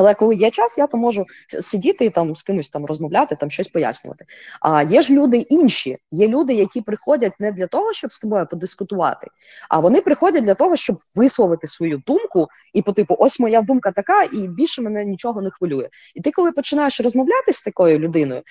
але 0.00 0.14
коли 0.14 0.34
є 0.34 0.50
час, 0.50 0.78
я 0.78 0.86
то 0.86 0.96
можу 0.96 1.26
сидіти 1.60 2.04
і 2.04 2.10
там 2.10 2.34
з 2.34 2.42
кимось 2.42 2.68
там 2.68 2.86
розмовляти, 2.86 3.36
там 3.36 3.50
щось 3.50 3.68
пояснювати. 3.68 4.24
А 4.60 4.82
є 4.82 5.00
ж 5.00 5.14
люди 5.14 5.36
інші, 5.36 5.98
є 6.10 6.28
люди, 6.28 6.54
які 6.54 6.80
приходять 6.80 7.32
не 7.40 7.52
для 7.52 7.66
того, 7.66 7.92
щоб 7.92 8.12
з 8.12 8.18
тобою 8.18 8.46
подискутувати, 8.50 9.26
а 9.68 9.80
вони 9.80 10.00
приходять 10.00 10.44
для 10.44 10.54
того, 10.54 10.76
щоб 10.76 10.96
висловити 11.16 11.66
свою 11.66 12.02
думку, 12.06 12.48
і 12.74 12.82
по 12.82 12.92
типу, 12.92 13.16
ось 13.18 13.40
моя 13.40 13.62
думка 13.62 13.92
така, 13.92 14.22
і 14.22 14.48
більше 14.48 14.82
мене 14.82 15.04
нічого 15.04 15.42
не 15.42 15.50
хвилює. 15.50 15.88
І 16.14 16.20
ти, 16.20 16.30
коли 16.30 16.52
починаєш 16.52 17.00
розмовляти 17.00 17.52
з 17.52 17.62
такою 17.62 17.98
людиною, 17.98 18.42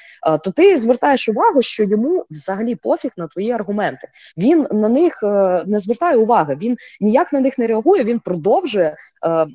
то 0.44 0.52
ти 0.52 0.78
звертаєш 0.78 1.30
увагу, 1.30 1.62
що 1.62 1.84
йому 1.84 2.26
взагалі 2.30 2.76
пофіг 2.76 3.12
на 3.18 3.28
твої 3.28 3.52
аргументи. 3.52 4.08
Він 4.38 4.68
на 4.72 4.90
них 4.90 5.20
е, 5.24 5.64
не 5.68 5.80
звертає 5.80 6.16
уваги, 6.16 6.58
він 6.62 6.78
ніяк 7.02 7.34
на 7.34 7.40
них 7.40 7.58
не 7.58 7.68
реагує. 7.68 8.04
Він 8.04 8.20
продовжує 8.20 8.98
е, 9.26 9.48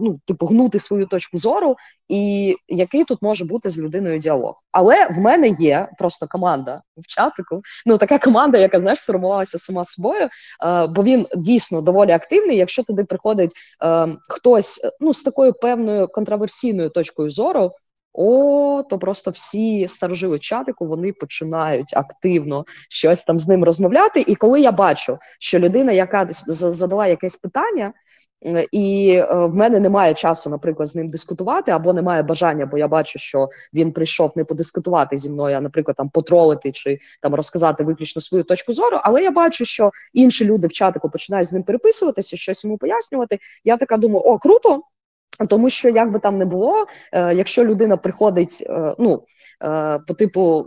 ну, 0.00 0.20
типу 0.26 0.46
гнути 0.46 0.78
свою 0.78 1.06
точку 1.06 1.21
зору, 1.32 1.76
і 2.08 2.56
який 2.68 3.04
тут 3.04 3.22
може 3.22 3.44
бути 3.44 3.68
з 3.68 3.78
людиною 3.78 4.18
діалог. 4.18 4.54
Але 4.72 5.06
в 5.06 5.18
мене 5.18 5.48
є 5.48 5.88
просто 5.98 6.26
команда 6.26 6.82
в 6.96 7.06
чатику. 7.06 7.62
Ну 7.86 7.98
така 7.98 8.18
команда, 8.18 8.58
яка 8.58 8.80
знаєш, 8.80 8.98
сформувалася 8.98 9.58
сама 9.58 9.84
собою, 9.84 10.28
е, 10.64 10.86
бо 10.86 11.02
він 11.02 11.26
дійсно 11.36 11.80
доволі 11.80 12.10
активний. 12.10 12.56
Якщо 12.56 12.82
туди 12.82 13.04
приходить 13.04 13.52
е, 13.84 14.08
хтось 14.28 14.80
ну 15.00 15.12
з 15.12 15.22
такою 15.22 15.52
певною 15.52 16.08
контроверсійною 16.08 16.90
точкою 16.90 17.28
зору. 17.28 17.72
О, 18.14 18.82
то 18.90 18.98
просто 18.98 19.30
всі 19.30 19.88
старожили 19.88 20.38
чатику 20.38 20.86
вони 20.86 21.12
починають 21.12 21.96
активно 21.96 22.64
щось 22.90 23.22
там 23.22 23.38
з 23.38 23.48
ним 23.48 23.64
розмовляти. 23.64 24.24
І 24.26 24.34
коли 24.34 24.60
я 24.60 24.72
бачу, 24.72 25.18
що 25.40 25.58
людина, 25.58 25.92
яка 25.92 26.26
задала 26.30 27.06
якесь 27.06 27.36
питання, 27.36 27.92
і 28.72 29.14
е, 29.14 29.34
в 29.34 29.54
мене 29.54 29.80
немає 29.80 30.14
часу, 30.14 30.50
наприклад, 30.50 30.88
з 30.88 30.94
ним 30.94 31.10
дискутувати, 31.10 31.70
або 31.70 31.92
немає 31.92 32.22
бажання, 32.22 32.66
бо 32.66 32.78
я 32.78 32.88
бачу, 32.88 33.18
що 33.18 33.48
він 33.74 33.92
прийшов 33.92 34.32
не 34.36 34.44
подискутувати 34.44 35.16
зі 35.16 35.30
мною, 35.30 35.56
а 35.56 35.60
наприклад, 35.60 35.96
там 35.96 36.08
потролити 36.08 36.72
чи 36.72 36.98
там 37.22 37.34
розказати 37.34 37.84
виключно 37.84 38.22
свою 38.22 38.44
точку 38.44 38.72
зору. 38.72 38.98
Але 39.02 39.22
я 39.22 39.30
бачу, 39.30 39.64
що 39.64 39.90
інші 40.12 40.44
люди 40.44 40.66
в 40.66 40.72
чатику 40.72 41.10
починають 41.10 41.46
з 41.46 41.52
ним 41.52 41.62
переписуватися, 41.62 42.36
щось 42.36 42.64
йому 42.64 42.78
пояснювати. 42.78 43.38
Я 43.64 43.76
така 43.76 43.96
думаю, 43.96 44.24
о, 44.24 44.38
круто. 44.38 44.82
Тому 45.48 45.70
що 45.70 45.88
як 45.88 46.12
би 46.12 46.18
там 46.18 46.38
не 46.38 46.44
було, 46.44 46.86
е, 47.12 47.34
якщо 47.34 47.64
людина 47.64 47.96
приходить, 47.96 48.64
е, 48.66 48.94
ну 48.98 49.22
е, 49.64 50.00
по 50.08 50.14
типу, 50.14 50.66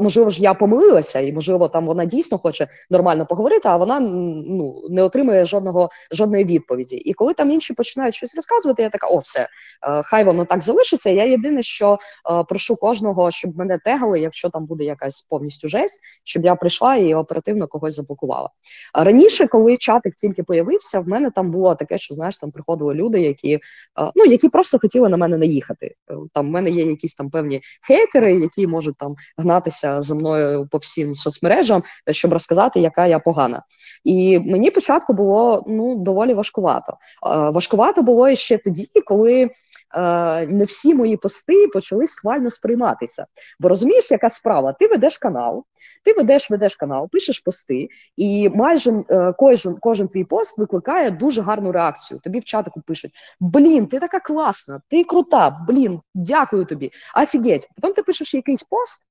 можливо 0.00 0.30
ж 0.30 0.42
я 0.42 0.54
помилилася, 0.54 1.20
і 1.20 1.32
можливо 1.32 1.68
там 1.68 1.86
вона 1.86 2.04
дійсно 2.04 2.38
хоче 2.38 2.68
нормально 2.90 3.26
поговорити, 3.26 3.68
а 3.68 3.76
вона 3.76 4.00
ну 4.00 4.82
не 4.90 5.02
отримує 5.02 5.44
жодного 5.44 5.90
жодної 6.12 6.44
відповіді. 6.44 6.96
І 6.96 7.12
коли 7.12 7.34
там 7.34 7.50
інші 7.50 7.74
починають 7.74 8.14
щось 8.14 8.36
розказувати, 8.36 8.82
я 8.82 8.88
така, 8.88 9.06
о, 9.06 9.18
все 9.18 9.48
хай 10.04 10.24
воно 10.24 10.44
так 10.44 10.62
залишиться. 10.62 11.10
Я 11.10 11.24
єдине, 11.24 11.62
що 11.62 11.98
прошу 12.48 12.76
кожного, 12.76 13.30
щоб 13.30 13.56
мене 13.56 13.78
тегали, 13.84 14.20
якщо 14.20 14.50
там 14.50 14.66
буде 14.66 14.84
якась 14.84 15.20
повністю 15.20 15.68
жесть, 15.68 16.00
щоб 16.24 16.44
я 16.44 16.54
прийшла 16.54 16.96
і 16.96 17.14
оперативно 17.14 17.66
когось 17.68 17.94
заблокувала. 17.94 18.50
Раніше, 18.94 19.46
коли 19.46 19.76
чатик 19.76 20.14
тільки 20.14 20.42
появився, 20.42 21.00
в 21.00 21.08
мене 21.08 21.30
там 21.30 21.50
було 21.50 21.74
таке, 21.74 21.98
що 21.98 22.14
знаєш, 22.14 22.36
там 22.36 22.50
приходили 22.50 22.94
люди, 22.94 23.20
які 23.20 23.60
ну 24.14 24.24
які 24.24 24.48
просто 24.48 24.78
хотіли 24.78 25.08
на 25.08 25.16
мене 25.16 25.36
наїхати. 25.36 25.94
Е, 26.10 26.14
там 26.34 26.46
в 26.46 26.50
мене 26.50 26.70
є 26.70 26.84
якісь 26.84 27.14
там 27.14 27.30
певні 27.30 27.60
хейтери, 27.86 28.40
які 28.40 28.66
можуть 28.66 28.96
там 28.96 29.14
гнатися 29.38 30.00
за 30.00 30.14
мною 30.14 30.68
по 30.70 30.78
всім 30.78 31.14
соцмережам, 31.14 31.82
щоб 32.10 32.32
розказати, 32.32 32.80
яка 32.80 33.06
я 33.06 33.18
погана. 33.18 33.62
І 34.04 34.38
мені 34.38 34.70
початку 34.70 35.12
було 35.12 35.64
ну 35.68 35.94
доволі 35.96 36.34
важкувато. 36.34 36.96
Важкувато 37.52 38.02
було 38.02 38.34
ще 38.34 38.58
тоді, 38.58 38.86
коли. 39.04 39.50
Не 40.48 40.64
всі 40.64 40.94
мої 40.94 41.16
пости 41.16 41.68
почали 41.72 42.06
схвально 42.06 42.50
сприйматися. 42.50 43.24
Бо 43.60 43.68
розумієш, 43.68 44.10
яка 44.10 44.28
справа? 44.28 44.72
Ти 44.72 44.86
ведеш 44.86 45.18
канал, 45.18 45.64
ти 46.04 46.12
ведеш, 46.12 46.50
ведеш 46.50 46.76
канал, 46.76 47.08
пишеш 47.12 47.38
пости, 47.38 47.88
і 48.16 48.48
майже 48.48 49.04
е, 49.10 49.32
кожен 49.38 49.76
кожен 49.80 50.08
твій 50.08 50.24
пост 50.24 50.58
викликає 50.58 51.10
дуже 51.10 51.42
гарну 51.42 51.72
реакцію. 51.72 52.20
Тобі 52.20 52.38
в 52.38 52.44
чатику 52.44 52.80
пишуть: 52.86 53.12
Блін, 53.40 53.86
ти 53.86 53.98
така 53.98 54.20
класна, 54.20 54.80
ти 54.88 55.04
крута, 55.04 55.64
блін, 55.68 56.00
дякую 56.14 56.64
тобі. 56.64 56.90
Офігеть. 57.16 57.68
Потім 57.76 57.94
ти 57.94 58.02
пишеш 58.02 58.34
якийсь 58.34 58.62
пост, 58.62 59.02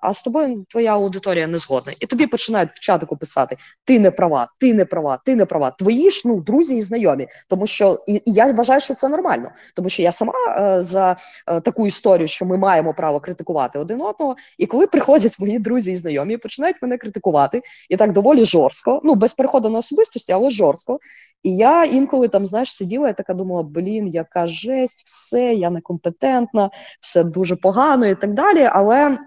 а, 0.00 0.12
з 0.12 0.22
тобою 0.22 0.64
твоя 0.68 0.92
аудиторія 0.92 1.46
не 1.46 1.56
згодна. 1.56 1.92
І 2.00 2.06
тобі 2.06 2.26
починають 2.26 2.70
в 2.70 2.80
чатику 2.80 3.16
писати: 3.16 3.56
ти 3.84 3.98
не 3.98 4.10
права, 4.10 4.48
ти 4.60 4.74
не 4.74 4.84
права, 4.84 5.18
ти 5.24 5.36
не 5.36 5.46
права. 5.46 5.70
Твої 5.70 6.10
ж 6.10 6.22
ну 6.24 6.40
друзі 6.40 6.76
і 6.76 6.80
знайомі. 6.80 7.28
Тому 7.48 7.66
що 7.66 7.98
і, 8.06 8.14
і 8.14 8.22
я 8.24 8.52
вважаю, 8.52 8.80
що 8.80 8.94
це 8.94 9.08
нормально, 9.08 9.50
тому 9.74 9.88
що 9.88 10.02
я 10.02 10.12
сама 10.12 10.32
е, 10.58 10.80
за 10.80 11.16
е, 11.46 11.60
таку 11.60 11.86
історію, 11.86 12.26
що 12.26 12.46
ми 12.46 12.58
маємо 12.58 12.94
право 12.94 13.20
критикувати 13.20 13.78
один 13.78 14.00
одного. 14.02 14.36
І 14.58 14.66
коли 14.66 14.86
приходять 14.86 15.38
мої 15.40 15.58
друзі 15.58 15.92
і 15.92 15.96
знайомі, 15.96 16.36
починають 16.36 16.82
мене 16.82 16.98
критикувати 16.98 17.62
і 17.88 17.96
так 17.96 18.12
доволі 18.12 18.44
жорстко, 18.44 19.00
ну 19.04 19.14
без 19.14 19.34
переходу 19.34 19.68
на 19.68 19.78
особистості, 19.78 20.32
але 20.32 20.50
жорстко. 20.50 20.98
І 21.42 21.56
я 21.56 21.84
інколи 21.84 22.28
там, 22.28 22.46
знаєш, 22.46 22.76
сиділа 22.76 23.08
і 23.08 23.16
така 23.16 23.34
думала: 23.34 23.62
блін, 23.62 24.06
яка 24.08 24.46
жесть, 24.46 25.02
все, 25.06 25.54
я 25.54 25.70
некомпетентна, 25.70 26.70
все 27.00 27.24
дуже 27.24 27.56
погано 27.56 28.06
і 28.06 28.14
так 28.14 28.34
далі. 28.34 28.70
Але. 28.72 29.18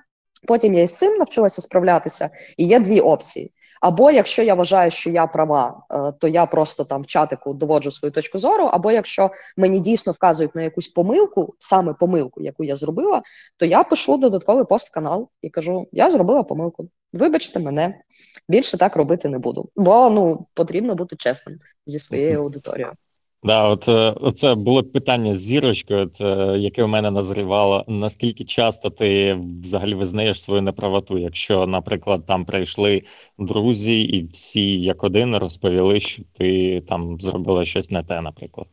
Потім 0.48 0.74
я 0.74 0.82
із 0.82 0.98
цим 0.98 1.18
навчилася 1.18 1.62
справлятися, 1.62 2.30
і 2.58 2.68
є 2.68 2.80
дві 2.80 3.00
опції. 3.00 3.54
Або 3.82 4.12
якщо 4.12 4.44
я 4.44 4.56
вважаю, 4.56 4.92
що 4.92 5.10
я 5.10 5.28
права, 5.28 5.84
е, 5.92 6.14
то 6.20 6.28
я 6.28 6.46
просто 6.46 6.84
там 6.84 7.02
в 7.02 7.06
чатику 7.06 7.54
доводжу 7.54 7.92
свою 7.92 8.12
точку 8.12 8.38
зору. 8.38 8.66
Або 8.66 8.92
якщо 8.92 9.32
мені 9.58 9.80
дійсно 9.80 10.14
вказують 10.14 10.56
на 10.56 10.62
якусь 10.62 10.88
помилку, 10.88 11.56
саме 11.60 11.94
помилку, 11.94 12.42
яку 12.42 12.64
я 12.64 12.76
зробила, 12.76 13.22
то 13.58 13.66
я 13.66 13.84
пишу 13.84 14.18
додатковий 14.18 14.66
пост 14.66 14.90
канал 14.90 15.30
і 15.42 15.50
кажу: 15.50 15.88
я 15.92 16.10
зробила 16.10 16.44
помилку. 16.44 16.90
Вибачте 17.14 17.60
мене, 17.60 18.02
більше 18.50 18.78
так 18.78 18.96
робити 18.96 19.30
не 19.30 19.40
буду. 19.40 19.70
Бо 19.76 20.10
ну 20.10 20.48
потрібно 20.54 20.96
бути 20.96 21.16
чесним 21.16 21.60
зі 21.86 22.00
своєю 22.00 22.40
аудиторією. 22.40 22.94
Да, 23.44 23.68
от 23.70 23.88
е, 23.88 24.32
це 24.36 24.56
було 24.56 24.84
питання 24.84 25.36
з 25.38 25.42
зірочкою, 25.42 26.00
от, 26.06 26.22
е, 26.22 26.58
яке 26.60 26.84
в 26.84 26.88
мене 26.88 27.12
назрівало. 27.12 27.86
Наскільки 27.88 28.46
часто 28.46 28.90
ти 28.90 29.34
взагалі 29.64 29.94
визнаєш 29.94 30.42
свою 30.42 30.62
неправоту? 30.62 31.18
Якщо, 31.18 31.68
наприклад, 31.68 32.26
там 32.26 32.46
прийшли 32.46 33.04
друзі, 33.38 34.02
і 34.02 34.24
всі 34.28 34.82
як 34.82 35.04
один 35.04 35.38
розповіли, 35.38 36.00
що 36.00 36.24
ти 36.34 36.82
там 36.82 37.22
зробила 37.22 37.66
щось 37.66 37.92
не 37.92 38.04
те, 38.04 38.22
наприклад. 38.22 38.68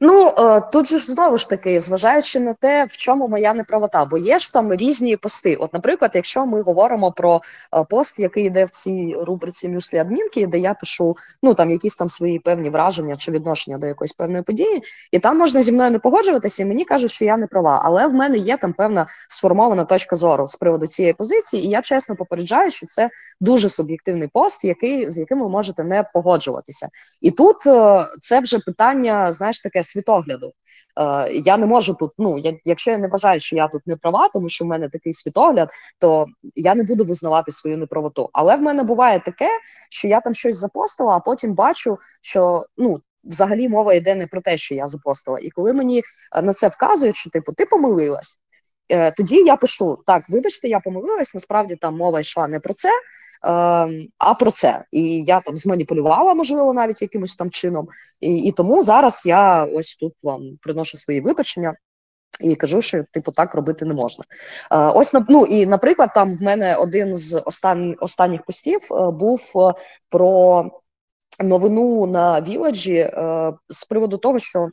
Ну 0.00 0.28
е, 0.28 0.60
тут 0.72 0.86
же 0.86 0.98
ж 0.98 1.06
знову 1.06 1.36
ж 1.36 1.48
таки, 1.48 1.80
зважаючи 1.80 2.40
на 2.40 2.54
те, 2.54 2.84
в 2.84 2.96
чому 2.96 3.28
моя 3.28 3.54
неправота, 3.54 4.04
бо 4.04 4.18
є 4.18 4.38
ж 4.38 4.52
там 4.52 4.74
різні 4.74 5.16
пости. 5.16 5.56
От, 5.56 5.72
наприклад, 5.72 6.10
якщо 6.14 6.46
ми 6.46 6.62
говоримо 6.62 7.12
про 7.12 7.40
е, 7.74 7.84
пост, 7.90 8.18
який 8.18 8.44
йде 8.44 8.64
в 8.64 8.70
цій 8.70 9.16
рубриці 9.20 9.68
мюслі 9.68 9.98
адмінки, 9.98 10.46
де 10.46 10.58
я 10.58 10.74
пишу 10.74 11.16
ну 11.42 11.54
там 11.54 11.70
якісь 11.70 11.96
там 11.96 12.08
свої 12.08 12.38
певні 12.38 12.70
враження 12.70 13.16
чи 13.16 13.30
відношення 13.30 13.78
до 13.78 13.86
якоїсь 13.86 14.12
певної 14.12 14.42
події, 14.42 14.82
і 15.12 15.18
там 15.18 15.38
можна 15.38 15.62
зі 15.62 15.72
мною 15.72 15.90
не 15.90 15.98
погоджуватися, 15.98 16.62
і 16.62 16.66
мені 16.66 16.84
кажуть, 16.84 17.10
що 17.10 17.24
я 17.24 17.36
не 17.36 17.46
права. 17.46 17.82
Але 17.84 18.06
в 18.06 18.14
мене 18.14 18.38
є 18.38 18.56
там 18.56 18.72
певна 18.72 19.06
сформована 19.28 19.84
точка 19.84 20.16
зору 20.16 20.46
з 20.46 20.56
приводу 20.56 20.86
цієї 20.86 21.14
позиції, 21.14 21.66
і 21.66 21.68
я 21.68 21.82
чесно 21.82 22.16
попереджаю, 22.16 22.70
що 22.70 22.86
це 22.86 23.10
дуже 23.40 23.68
суб'єктивний 23.68 24.28
пост, 24.28 24.64
який 24.64 25.08
з 25.08 25.18
яким 25.18 25.40
ви 25.40 25.48
можете 25.48 25.84
не 25.84 26.04
погоджуватися. 26.14 26.88
І 27.20 27.30
тут 27.30 27.66
е, 27.66 28.06
це 28.20 28.40
вже 28.40 28.58
питання, 28.58 29.32
знаєш, 29.32 29.60
таке 29.60 29.79
світогляду. 29.82 30.52
Е, 30.96 31.32
Я 31.32 31.56
не 31.56 31.66
можу 31.66 31.94
тут. 31.94 32.12
Ну 32.18 32.38
я, 32.38 32.58
якщо 32.64 32.90
я 32.90 32.98
не 32.98 33.08
вважаю, 33.08 33.40
що 33.40 33.56
я 33.56 33.68
тут 33.68 33.86
не 33.86 33.96
права, 33.96 34.28
тому 34.28 34.48
що 34.48 34.64
в 34.64 34.68
мене 34.68 34.88
такий 34.88 35.12
світогляд, 35.12 35.70
то 35.98 36.26
я 36.54 36.74
не 36.74 36.82
буду 36.84 37.04
визнавати 37.04 37.52
свою 37.52 37.78
неправоту. 37.78 38.30
Але 38.32 38.56
в 38.56 38.62
мене 38.62 38.82
буває 38.82 39.20
таке, 39.20 39.48
що 39.90 40.08
я 40.08 40.20
там 40.20 40.34
щось 40.34 40.56
запостила, 40.56 41.16
а 41.16 41.20
потім 41.20 41.54
бачу, 41.54 41.98
що 42.20 42.66
ну. 42.76 43.00
Взагалі 43.24 43.68
мова 43.68 43.94
йде 43.94 44.14
не 44.14 44.26
про 44.26 44.40
те, 44.40 44.56
що 44.56 44.74
я 44.74 44.86
запостила. 44.86 45.38
І 45.38 45.50
коли 45.50 45.72
мені 45.72 46.02
е, 46.36 46.42
на 46.42 46.52
це 46.52 46.68
вказують, 46.68 47.16
що 47.16 47.30
типу 47.30 47.52
ти 47.52 47.66
помилилась, 47.66 48.40
е, 48.88 49.12
тоді 49.12 49.36
я 49.36 49.56
пишу: 49.56 49.98
так, 50.06 50.24
вибачте, 50.28 50.68
я 50.68 50.80
помилилась. 50.80 51.34
Насправді 51.34 51.76
там 51.76 51.96
мова 51.96 52.20
йшла 52.20 52.48
не 52.48 52.60
про 52.60 52.74
це, 52.74 52.88
а 53.40 54.34
про 54.38 54.50
це. 54.50 54.84
І 54.92 55.22
я 55.22 55.40
там 55.40 55.56
зманіпулювала, 55.56 56.34
можливо, 56.34 56.72
навіть 56.72 57.02
якимось 57.02 57.36
там 57.36 57.50
чином. 57.50 57.88
І 58.20 58.36
і 58.36 58.52
тому 58.52 58.82
зараз 58.82 59.26
я 59.26 59.64
ось 59.64 59.96
тут 59.96 60.14
вам 60.22 60.42
приношу 60.62 60.98
свої 60.98 61.20
вибачення. 61.20 61.74
І 62.40 62.56
кажу, 62.56 62.80
що 62.80 63.04
типу 63.12 63.32
так 63.32 63.54
робити 63.54 63.84
не 63.84 63.94
можна. 63.94 64.24
Е, 64.72 64.76
ось 64.78 65.14
ну 65.28 65.46
і 65.46 65.66
наприклад, 65.66 66.10
там 66.14 66.36
в 66.36 66.42
мене 66.42 66.76
один 66.76 67.16
з 67.16 67.42
остан... 67.46 67.96
останніх 68.00 68.42
постів 68.42 68.80
е, 68.90 69.10
був 69.10 69.52
е, 69.56 69.74
про 70.08 70.64
новину 71.44 72.06
на 72.06 72.40
Віладжі 72.40 72.96
е, 72.96 73.52
з 73.68 73.84
приводу 73.84 74.18
того, 74.18 74.38
що 74.38 74.68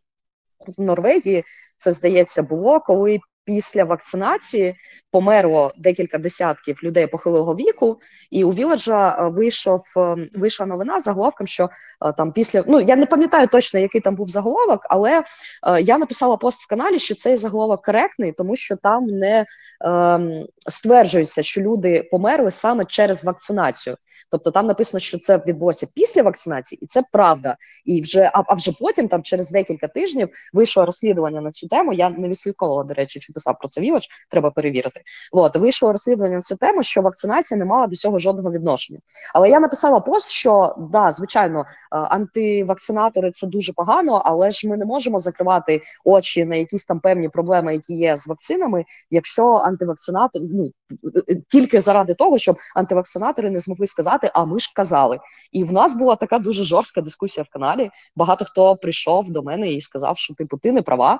в 0.78 0.82
Норвегії 0.82 1.44
це 1.78 1.92
здається 1.92 2.44
було, 2.44 2.80
коли 2.80 3.20
після 3.48 3.84
вакцинації 3.84 4.76
померло 5.12 5.74
декілька 5.78 6.18
десятків 6.18 6.80
людей 6.84 7.08
похилого 7.08 7.56
віку, 7.56 8.00
і 8.32 8.44
у 8.44 8.50
Віледжа 8.50 9.10
е, 9.10 9.30
вийшов 9.30 9.82
е, 9.98 10.16
вийшла 10.34 10.66
новина 10.66 11.00
заголовком, 11.00 11.48
що 11.48 11.70
е, 12.06 12.14
там 12.14 12.32
після 12.32 12.64
ну 12.68 12.82
я 12.82 12.96
не 12.96 13.06
пам'ятаю 13.06 13.48
точно, 13.48 13.80
який 13.80 14.02
там 14.02 14.16
був 14.16 14.30
заголовок, 14.30 14.82
але 14.90 15.24
я 15.82 15.98
написала 15.98 16.38
пост 16.38 16.62
в 16.62 16.68
каналі, 16.68 17.00
що 17.00 17.16
цей 17.16 17.36
заголовок 17.36 17.86
коректний, 17.86 18.32
тому 18.32 18.56
що 18.56 18.76
там 18.76 19.06
не 19.06 19.46
е, 19.86 20.20
стверджується, 20.68 21.44
що 21.44 21.62
люди 21.62 22.08
померли 22.12 22.52
саме 22.52 22.86
через 22.86 23.24
вакцинацію. 23.24 23.98
Тобто 24.32 24.52
там 24.52 24.68
написано, 24.68 25.00
що 25.00 25.20
це 25.20 25.38
відбулося 25.38 25.88
після 25.94 26.24
вакцинації, 26.24 26.80
і 26.82 26.86
це 26.86 27.04
правда. 27.12 27.58
І 27.86 28.02
вже 28.02 28.32
а, 28.34 28.44
а 28.48 28.54
вже 28.54 28.72
потім, 28.80 29.08
там 29.08 29.24
через 29.24 29.52
декілька 29.52 29.88
тижнів, 29.88 30.30
вийшло 30.54 30.86
розслідування 30.86 31.42
на 31.42 31.50
цю 31.50 31.68
тему. 31.68 31.94
Я 31.94 32.10
не 32.10 32.28
відслідковувала, 32.28 32.84
до 32.84 32.94
речі, 32.94 33.20
чи 33.20 33.34
писав 33.34 33.58
про 33.60 33.68
це 33.68 33.82
Вілоч, 33.82 34.08
треба 34.30 34.52
перевірити. 34.52 35.02
От 35.32 35.56
вийшло 35.56 35.92
розслідування 35.92 36.36
на 36.36 36.42
цю 36.42 36.56
тему, 36.56 36.84
що 36.84 37.02
вакцинація 37.02 37.58
не 37.58 37.66
мала 37.66 37.88
до 37.88 37.96
цього 37.96 38.20
жодного 38.20 38.52
відношення. 38.52 39.00
Але 39.34 39.50
я 39.50 39.60
написала 39.60 40.00
пост, 40.00 40.30
що 40.30 40.76
да, 40.92 41.12
звичайно, 41.12 41.60
е, 41.60 41.66
антивакцинатори 41.92 43.32
це 43.32 43.48
дуже 43.48 43.74
погано, 43.74 44.22
але 44.26 44.50
ж 44.50 44.70
ми 44.70 44.78
не 44.78 44.86
можемо 44.86 45.20
закривати 45.20 45.82
очі 46.06 46.46
на 46.46 46.56
якісь 46.56 46.86
там 46.86 47.00
певні 47.00 47.30
проблеми, 47.30 47.74
які 47.74 47.94
є 47.94 48.18
з 48.18 48.28
вакцинами, 48.28 48.86
якщо 49.10 49.48
антивакцинатор 49.52 50.42
ну 50.52 50.72
тільки 51.50 51.80
заради 51.80 52.14
того, 52.14 52.38
щоб 52.38 52.58
антивакцинатори 52.76 53.50
не 53.50 53.60
змогли 53.60 53.88
сказати, 53.88 54.17
а 54.34 54.46
ми 54.46 54.60
ж 54.60 54.72
казали. 54.76 55.20
І 55.52 55.64
в 55.64 55.72
нас 55.72 55.94
була 55.94 56.16
така 56.16 56.40
дуже 56.40 56.64
жорстка 56.64 57.02
дискусія 57.02 57.44
в 57.44 57.54
каналі. 57.54 57.92
Багато 58.16 58.46
хто 58.46 58.76
прийшов 58.76 59.30
до 59.30 59.44
мене 59.44 59.72
і 59.72 59.82
сказав, 59.82 60.18
що 60.18 60.34
типу 60.34 60.58
ти 60.58 60.72
не 60.72 60.82
права. 60.82 61.20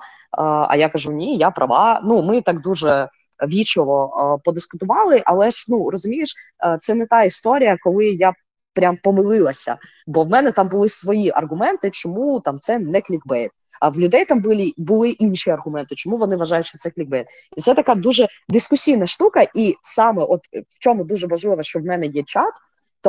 А 0.68 0.76
я 0.76 0.88
кажу, 0.88 1.12
ні, 1.12 1.36
я 1.36 1.50
права. 1.50 2.00
Ну 2.04 2.22
ми 2.22 2.42
так 2.42 2.60
дуже 2.62 3.08
вічливо 3.48 4.40
подискутували, 4.44 5.22
але 5.26 5.50
ж 5.50 5.66
ну 5.68 5.90
розумієш, 5.90 6.34
це 6.78 6.94
не 6.94 7.06
та 7.06 7.22
історія, 7.22 7.76
коли 7.82 8.06
я. 8.06 8.32
Прям 8.74 8.98
помилилася, 9.02 9.76
бо 10.06 10.24
в 10.24 10.28
мене 10.28 10.52
там 10.52 10.68
були 10.68 10.88
свої 10.88 11.30
аргументи, 11.34 11.90
чому 11.90 12.40
там 12.40 12.58
це 12.58 12.78
не 12.78 13.00
клікбейт. 13.00 13.50
А 13.80 13.88
в 13.88 13.98
людей 13.98 14.24
там 14.24 14.42
були 14.42 14.72
були 14.76 15.10
інші 15.10 15.50
аргументи, 15.50 15.94
чому 15.94 16.16
вони 16.16 16.36
вважають, 16.36 16.66
що 16.66 16.78
це 16.78 16.90
клікбейт. 16.90 17.26
І 17.56 17.60
це 17.60 17.74
така 17.74 17.94
дуже 17.94 18.28
дискусійна 18.48 19.06
штука. 19.06 19.46
І 19.54 19.74
саме, 19.82 20.22
от 20.24 20.40
в 20.52 20.78
чому 20.78 21.04
дуже 21.04 21.26
важливо, 21.26 21.62
що 21.62 21.78
в 21.78 21.82
мене 21.84 22.06
є 22.06 22.22
чат. 22.22 22.52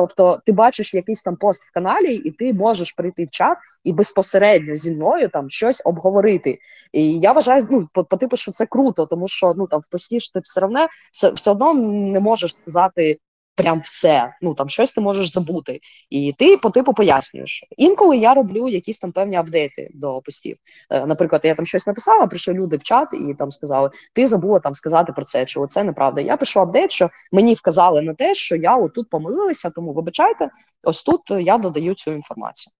Тобто, 0.00 0.40
ти 0.46 0.52
бачиш 0.52 0.94
якийсь 0.94 1.22
там 1.22 1.36
пост 1.36 1.62
в 1.64 1.72
каналі, 1.72 2.14
і 2.14 2.30
ти 2.30 2.52
можеш 2.52 2.92
прийти 2.92 3.24
в 3.24 3.30
чат 3.30 3.58
і 3.84 3.92
безпосередньо 3.92 4.74
зі 4.74 4.94
мною 4.94 5.28
там 5.28 5.50
щось 5.50 5.82
обговорити. 5.84 6.58
І 6.92 7.18
я 7.18 7.32
вважаю, 7.32 7.66
ну 7.70 7.88
по, 7.92 8.04
по 8.04 8.16
типу, 8.16 8.36
що 8.36 8.52
це 8.52 8.66
круто, 8.66 9.06
тому 9.06 9.28
що 9.28 9.54
ну 9.56 9.66
там 9.66 9.80
в 9.80 9.88
пості 9.90 10.20
ж 10.20 10.32
ти 10.32 10.40
все 10.40 10.64
одно 10.64 10.86
все, 11.12 11.30
все 11.30 11.50
одно 11.50 11.74
не 11.74 12.20
можеш 12.20 12.56
сказати 12.56 13.18
прям 13.62 13.80
все. 13.80 14.34
Ну 14.40 14.54
там 14.54 14.68
щось 14.68 14.92
ти 14.92 15.00
можеш 15.00 15.32
забути, 15.32 15.80
і 16.10 16.34
ти 16.38 16.56
по 16.56 16.70
типу 16.70 16.92
пояснюєш. 16.92 17.64
Інколи 17.76 18.16
я 18.16 18.34
роблю 18.34 18.68
якісь 18.68 18.98
там 18.98 19.12
певні 19.12 19.36
апдейти 19.36 19.90
до 19.94 20.20
постів. 20.20 20.56
Е, 20.90 21.06
наприклад, 21.06 21.40
я 21.44 21.54
там 21.54 21.66
щось 21.66 21.86
написала, 21.86 22.26
прийшли 22.26 22.54
люди 22.54 22.76
в 22.76 22.82
чат 22.82 23.08
і 23.12 23.34
там 23.34 23.50
сказали: 23.50 23.90
Ти 24.12 24.26
забула 24.26 24.60
там 24.60 24.74
сказати 24.74 25.12
про 25.12 25.24
це, 25.24 25.44
чи 25.44 25.60
це 25.68 25.84
неправда. 25.84 26.20
Я 26.20 26.36
пишу 26.36 26.60
апдейт, 26.60 26.90
що 26.90 27.08
мені 27.32 27.54
вказали 27.54 28.02
на 28.02 28.14
те, 28.14 28.34
що 28.34 28.56
я 28.56 28.76
отут 28.76 29.10
помилилася, 29.10 29.70
тому 29.70 29.92
вибачайте, 29.92 30.50
ось 30.82 31.02
тут 31.02 31.20
я 31.30 31.58
додаю 31.58 31.94
цю 31.94 32.12
інформацію. 32.12 32.72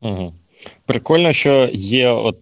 Угу. 0.00 0.34
Прикольно, 0.86 1.32
що 1.32 1.68
є 1.72 2.08
от 2.08 2.38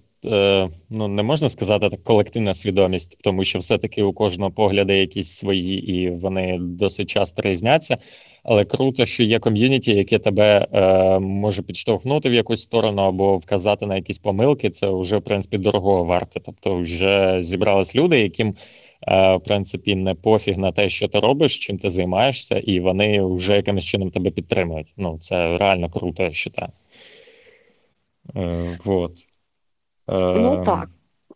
ну 0.90 1.08
не 1.08 1.22
можна 1.22 1.48
сказати 1.48 1.90
так 1.90 2.04
колективна 2.04 2.54
свідомість, 2.54 3.16
тому 3.20 3.44
що 3.44 3.58
все-таки 3.58 4.02
у 4.02 4.12
кожного 4.12 4.50
погляди 4.50 4.98
якісь 4.98 5.30
свої, 5.30 5.92
і 5.92 6.10
вони 6.10 6.58
досить 6.60 7.10
часто 7.10 7.42
різняться. 7.42 7.96
Але 8.42 8.64
круто, 8.64 9.06
що 9.06 9.22
є 9.22 9.38
ком'юніті, 9.38 9.92
яке 9.92 10.18
тебе 10.18 10.66
е, 10.72 11.18
може 11.18 11.62
підштовхнути 11.62 12.28
в 12.28 12.34
якусь 12.34 12.62
сторону 12.62 13.02
або 13.02 13.36
вказати 13.38 13.86
на 13.86 13.96
якісь 13.96 14.18
помилки. 14.18 14.70
Це 14.70 14.90
вже 14.90 15.16
в 15.16 15.22
принципі 15.22 15.58
дорого 15.58 16.04
варто. 16.04 16.40
Тобто, 16.40 16.76
вже 16.76 17.38
зібрались 17.42 17.94
люди, 17.94 18.20
яким 18.20 18.56
е, 19.08 19.36
в 19.36 19.40
принципі 19.40 19.94
не 19.94 20.14
пофіг 20.14 20.58
на 20.58 20.72
те, 20.72 20.88
що 20.88 21.08
ти 21.08 21.20
робиш, 21.20 21.58
чим 21.58 21.78
ти 21.78 21.90
займаєшся, 21.90 22.58
і 22.58 22.80
вони 22.80 23.22
вже 23.22 23.56
якимось 23.56 23.84
чином 23.84 24.10
тебе 24.10 24.30
підтримують. 24.30 24.92
Ну 24.96 25.18
це 25.20 25.58
реально 25.58 25.90
круто, 25.90 26.22
я 26.22 26.28
вважаю. 26.28 26.72
Е, 28.36 28.78
вот. 28.84 29.29
Ну 30.10 30.52
ем, 30.54 30.64
так, 30.64 30.88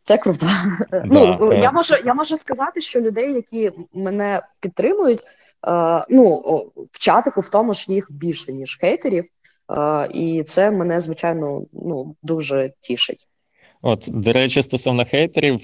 це 0.02 0.18
круто. 0.18 0.46
Да, 0.90 1.04
ну 1.04 1.52
е. 1.52 1.58
я 1.58 1.72
можу 1.72 1.94
я 2.04 2.14
можу 2.14 2.36
сказати, 2.36 2.80
що 2.80 3.00
людей, 3.00 3.32
які 3.32 3.72
мене 3.92 4.42
підтримують, 4.60 5.20
е, 5.66 6.04
ну 6.10 6.36
в 6.92 6.98
чатику 6.98 7.40
в 7.40 7.48
тому 7.48 7.72
ж 7.72 7.92
їх 7.92 8.06
більше 8.10 8.52
ніж 8.52 8.78
хейтерів, 8.80 9.24
е, 9.70 10.08
і 10.12 10.42
це 10.42 10.70
мене 10.70 11.00
звичайно 11.00 11.62
ну 11.72 12.16
дуже 12.22 12.72
тішить. 12.80 13.28
От, 13.86 14.08
до 14.08 14.32
речі, 14.32 14.62
стосовно 14.62 15.04
хейтерів, 15.04 15.60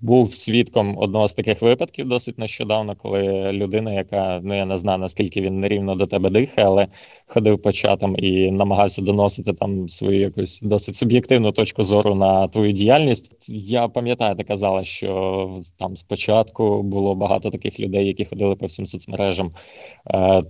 був 0.00 0.34
свідком 0.34 0.98
одного 0.98 1.28
з 1.28 1.34
таких 1.34 1.62
випадків 1.62 2.08
досить 2.08 2.38
нещодавно, 2.38 2.96
коли 2.96 3.52
людина, 3.52 3.92
яка 3.92 4.40
ну 4.42 4.56
я 4.56 4.64
не 4.64 4.78
знаю 4.78 4.98
наскільки 4.98 5.40
він 5.40 5.60
нерівно 5.60 5.94
до 5.94 6.06
тебе 6.06 6.30
дихає, 6.30 6.66
але 6.66 6.86
ходив 7.26 7.62
по 7.62 7.72
чатам 7.72 8.16
і 8.18 8.50
намагався 8.50 9.02
доносити 9.02 9.52
там 9.52 9.88
свою 9.88 10.20
якусь 10.20 10.60
досить 10.60 10.96
суб'єктивну 10.96 11.52
точку 11.52 11.82
зору 11.82 12.14
на 12.14 12.48
твою 12.48 12.72
діяльність. 12.72 13.30
Я 13.48 13.88
пам'ятаю, 13.88 14.36
ти 14.36 14.44
казала, 14.44 14.84
що 14.84 15.60
там 15.78 15.96
спочатку 15.96 16.82
було 16.82 17.14
багато 17.14 17.50
таких 17.50 17.80
людей, 17.80 18.06
які 18.06 18.24
ходили 18.24 18.54
по 18.54 18.66
всім 18.66 18.86
соцмережам, 18.86 19.50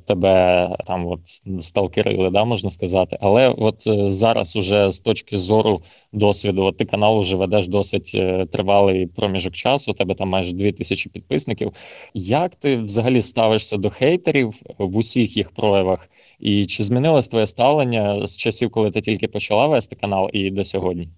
тебе 0.07 0.77
там 0.87 1.07
от 1.07 1.21
сталкерили, 1.61 2.31
да, 2.31 2.45
можна 2.45 2.71
сказати. 2.71 3.19
Але 3.21 3.49
от 3.49 3.87
е, 3.87 4.11
зараз, 4.11 4.57
уже 4.57 4.91
з 4.91 5.01
точки 5.01 5.39
зору 5.39 5.83
досвіду, 6.13 6.65
от 6.65 6.77
ти 6.77 6.85
канал 6.85 7.21
вже 7.21 7.37
ведеш 7.37 7.69
досить 7.69 8.13
е, 8.15 8.47
тривалий 8.53 9.07
проміжок 9.07 9.55
часу. 9.55 9.91
У 9.91 9.95
тебе 9.95 10.15
там 10.15 10.29
майже 10.29 10.53
2000 10.53 11.11
підписників. 11.11 11.73
Як 12.15 12.55
ти 12.55 12.77
взагалі 12.77 13.23
ставишся 13.23 13.77
до 13.77 13.91
хейтерів 13.91 14.55
в 14.79 14.97
усіх 14.97 15.37
їх 15.37 15.51
проявах? 15.51 16.09
І 16.39 16.67
чи 16.67 16.85
змінилось 16.85 17.29
твоє 17.29 17.47
ставлення 17.47 18.27
з 18.27 18.37
часів, 18.37 18.71
коли 18.71 18.91
ти 18.91 19.01
тільки 19.01 19.29
почала 19.29 19.67
вести 19.67 19.97
канал, 19.97 20.31
і 20.33 20.51
до 20.51 20.65
сьогодні? 20.65 21.09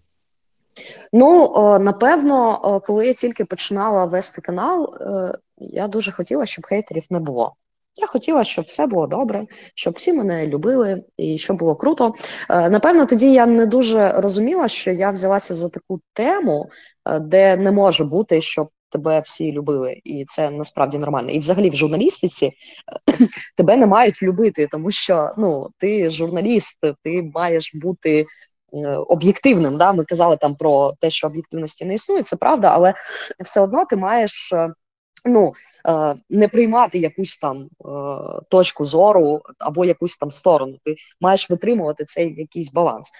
Ну 1.12 1.52
напевно, 1.80 2.80
коли 2.86 3.06
я 3.06 3.12
тільки 3.12 3.44
починала 3.44 4.04
вести 4.04 4.40
канал, 4.40 4.94
е, 5.00 5.38
я 5.58 5.88
дуже 5.88 6.12
хотіла, 6.12 6.46
щоб 6.46 6.66
хейтерів 6.66 7.06
не 7.10 7.20
було. 7.20 7.54
Я 8.00 8.06
хотіла, 8.06 8.44
щоб 8.44 8.64
все 8.64 8.86
було 8.86 9.06
добре, 9.06 9.46
щоб 9.74 9.94
всі 9.94 10.12
мене 10.12 10.46
любили 10.46 11.04
і 11.16 11.38
щоб 11.38 11.58
було 11.58 11.76
круто. 11.76 12.14
Е, 12.50 12.70
напевно, 12.70 13.06
тоді 13.06 13.32
я 13.32 13.46
не 13.46 13.66
дуже 13.66 14.12
розуміла, 14.12 14.68
що 14.68 14.90
я 14.90 15.10
взялася 15.10 15.54
за 15.54 15.68
таку 15.68 16.00
тему, 16.12 16.70
е, 17.06 17.18
де 17.18 17.56
не 17.56 17.70
може 17.70 18.04
бути, 18.04 18.40
щоб 18.40 18.68
тебе 18.90 19.20
всі 19.20 19.52
любили, 19.52 20.00
і 20.04 20.24
це 20.24 20.50
насправді 20.50 20.98
нормально. 20.98 21.30
І 21.30 21.38
взагалі 21.38 21.70
в 21.70 21.76
журналістиці 21.76 22.46
е, 22.46 22.52
тебе 23.56 23.76
не 23.76 23.86
мають 23.86 24.22
любити, 24.22 24.68
тому 24.70 24.90
що 24.90 25.30
ну 25.38 25.68
ти 25.78 26.10
журналіст, 26.10 26.78
ти 27.04 27.30
маєш 27.34 27.74
бути. 27.74 28.24
Об'єктивним, 29.08 29.76
да, 29.76 29.92
ми 29.92 30.04
казали 30.04 30.36
там 30.36 30.54
про 30.54 30.92
те, 31.00 31.10
що 31.10 31.26
об'єктивності 31.26 31.84
не 31.84 31.94
існує, 31.94 32.22
це 32.22 32.36
правда, 32.36 32.68
але 32.68 32.94
все 33.44 33.60
одно 33.60 33.84
ти 33.84 33.96
маєш 33.96 34.52
ну 35.24 35.52
е, 35.88 36.14
не 36.30 36.48
приймати 36.48 36.98
якусь 36.98 37.38
там 37.38 37.62
е, 37.62 37.88
точку 38.48 38.84
зору 38.84 39.42
або 39.58 39.84
якусь 39.84 40.16
там 40.16 40.30
сторону. 40.30 40.78
Ти 40.84 40.94
маєш 41.20 41.50
витримувати 41.50 42.04
цей 42.04 42.34
якийсь 42.34 42.72
баланс. 42.72 43.10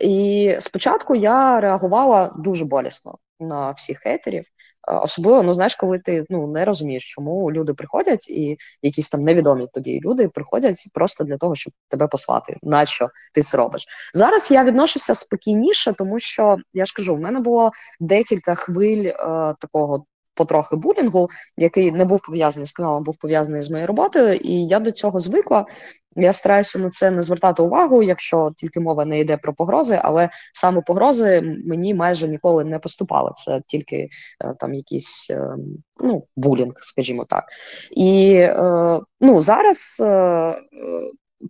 І 0.00 0.56
спочатку 0.58 1.14
я 1.14 1.60
реагувала 1.60 2.34
дуже 2.38 2.64
болісно 2.64 3.18
на 3.40 3.70
всіх 3.70 3.98
хейтерів. 3.98 4.44
Е, 4.88 4.94
особливо, 4.94 5.42
ну 5.42 5.52
знаєш, 5.52 5.74
коли 5.74 5.98
ти 5.98 6.24
ну 6.30 6.46
не 6.46 6.64
розумієш, 6.64 7.14
чому 7.14 7.52
люди 7.52 7.74
приходять, 7.74 8.28
і 8.28 8.56
якісь 8.82 9.08
там 9.08 9.20
невідомі 9.20 9.66
тобі 9.72 10.00
люди 10.00 10.28
приходять 10.28 10.84
просто 10.94 11.24
для 11.24 11.36
того, 11.36 11.54
щоб 11.54 11.72
тебе 11.88 12.06
послати. 12.06 12.56
На 12.62 12.84
що 12.84 13.08
ти 13.34 13.42
це 13.42 13.56
робиш 13.56 13.86
зараз? 14.14 14.50
Я 14.50 14.64
відношуся 14.64 15.14
спокійніше, 15.14 15.92
тому 15.92 16.18
що 16.18 16.56
я 16.72 16.84
ж 16.84 16.92
кажу, 16.96 17.14
в 17.14 17.20
мене 17.20 17.40
було 17.40 17.70
декілька 18.00 18.54
хвиль 18.54 19.06
е, 19.06 19.14
такого 19.60 20.04
потрохи 20.40 20.76
булінгу, 20.76 21.28
який 21.56 21.92
не 21.92 22.04
був 22.04 22.20
пов'язаний 22.26 22.66
з 22.66 22.72
каналом, 22.72 23.04
був 23.04 23.16
пов'язаний 23.16 23.62
з 23.62 23.70
моєю 23.70 23.86
роботою, 23.86 24.34
і 24.34 24.66
я 24.66 24.80
до 24.80 24.92
цього 24.92 25.18
звикла. 25.18 25.66
Я 26.16 26.32
стараюся 26.32 26.78
на 26.78 26.90
це 26.90 27.10
не 27.10 27.22
звертати 27.22 27.62
увагу, 27.62 28.02
якщо 28.02 28.50
тільки 28.56 28.80
мова 28.80 29.04
не 29.04 29.20
йде 29.20 29.36
про 29.36 29.54
погрози, 29.54 30.00
але 30.02 30.30
саме 30.52 30.82
погрози 30.86 31.40
мені 31.66 31.94
майже 31.94 32.28
ніколи 32.28 32.64
не 32.64 32.78
поступали. 32.78 33.30
Це 33.34 33.60
тільки 33.66 33.96
е, 33.96 34.08
там 34.58 34.74
якийсь 34.74 35.30
е, 35.30 35.56
ну 36.04 36.24
булінг, 36.36 36.72
скажімо 36.76 37.26
так. 37.28 37.44
І 37.90 38.32
е, 38.34 39.00
ну 39.20 39.40
зараз 39.40 40.02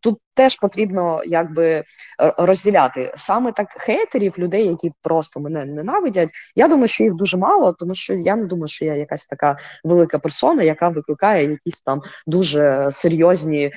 тут 0.02 0.18
теж 0.34 0.56
потрібно 0.56 1.22
якби 1.24 1.84
розділяти 2.38 3.12
саме 3.16 3.52
так 3.52 3.66
хейтерів, 3.70 4.38
людей, 4.38 4.66
які 4.66 4.92
просто 5.02 5.40
мене 5.40 5.64
ненавидять. 5.64 6.30
Я 6.56 6.68
думаю, 6.68 6.88
що 6.88 7.04
їх 7.04 7.14
дуже 7.14 7.36
мало, 7.36 7.72
тому 7.72 7.94
що 7.94 8.14
я 8.14 8.36
не 8.36 8.44
думаю, 8.44 8.66
що 8.66 8.84
я 8.84 8.94
якась 8.94 9.26
така 9.26 9.56
велика 9.84 10.18
персона, 10.18 10.62
яка 10.62 10.88
викликає 10.88 11.50
якісь 11.50 11.80
там 11.80 12.02
дуже 12.26 12.88
серйозні 12.90 13.64
е, 13.64 13.72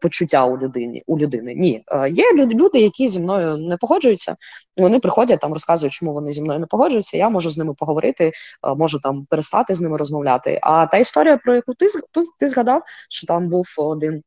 почуття 0.00 0.44
у 0.44 0.58
людині. 0.58 1.02
У 1.06 1.18
людини 1.18 1.54
ні, 1.54 1.82
е, 1.86 2.10
є 2.10 2.24
люди, 2.34 2.80
які 2.80 3.08
зі 3.08 3.20
мною 3.20 3.56
не 3.56 3.76
погоджуються. 3.76 4.36
Вони 4.76 4.98
приходять 5.00 5.40
там, 5.40 5.52
розказують, 5.52 5.92
чому 5.92 6.12
вони 6.12 6.32
зі 6.32 6.42
мною 6.42 6.58
не 6.58 6.66
погоджуються. 6.66 7.16
Я 7.16 7.28
можу 7.28 7.50
з 7.50 7.58
ними 7.58 7.74
поговорити, 7.74 8.24
е, 8.24 8.74
можу 8.74 8.98
там 9.00 9.26
перестати 9.30 9.74
з 9.74 9.80
ними 9.80 9.96
розмовляти. 9.96 10.58
А 10.62 10.86
та 10.86 10.96
історія, 10.96 11.36
про 11.36 11.54
яку 11.54 11.74
ти 11.74 11.86
ти 12.38 12.46
згадав, 12.46 12.82
що 13.08 13.26
там 13.26 13.48
був 13.48 13.66
один 13.76 14.14
Е, 14.18 14.22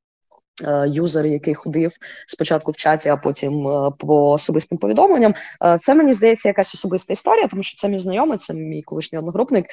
юзер, 0.87 1.25
який 1.25 1.53
ходив 1.53 1.91
спочатку 2.27 2.71
в 2.71 2.75
чаті, 2.75 3.09
а 3.09 3.17
потім 3.17 3.67
е, 3.67 3.91
по 3.97 4.31
особистим 4.31 4.77
повідомленням. 4.77 5.33
Е, 5.63 5.77
це 5.79 5.95
мені 5.95 6.13
здається 6.13 6.49
якась 6.49 6.73
особиста 6.73 7.13
історія, 7.13 7.47
тому 7.47 7.63
що 7.63 7.75
це 7.75 7.89
мій 7.89 7.97
знайомий, 7.97 8.37
це 8.37 8.53
мій 8.53 8.81
колишній 8.81 9.19
одногрупник, 9.19 9.65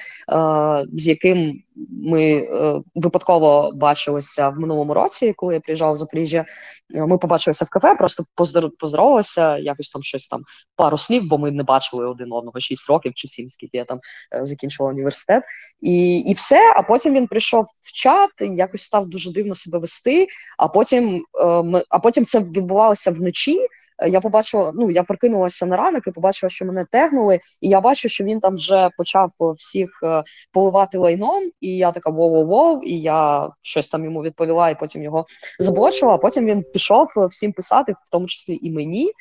з 0.93 1.07
яким 1.07 1.63
ми 1.91 2.49
випадково 2.95 3.73
бачилися 3.75 4.49
в 4.49 4.59
минулому 4.59 4.95
році, 4.95 5.33
коли 5.37 5.55
я 5.55 5.61
приїжджав 5.61 5.93
в 5.93 5.97
Запоріжжя. 5.97 6.45
Ми 6.95 7.19
побачилися 7.19 7.65
в 7.65 7.69
кафе, 7.69 7.95
просто 7.95 8.25
поздоровалися, 8.79 9.59
якось 9.59 9.91
там 9.91 10.03
щось 10.03 10.27
там 10.27 10.43
пару 10.77 10.99
слів, 10.99 11.23
бо 11.29 11.39
ми 11.39 11.51
не 11.51 11.63
бачили 11.63 12.07
один 12.07 12.33
одного 12.33 12.61
6 12.61 12.89
років 12.89 13.13
чи 13.15 13.29
7, 13.29 13.49
скільки 13.49 13.77
я 13.77 13.85
там 13.85 14.01
закінчила 14.43 14.89
університет, 14.89 15.43
і 15.81 16.19
і 16.19 16.35
все. 16.35 16.73
А 16.77 16.83
потім 16.83 17.15
він 17.15 17.27
прийшов 17.27 17.65
в 17.81 17.93
чат, 17.93 18.31
якось 18.41 18.83
став 18.83 19.09
дуже 19.09 19.33
дивно 19.33 19.55
себе 19.55 19.79
вести. 19.79 20.27
А 20.59 20.69
потім 20.69 21.25
е, 21.41 21.85
а 21.89 21.99
потім 21.99 22.25
це 22.25 22.41
відбувалося 22.41 23.11
вночі. 23.11 23.59
Е, 23.99 24.09
я 24.09 24.21
побачила, 24.21 24.73
ну 24.75 24.91
я 24.91 25.03
прокинулася 25.03 25.67
на 25.67 25.77
ранок 25.77 26.07
і 26.07 26.11
побачила, 26.11 26.51
що 26.51 26.65
мене 26.67 26.87
тегнули, 26.91 27.41
і 27.61 27.69
я 27.69 27.81
бачу, 27.81 28.09
що 28.09 28.25
він 28.25 28.41
там 28.41 28.55
вже 28.55 28.91
почав 28.97 29.31
всіх 29.57 29.91
е, 30.03 30.23
поливати 30.53 30.99
лайном. 30.99 31.51
І 31.61 31.77
я 31.77 31.93
така 31.93 32.11
воу-воу-воу, 32.11 32.81
і 32.83 33.01
я 33.01 33.51
щось 33.63 33.89
там 33.89 34.05
йому 34.05 34.23
відповіла, 34.23 34.71
і 34.71 34.79
потім 34.79 35.03
його 35.03 35.25
заблочила. 35.59 36.15
А 36.15 36.19
потім 36.19 36.45
він 36.47 36.63
пішов 36.73 37.07
всім 37.31 37.53
писати, 37.53 37.93
в 37.93 38.11
тому 38.11 38.27
числі 38.27 38.59
і 38.63 38.71
мені. 38.71 39.13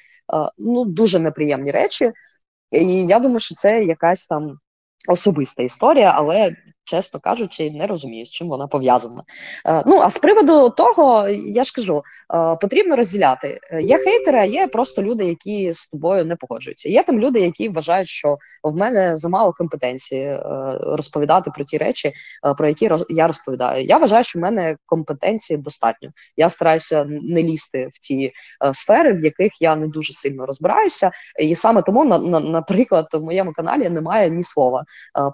Ну 0.57 0.85
дуже 0.85 1.19
неприємні 1.19 1.71
речі. 1.71 2.11
І 2.71 3.05
я 3.05 3.19
думаю, 3.19 3.39
що 3.39 3.55
це 3.55 3.83
якась 3.83 4.27
там 4.27 4.59
особиста 5.07 5.63
історія, 5.63 6.13
але 6.15 6.55
чесно 6.87 7.19
кажучи, 7.19 7.71
не 7.71 7.87
розумію, 7.87 8.25
з 8.25 8.31
чим 8.31 8.47
вона 8.47 8.67
пов'язана. 8.67 9.23
Е, 9.65 9.83
ну 9.85 9.99
а 9.99 10.09
з 10.09 10.17
приводу 10.17 10.69
того, 10.69 11.27
я 11.27 11.63
ж 11.63 11.71
кажу, 11.75 12.03
е, 12.33 12.57
потрібно 12.61 12.95
розділяти. 12.95 13.59
Є 13.81 13.97
хейтери, 13.97 14.39
а 14.39 14.43
є 14.43 14.67
просто 14.67 15.03
люди, 15.03 15.25
які 15.25 15.73
з 15.73 15.87
тобою 15.87 16.25
не 16.25 16.35
погоджуються. 16.35 16.89
Є 16.89 17.03
там 17.03 17.19
люди, 17.19 17.39
які 17.39 17.69
вважають, 17.69 18.07
що 18.07 18.37
в 18.63 18.75
мене 18.75 19.15
замало 19.15 19.53
компетенції 19.53 20.23
е, 20.23 20.41
розповідати 20.81 21.51
про 21.55 21.63
ті 21.63 21.77
речі, 21.77 22.13
про 22.57 22.67
які 22.67 22.89
я 23.09 23.27
розповідаю. 23.27 23.85
Я 23.85 23.97
вважаю, 23.97 24.23
що 24.23 24.39
в 24.39 24.41
мене 24.41 24.77
компетенції 24.85 25.57
достатньо. 25.57 26.09
Я 26.37 26.49
стараюся 26.49 27.05
не 27.09 27.43
лізти 27.43 27.87
в 27.91 27.99
ті 27.99 28.33
сфери, 28.71 29.13
в 29.13 29.23
яких 29.23 29.61
я 29.61 29.75
не 29.75 29.87
дуже 29.87 30.13
сильно 30.13 30.45
розбираюся, 30.45 31.11
і 31.39 31.55
саме 31.55 31.81
тому 31.81 32.05
на, 32.05 32.17
на 32.17 32.39
наприклад 32.39 33.07
в 33.13 33.21
моєму 33.21 33.53
каналі 33.53 33.89
немає 33.89 34.29
ні 34.29 34.43
слова 34.43 34.83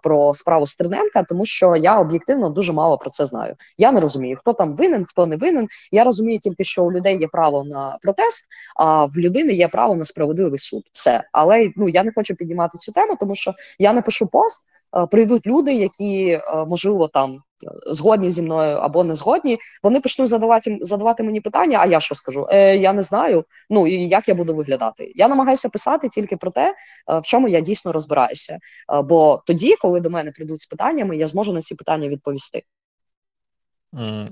про 0.04 0.34
справу 0.34 0.66
Стерненка, 0.66 1.24
тому 1.24 1.43
що 1.46 1.76
я 1.76 2.00
об'єктивно 2.00 2.50
дуже 2.50 2.74
мало 2.74 2.98
про 2.98 3.10
це 3.10 3.26
знаю. 3.26 3.56
Я 3.78 3.92
не 3.92 4.00
розумію, 4.00 4.38
хто 4.40 4.54
там 4.54 4.76
винен, 4.76 5.06
хто 5.06 5.26
не 5.26 5.36
винен. 5.36 5.68
Я 5.92 6.04
розумію 6.04 6.40
тільки, 6.40 6.64
що 6.64 6.84
у 6.84 6.92
людей 6.92 7.20
є 7.20 7.28
право 7.28 7.64
на 7.64 7.98
протест, 8.02 8.46
а 8.76 9.06
в 9.06 9.18
людини 9.18 9.54
є 9.54 9.68
право 9.68 9.96
на 9.96 10.06
справедливий 10.06 10.60
суд. 10.60 10.84
Все, 10.92 11.24
але 11.32 11.72
ну 11.76 11.90
я 11.90 12.04
не 12.04 12.12
хочу 12.16 12.36
піднімати 12.36 12.78
цю 12.78 12.92
тему, 12.92 13.18
тому 13.20 13.36
що 13.36 13.54
я 13.80 13.94
напишу 13.94 14.28
пост. 14.28 14.66
Е, 14.96 15.06
прийдуть 15.06 15.48
люди, 15.48 15.74
які 15.74 16.28
е, 16.28 16.66
можливо 16.68 17.08
там 17.08 17.40
згодні 17.88 18.30
зі 18.30 18.42
мною 18.42 18.78
або 18.78 19.04
не 19.04 19.16
згодні. 19.16 19.58
Вони 19.84 20.00
почнуть 20.00 20.28
задавати 20.28 20.78
задавати 20.82 21.24
мені 21.24 21.42
питання. 21.42 21.78
А 21.82 21.86
я 21.86 22.00
що 22.00 22.16
скажу? 22.16 22.48
Е, 22.50 22.78
Я 22.78 22.94
не 22.94 23.02
знаю. 23.02 23.46
Ну 23.70 23.88
і 23.88 24.08
як 24.08 24.28
я 24.28 24.36
буду 24.36 24.54
виглядати. 24.54 25.12
Я 25.16 25.28
намагаюся 25.28 25.70
писати 25.70 26.10
тільки 26.10 26.38
про 26.38 26.52
те, 26.52 26.76
е, 27.10 27.20
в 27.20 27.24
чому 27.26 27.48
я 27.48 27.62
дійсно 27.62 27.92
розбираюся. 27.92 28.60
Бо 29.04 29.44
тоді, 29.46 29.76
коли 29.76 30.00
до 30.00 30.10
мене 30.10 30.32
прийдуть 30.32 30.62
з 30.62 30.66
питаннями, 30.66 31.18
я 31.18 31.28
зможу 31.28 31.54
на 31.54 31.62
ці 31.62 31.76
питання 31.76 32.08
відповісти. 32.08 32.64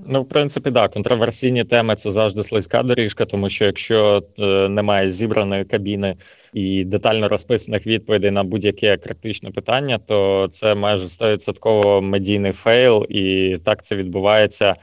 Ну, 0.06 0.22
в 0.22 0.28
принципі, 0.28 0.70
да, 0.70 0.88
контроверсійні 0.88 1.64
теми 1.64 1.96
це 1.96 2.10
завжди 2.10 2.42
слизька 2.42 2.82
доріжка, 2.82 3.24
тому 3.24 3.50
що 3.50 3.64
якщо 3.64 4.22
е, 4.38 4.68
немає 4.68 5.10
зібраної 5.10 5.64
кабіни 5.64 6.16
і 6.52 6.84
детально 6.84 7.28
розписаних 7.28 7.86
відповідей 7.86 8.30
на 8.30 8.42
будь-яке 8.42 8.96
критичне 8.96 9.50
питання, 9.50 9.98
то 9.98 10.48
це 10.50 10.74
майже 10.74 11.06
100% 11.06 12.00
медійний 12.00 12.52
фейл, 12.52 13.06
і 13.08 13.56
так 13.64 13.84
це 13.84 13.96
відбувається 13.96 14.76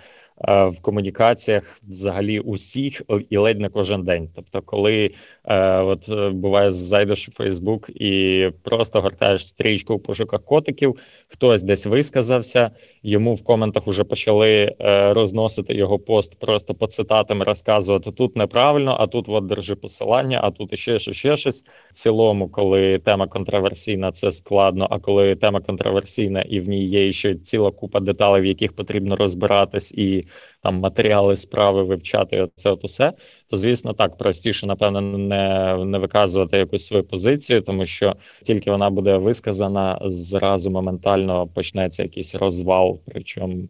в 0.48 0.76
комунікаціях 0.82 1.82
взагалі 1.90 2.40
усіх 2.40 3.02
і 3.30 3.38
ледь 3.38 3.60
не 3.60 3.70
кожен 3.70 4.04
день. 4.04 4.30
Тобто, 4.36 4.62
коли 4.62 5.12
е, 5.46 5.82
от 5.82 6.10
е, 6.10 6.30
буває, 6.30 6.72
зайдеш 6.72 7.30
у 7.30 7.32
Фейсбук 7.32 7.90
і 7.90 8.50
просто 8.64 9.02
гортаєш 9.02 9.48
стрічку 9.48 9.96
в 9.96 10.04
пошуках 10.04 10.44
котиків, 10.44 10.96
хтось 11.28 11.62
десь 11.62 11.86
висказався, 11.86 12.72
йому 13.04 13.34
в 13.34 13.44
коментах 13.44 13.88
вже 13.88 14.04
почали 14.04 14.76
е, 14.82 15.14
розносити 15.14 15.74
його 15.74 16.00
пост 16.00 16.40
просто 16.40 16.74
по 16.74 16.88
цитатам, 16.88 17.44
розказувати 17.44 18.12
тут 18.12 18.36
неправильно, 18.36 18.98
а 19.00 19.08
тут 19.08 19.26
от 19.30 19.46
держи 19.46 19.76
посилання, 19.76 20.40
а 20.44 20.52
тут 20.52 20.74
іще 20.74 21.00
ще, 21.00 21.14
ще 21.14 21.38
щось. 21.38 21.64
В 21.90 21.94
цілому, 21.94 22.50
коли 22.50 23.00
тема 23.00 23.28
контроверсійна, 23.28 24.12
це 24.12 24.32
складно. 24.32 24.88
А 24.90 25.00
коли 25.00 25.36
тема 25.36 25.62
контроверсійна 25.62 26.42
і 26.42 26.60
в 26.60 26.70
ній 26.70 26.86
є 26.86 27.12
ще 27.12 27.36
ціла 27.36 27.72
купа 27.72 28.00
деталей, 28.00 28.42
в 28.42 28.46
яких 28.46 28.74
потрібно 28.74 29.16
розбиратись 29.16 29.92
і 29.92 30.26
там 30.64 30.76
матеріали 30.76 31.38
справи 31.38 31.84
вивчати 31.84 32.48
це 32.56 32.72
от 32.72 32.86
усе, 32.86 33.14
то 33.50 33.58
звісно 33.58 33.94
так 33.94 34.18
простіше, 34.18 34.68
напевно, 34.68 35.02
не 35.02 35.76
не 35.86 35.98
виказувати 35.98 36.58
якусь 36.58 36.86
свою 36.86 37.04
позицію, 37.04 37.62
тому 37.62 37.86
що 37.86 38.16
тільки 38.44 38.72
вона 38.72 38.90
буде 38.90 39.18
висказана, 39.18 40.00
зразу 40.06 40.72
моментально 40.72 41.48
почнеться 41.48 42.04
якийсь 42.04 42.36
розвал. 42.36 43.00
Причому 43.06 43.68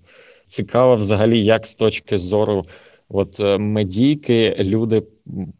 цікаво, 0.48 0.96
взагалі, 0.96 1.46
як 1.46 1.68
з 1.68 1.76
точки 1.76 2.18
зору. 2.18 2.66
От 3.10 3.40
е, 3.40 3.58
медійки, 3.58 4.56
люди 4.60 5.04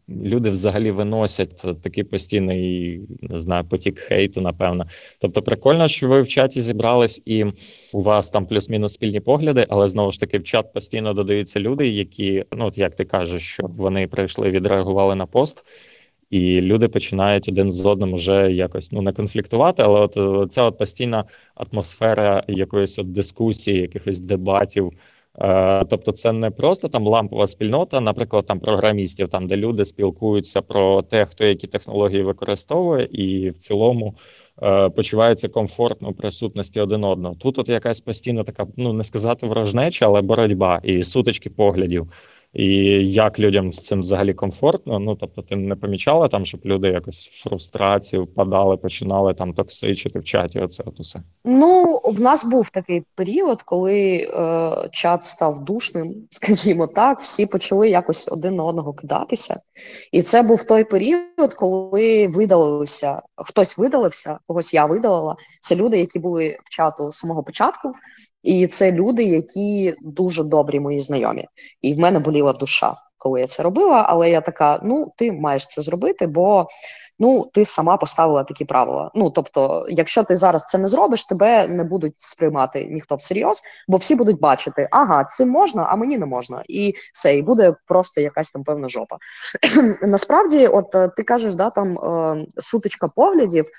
люди 0.08 0.50
взагалі 0.50 0.90
виносять 0.90 1.82
такий 1.82 2.04
постійний 2.04 3.00
не 3.22 3.40
знаю, 3.40 3.64
потік 3.64 3.98
хейту, 3.98 4.40
напевно. 4.40 4.86
Тобто, 5.20 5.42
прикольно, 5.42 5.88
що 5.88 6.08
ви 6.08 6.22
в 6.22 6.28
чаті 6.28 6.60
зібрались, 6.60 7.22
і 7.24 7.44
у 7.92 8.02
вас 8.02 8.30
там 8.30 8.46
плюс-мінус 8.46 8.92
спільні 8.92 9.20
погляди, 9.20 9.66
але 9.68 9.88
знову 9.88 10.12
ж 10.12 10.20
таки 10.20 10.38
в 10.38 10.44
чат 10.44 10.72
постійно 10.72 11.14
додаються 11.14 11.60
люди, 11.60 11.88
які, 11.88 12.44
ну 12.52 12.66
от 12.66 12.78
як 12.78 12.96
ти 12.96 13.04
кажеш, 13.04 13.42
що 13.42 13.62
вони 13.66 14.06
прийшли, 14.06 14.50
відреагували 14.50 15.14
на 15.14 15.26
пост. 15.26 15.64
І 16.30 16.60
люди 16.60 16.88
починають 16.88 17.48
один 17.48 17.70
з 17.70 17.86
одним 17.86 18.14
вже 18.14 18.52
якось 18.52 18.92
ну 18.92 19.02
не 19.02 19.12
конфліктувати, 19.12 19.82
але 19.82 20.00
от 20.00 20.52
ця 20.52 20.62
от 20.62 20.78
постійна 20.78 21.24
атмосфера 21.54 22.44
якоїсь 22.48 22.98
от 22.98 23.12
дискусії, 23.12 23.80
якихось 23.80 24.20
дебатів. 24.20 24.92
Е, 25.38 25.84
тобто, 25.84 26.12
це 26.12 26.32
не 26.32 26.50
просто 26.50 26.88
там 26.88 27.06
лампова 27.06 27.46
спільнота, 27.46 28.00
наприклад, 28.00 28.46
там 28.46 28.60
програмістів, 28.60 29.28
там 29.28 29.46
де 29.46 29.56
люди 29.56 29.84
спілкуються 29.84 30.62
про 30.62 31.02
те, 31.02 31.26
хто 31.26 31.44
які 31.44 31.66
технології 31.66 32.22
використовує, 32.22 33.08
і 33.12 33.50
в 33.50 33.56
цілому 33.56 34.14
е, 34.62 34.88
почуваються 34.88 35.48
комфортно 35.48 36.08
у 36.08 36.12
присутності 36.12 36.80
один 36.80 37.04
одного. 37.04 37.34
Тут 37.34 37.58
от 37.58 37.68
якась 37.68 38.00
постійна 38.00 38.44
така, 38.44 38.66
ну 38.76 38.92
не 38.92 39.04
сказати 39.04 39.46
ворожнеча, 39.46 40.06
але 40.06 40.20
боротьба 40.22 40.80
і 40.82 41.04
сутички 41.04 41.50
поглядів. 41.50 42.08
І 42.52 42.66
як 43.12 43.38
людям 43.38 43.72
з 43.72 43.78
цим 43.78 44.00
взагалі 44.00 44.34
комфортно? 44.34 44.98
Ну 44.98 45.14
тобто, 45.14 45.42
ти 45.42 45.56
не 45.56 45.76
помічала 45.76 46.28
там, 46.28 46.46
щоб 46.46 46.60
люди 46.64 46.88
якось 46.88 47.28
в 47.28 47.42
фрустрацію 47.42 48.24
впадали, 48.24 48.76
починали 48.76 49.34
там 49.34 49.54
токсичити 49.54 50.18
в 50.18 50.24
чаті. 50.24 50.60
Оце 50.60 50.82
от 50.86 51.00
усе. 51.00 51.22
Ну 51.44 52.00
в 52.04 52.20
нас 52.20 52.44
був 52.44 52.70
такий 52.70 53.02
період, 53.14 53.62
коли 53.62 54.16
е, 54.16 54.88
чат 54.92 55.24
став 55.24 55.64
душним, 55.64 56.14
скажімо 56.30 56.86
так, 56.86 57.20
всі 57.20 57.46
почали 57.46 57.88
якось 57.88 58.32
один 58.32 58.56
на 58.56 58.64
одного 58.64 58.92
кидатися, 58.92 59.60
і 60.12 60.22
це 60.22 60.42
був 60.42 60.62
той 60.62 60.84
період, 60.84 61.54
коли 61.56 62.28
видалилися. 62.28 63.22
Хтось 63.36 63.78
видалився, 63.78 64.38
когось 64.46 64.74
я 64.74 64.86
видалила. 64.86 65.36
Це 65.60 65.76
люди, 65.76 65.98
які 65.98 66.18
були 66.18 66.58
в 66.64 66.70
чату 66.70 67.12
з 67.12 67.16
самого 67.16 67.42
початку. 67.42 67.92
І 68.42 68.66
це 68.66 68.92
люди, 68.92 69.24
які 69.24 69.94
дуже 70.02 70.44
добрі 70.44 70.80
мої 70.80 71.00
знайомі. 71.00 71.48
І 71.82 71.94
в 71.94 72.00
мене 72.00 72.18
боліла 72.18 72.52
душа, 72.52 72.94
коли 73.18 73.40
я 73.40 73.46
це 73.46 73.62
робила. 73.62 74.06
Але 74.08 74.30
я 74.30 74.40
така: 74.40 74.80
ну, 74.84 75.12
ти 75.16 75.32
маєш 75.32 75.66
це 75.66 75.82
зробити, 75.82 76.26
бо 76.26 76.66
ну 77.20 77.50
ти 77.52 77.64
сама 77.64 77.96
поставила 77.96 78.44
такі 78.44 78.64
правила. 78.64 79.10
Ну 79.14 79.30
тобто, 79.30 79.86
якщо 79.88 80.22
ти 80.22 80.36
зараз 80.36 80.66
це 80.66 80.78
не 80.78 80.86
зробиш, 80.86 81.24
тебе 81.24 81.68
не 81.68 81.84
будуть 81.84 82.20
сприймати 82.20 82.84
ніхто 82.90 83.14
всерйоз, 83.14 83.62
бо 83.88 83.96
всі 83.96 84.14
будуть 84.14 84.40
бачити, 84.40 84.88
ага, 84.90 85.24
цим 85.24 85.48
можна, 85.48 85.86
а 85.90 85.96
мені 85.96 86.18
не 86.18 86.26
можна, 86.26 86.62
і 86.68 86.94
все, 87.12 87.36
і 87.36 87.42
буде 87.42 87.74
просто 87.86 88.20
якась 88.20 88.50
там 88.50 88.64
певна 88.64 88.88
жопа. 88.88 89.16
Насправді, 90.02 90.66
от 90.66 90.94
е, 90.94 91.10
ти 91.16 91.22
кажеш, 91.22 91.54
да 91.54 91.70
там 91.70 91.98
е, 91.98 92.46
сутичка 92.58 93.08
поглядів. 93.08 93.64
Е, 93.64 93.70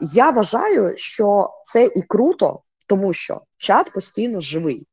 я 0.00 0.30
вважаю, 0.30 0.92
що 0.96 1.50
це 1.64 1.84
і 1.84 2.02
круто 2.02 2.60
тому 2.88 3.12
що 3.12 3.40
чат 3.56 3.92
постійно 3.92 4.40
живий. 4.40 4.86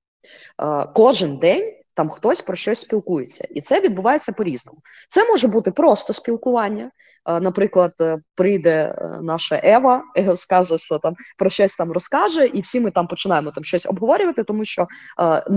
Е, 0.62 0.88
Кожен 0.96 1.38
день 1.38 1.74
там 1.94 2.10
хтось 2.10 2.42
про 2.42 2.56
щось 2.56 2.80
спілкується, 2.80 3.48
і 3.52 3.62
це 3.62 3.82
відбувається 3.82 4.32
по-різному. 4.32 4.80
Це 5.10 5.30
може 5.30 5.48
бути 5.48 5.72
просто 5.72 6.14
спілкування. 6.14 6.92
Е, 7.30 7.40
наприклад, 7.40 7.94
е, 8.02 8.18
прийде 8.36 8.96
наша 9.22 9.62
Ева, 9.64 10.04
скаже, 10.36 10.78
що 10.78 11.00
там 11.00 11.16
про 11.38 11.50
щось 11.50 11.76
там 11.76 11.92
розкаже, 11.92 12.46
і 12.46 12.62
всі 12.62 12.80
ми 12.80 12.92
там 12.92 13.08
починаємо 13.08 13.52
там 13.52 13.64
щось 13.64 13.86
обговорювати, 13.86 14.44
тому 14.44 14.66
що 14.66 14.88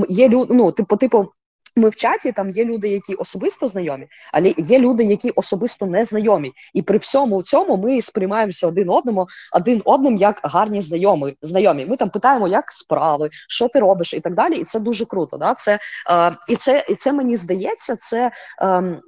є 0.09 0.29
ну, 0.51 0.73
типу, 0.73 0.97
типу, 0.97 1.33
ми 1.79 1.89
в 1.89 1.95
чаті 1.95 2.33
там 2.33 2.51
є 2.51 2.65
люди, 2.65 2.89
які 2.89 3.15
особисто 3.15 3.67
знайомі, 3.67 4.07
але 4.33 4.55
є 4.57 4.79
люди, 4.79 5.05
які 5.05 5.31
особисто 5.31 5.87
не 5.87 6.03
знайомі. 6.03 6.53
І 6.75 6.83
при 6.83 6.99
всьому 6.99 7.43
цьому 7.43 7.77
ми 7.77 8.01
сприймаємося 8.01 8.67
один 8.67 8.91
одному, 8.91 9.27
один 9.53 9.83
одним 9.85 10.17
як 10.17 10.41
гарні 10.43 10.81
знайомі. 10.81 11.37
Знайомі. 11.43 11.87
Ми 11.87 11.97
там 11.97 12.11
питаємо, 12.11 12.49
як 12.49 12.73
справи, 12.73 13.31
що 13.49 13.69
ти 13.69 13.79
робиш, 13.79 14.15
і 14.15 14.21
так 14.21 14.35
далі. 14.35 14.57
І 14.57 14.65
це 14.65 14.81
дуже 14.81 15.05
круто. 15.05 15.37
Да? 15.37 15.55
Це 15.55 15.79
е, 16.11 16.33
і 16.49 16.57
це 16.57 16.85
і 16.89 16.95
це 16.95 17.13
мені 17.13 17.37
здається, 17.37 17.97
це 17.97 18.31
е, 18.63 18.67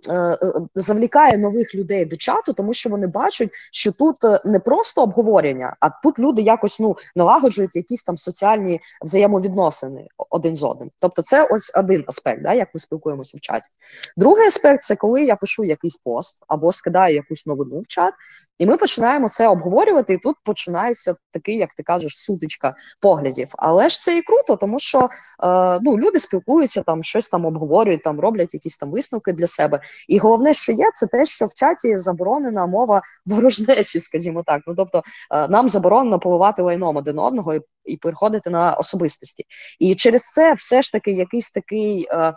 е, 0.08 0.38
завлікає 0.74 1.38
нових 1.38 1.74
людей 1.74 2.04
до 2.04 2.16
чату, 2.16 2.52
тому 2.52 2.72
що 2.72 2.90
вони 2.90 3.06
бачать, 3.06 3.50
що 3.72 3.92
тут 3.92 4.24
е, 4.24 4.40
не 4.44 4.60
просто 4.60 5.02
обговорення, 5.02 5.76
а 5.80 5.88
тут 6.02 6.18
люди 6.18 6.42
якось 6.42 6.80
ну 6.80 6.96
налагоджують 7.16 7.76
якісь 7.76 8.02
там 8.02 8.16
соціальні 8.16 8.80
взаємовідносини 9.02 10.06
один 10.30 10.54
з 10.54 10.62
одним. 10.62 10.90
Тобто, 10.98 11.22
це 11.22 11.44
ось 11.44 11.72
один 11.74 12.04
аспект. 12.06 12.42
Да? 12.42 12.52
Як 12.60 12.68
ми 12.74 12.80
спілкуємося 12.80 13.38
в 13.38 13.40
чаті. 13.40 13.68
Другий 14.16 14.46
аспект 14.46 14.82
це 14.82 14.96
коли 14.96 15.24
я 15.24 15.36
пишу 15.36 15.64
якийсь 15.64 15.96
пост 15.96 16.38
або 16.48 16.72
скидаю 16.72 17.14
якусь 17.14 17.46
новину 17.46 17.80
в 17.80 17.86
чат, 17.86 18.14
і 18.58 18.66
ми 18.66 18.76
починаємо 18.76 19.28
це 19.28 19.48
обговорювати. 19.48 20.14
І 20.14 20.18
тут 20.18 20.36
починається 20.44 21.14
такий, 21.32 21.56
як 21.56 21.74
ти 21.74 21.82
кажеш, 21.82 22.16
сутичка 22.16 22.74
поглядів. 23.00 23.48
Але 23.52 23.88
ж 23.88 23.98
це 23.98 24.16
і 24.16 24.22
круто, 24.22 24.56
тому 24.56 24.78
що 24.78 25.08
е, 25.42 25.80
ну 25.82 25.98
люди 25.98 26.18
спілкуються 26.18 26.82
там, 26.82 27.02
щось 27.02 27.28
там 27.28 27.44
обговорюють, 27.46 28.02
там 28.02 28.20
роблять 28.20 28.54
якісь 28.54 28.78
там 28.78 28.90
висновки 28.90 29.32
для 29.32 29.46
себе. 29.46 29.80
І 30.08 30.18
головне, 30.18 30.54
що 30.54 30.72
є, 30.72 30.90
це 30.94 31.06
те, 31.06 31.24
що 31.24 31.46
в 31.46 31.54
чаті 31.54 31.96
заборонена 31.96 32.66
мова 32.66 33.02
ворожнечі, 33.26 34.00
скажімо 34.00 34.42
так. 34.46 34.62
Ну 34.66 34.74
тобто 34.74 35.02
е, 35.30 35.48
нам 35.48 35.68
заборонено 35.68 36.18
поливати 36.18 36.62
лайном 36.62 36.96
один 36.96 37.18
одного 37.18 37.54
і, 37.54 37.60
і 37.84 37.96
переходити 37.96 38.50
на 38.50 38.74
особистості. 38.74 39.44
І 39.78 39.94
через 39.94 40.22
це 40.22 40.52
все 40.52 40.82
ж 40.82 40.92
таки 40.92 41.10
якийсь 41.10 41.50
такий, 41.50 42.08
е, 42.10 42.34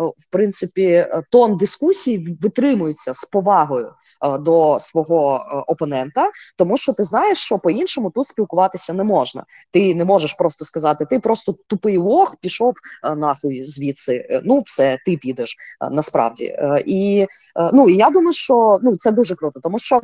в 0.00 0.30
принципі, 0.30 1.06
тон 1.30 1.56
дискусії 1.56 2.38
витримується 2.42 3.14
з 3.14 3.24
повагою. 3.24 3.92
До 4.40 4.78
свого 4.78 5.40
опонента, 5.66 6.30
тому 6.56 6.76
що 6.76 6.92
ти 6.92 7.04
знаєш, 7.04 7.38
що 7.38 7.58
по-іншому 7.58 8.10
тут 8.10 8.26
спілкуватися 8.26 8.92
не 8.92 9.04
можна. 9.04 9.44
Ти 9.70 9.94
не 9.94 10.04
можеш 10.04 10.32
просто 10.32 10.64
сказати, 10.64 11.06
ти 11.10 11.18
просто 11.18 11.54
тупий 11.66 11.96
лох, 11.96 12.36
пішов 12.40 12.74
нахуй 13.16 13.64
звідси. 13.64 14.40
Ну, 14.44 14.60
все, 14.60 14.98
ти 15.06 15.16
підеш 15.16 15.56
насправді. 15.90 16.58
І 16.86 17.26
ну 17.72 17.88
і 17.88 17.96
я 17.96 18.10
думаю, 18.10 18.32
що 18.32 18.78
ну 18.82 18.96
це 18.96 19.12
дуже 19.12 19.34
круто, 19.34 19.60
тому 19.60 19.78
що 19.78 20.02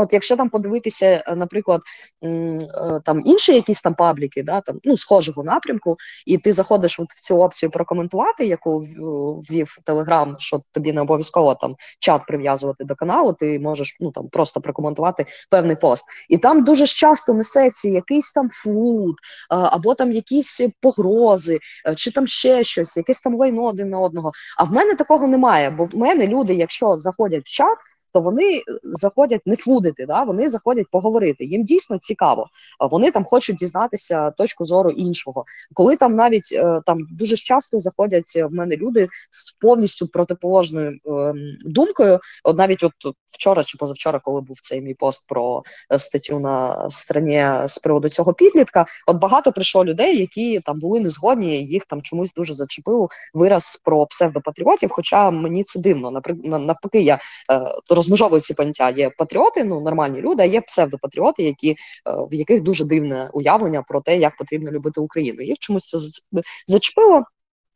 От, 0.00 0.12
якщо 0.12 0.36
там 0.36 0.48
подивитися, 0.48 1.06
е, 1.06 1.36
наприклад, 1.36 1.80
е, 2.24 2.58
там 3.04 3.22
інші 3.24 3.54
якісь 3.54 3.82
там 3.82 3.94
пабліки, 3.94 4.42
да 4.42 4.60
там 4.60 4.78
ну 4.84 4.96
схожого 4.96 5.44
напрямку, 5.44 5.96
і 6.26 6.38
ти 6.38 6.52
заходиш 6.52 7.00
от 7.00 7.08
в 7.10 7.20
цю 7.20 7.42
опцію 7.42 7.70
прокоментувати, 7.70 8.46
яку 8.46 8.78
ввів 8.78 9.76
Телеграм, 9.84 10.34
що 10.38 10.60
тобі 10.72 10.92
не 10.92 11.00
обов'язково 11.00 11.54
там 11.54 11.76
чат 11.98 12.26
прив'язувати 12.26 12.84
до 12.84 12.94
каналу, 12.94 13.32
ти 13.32 13.58
можеш 13.58 13.96
ну 14.00 14.10
там 14.10 14.28
просто 14.28 14.60
прокоментувати 14.60 15.26
певний 15.50 15.76
пост, 15.76 16.06
і 16.28 16.38
там 16.38 16.64
дуже 16.64 16.86
часто 16.86 17.34
несеться 17.34 17.90
якийсь 17.90 18.32
там 18.32 18.48
флут, 18.50 19.16
або 19.48 19.94
там 19.94 20.12
якісь 20.12 20.60
погрози, 20.80 21.58
е, 21.86 21.94
чи 21.94 22.10
там 22.10 22.26
ще 22.26 22.62
щось, 22.62 22.96
якесь 22.96 23.20
там 23.20 23.34
лайно 23.34 23.64
один 23.64 23.90
на 23.90 24.00
одного. 24.00 24.32
А 24.58 24.64
в 24.64 24.72
мене 24.72 24.94
такого 24.94 25.26
немає, 25.26 25.70
бо 25.70 25.84
в 25.84 25.96
мене 25.96 26.26
люди, 26.26 26.54
якщо 26.54 26.96
заходять 26.96 27.44
в 27.44 27.50
чат 27.50 27.78
то 28.12 28.20
вони 28.20 28.56
е, 28.56 28.62
заходять 28.82 29.46
не 29.46 29.56
флудити, 29.56 30.06
да 30.06 30.22
вони 30.22 30.48
заходять 30.48 30.86
поговорити. 30.90 31.44
Їм 31.44 31.64
дійсно 31.64 31.98
цікаво. 31.98 32.46
Вони 32.90 33.10
там 33.10 33.24
хочуть 33.24 33.56
дізнатися 33.56 34.30
точку 34.30 34.64
зору 34.64 34.90
іншого. 34.90 35.44
Коли 35.74 35.96
там 35.96 36.16
навіть 36.16 36.48
е, 36.52 36.80
там 36.86 36.98
дуже 37.10 37.36
часто 37.36 37.78
заходять 37.78 38.36
в 38.36 38.48
мене 38.50 38.76
люди 38.76 39.08
з 39.30 39.52
повністю 39.52 40.06
протиположною 40.06 40.98
ем, 41.06 41.36
думкою. 41.60 42.20
От 42.44 42.58
навіть 42.58 42.84
от 42.84 42.92
вчора 43.26 43.64
чи 43.64 43.78
позавчора, 43.78 44.20
коли 44.24 44.40
був 44.40 44.60
цей 44.60 44.80
мій 44.80 44.94
пост 44.94 45.28
про 45.28 45.62
е, 45.92 45.98
статтю 45.98 46.40
на 46.40 46.90
стороні 46.90 47.46
з 47.64 47.78
приводу 47.78 48.08
цього 48.08 48.32
підлітка, 48.32 48.86
от 49.06 49.16
багато 49.16 49.52
прийшло 49.52 49.84
людей, 49.84 50.18
які 50.18 50.60
там 50.60 50.78
були 50.78 51.00
незгодні, 51.00 51.66
їх 51.66 51.84
там 51.84 52.02
чомусь 52.02 52.32
дуже 52.32 52.54
зачепив 52.54 53.10
вираз 53.34 53.80
про 53.84 54.06
псевдопатріотів. 54.06 54.90
Хоча 54.90 55.30
мені 55.30 55.64
це 55.64 55.80
дивно, 55.80 56.20
навпаки, 56.44 57.00
я 57.00 57.18
розмежовують 58.00 58.44
ці 58.44 58.54
поняття. 58.54 58.90
Є 58.90 59.10
патріоти, 59.10 59.64
ну 59.64 59.80
нормальні 59.80 60.20
люди, 60.20 60.42
а 60.42 60.46
є 60.46 60.60
псевдопатріоти, 60.60 61.42
які 61.42 61.70
е, 61.70 61.76
в 62.30 62.34
яких 62.34 62.60
дуже 62.60 62.84
дивне 62.84 63.30
уявлення 63.32 63.82
про 63.82 64.00
те, 64.00 64.18
як 64.18 64.36
потрібно 64.36 64.70
любити 64.70 65.00
Україну. 65.00 65.42
Їх 65.42 65.58
чомусь 65.58 65.86
це 65.86 65.98
зачепило. 66.66 67.24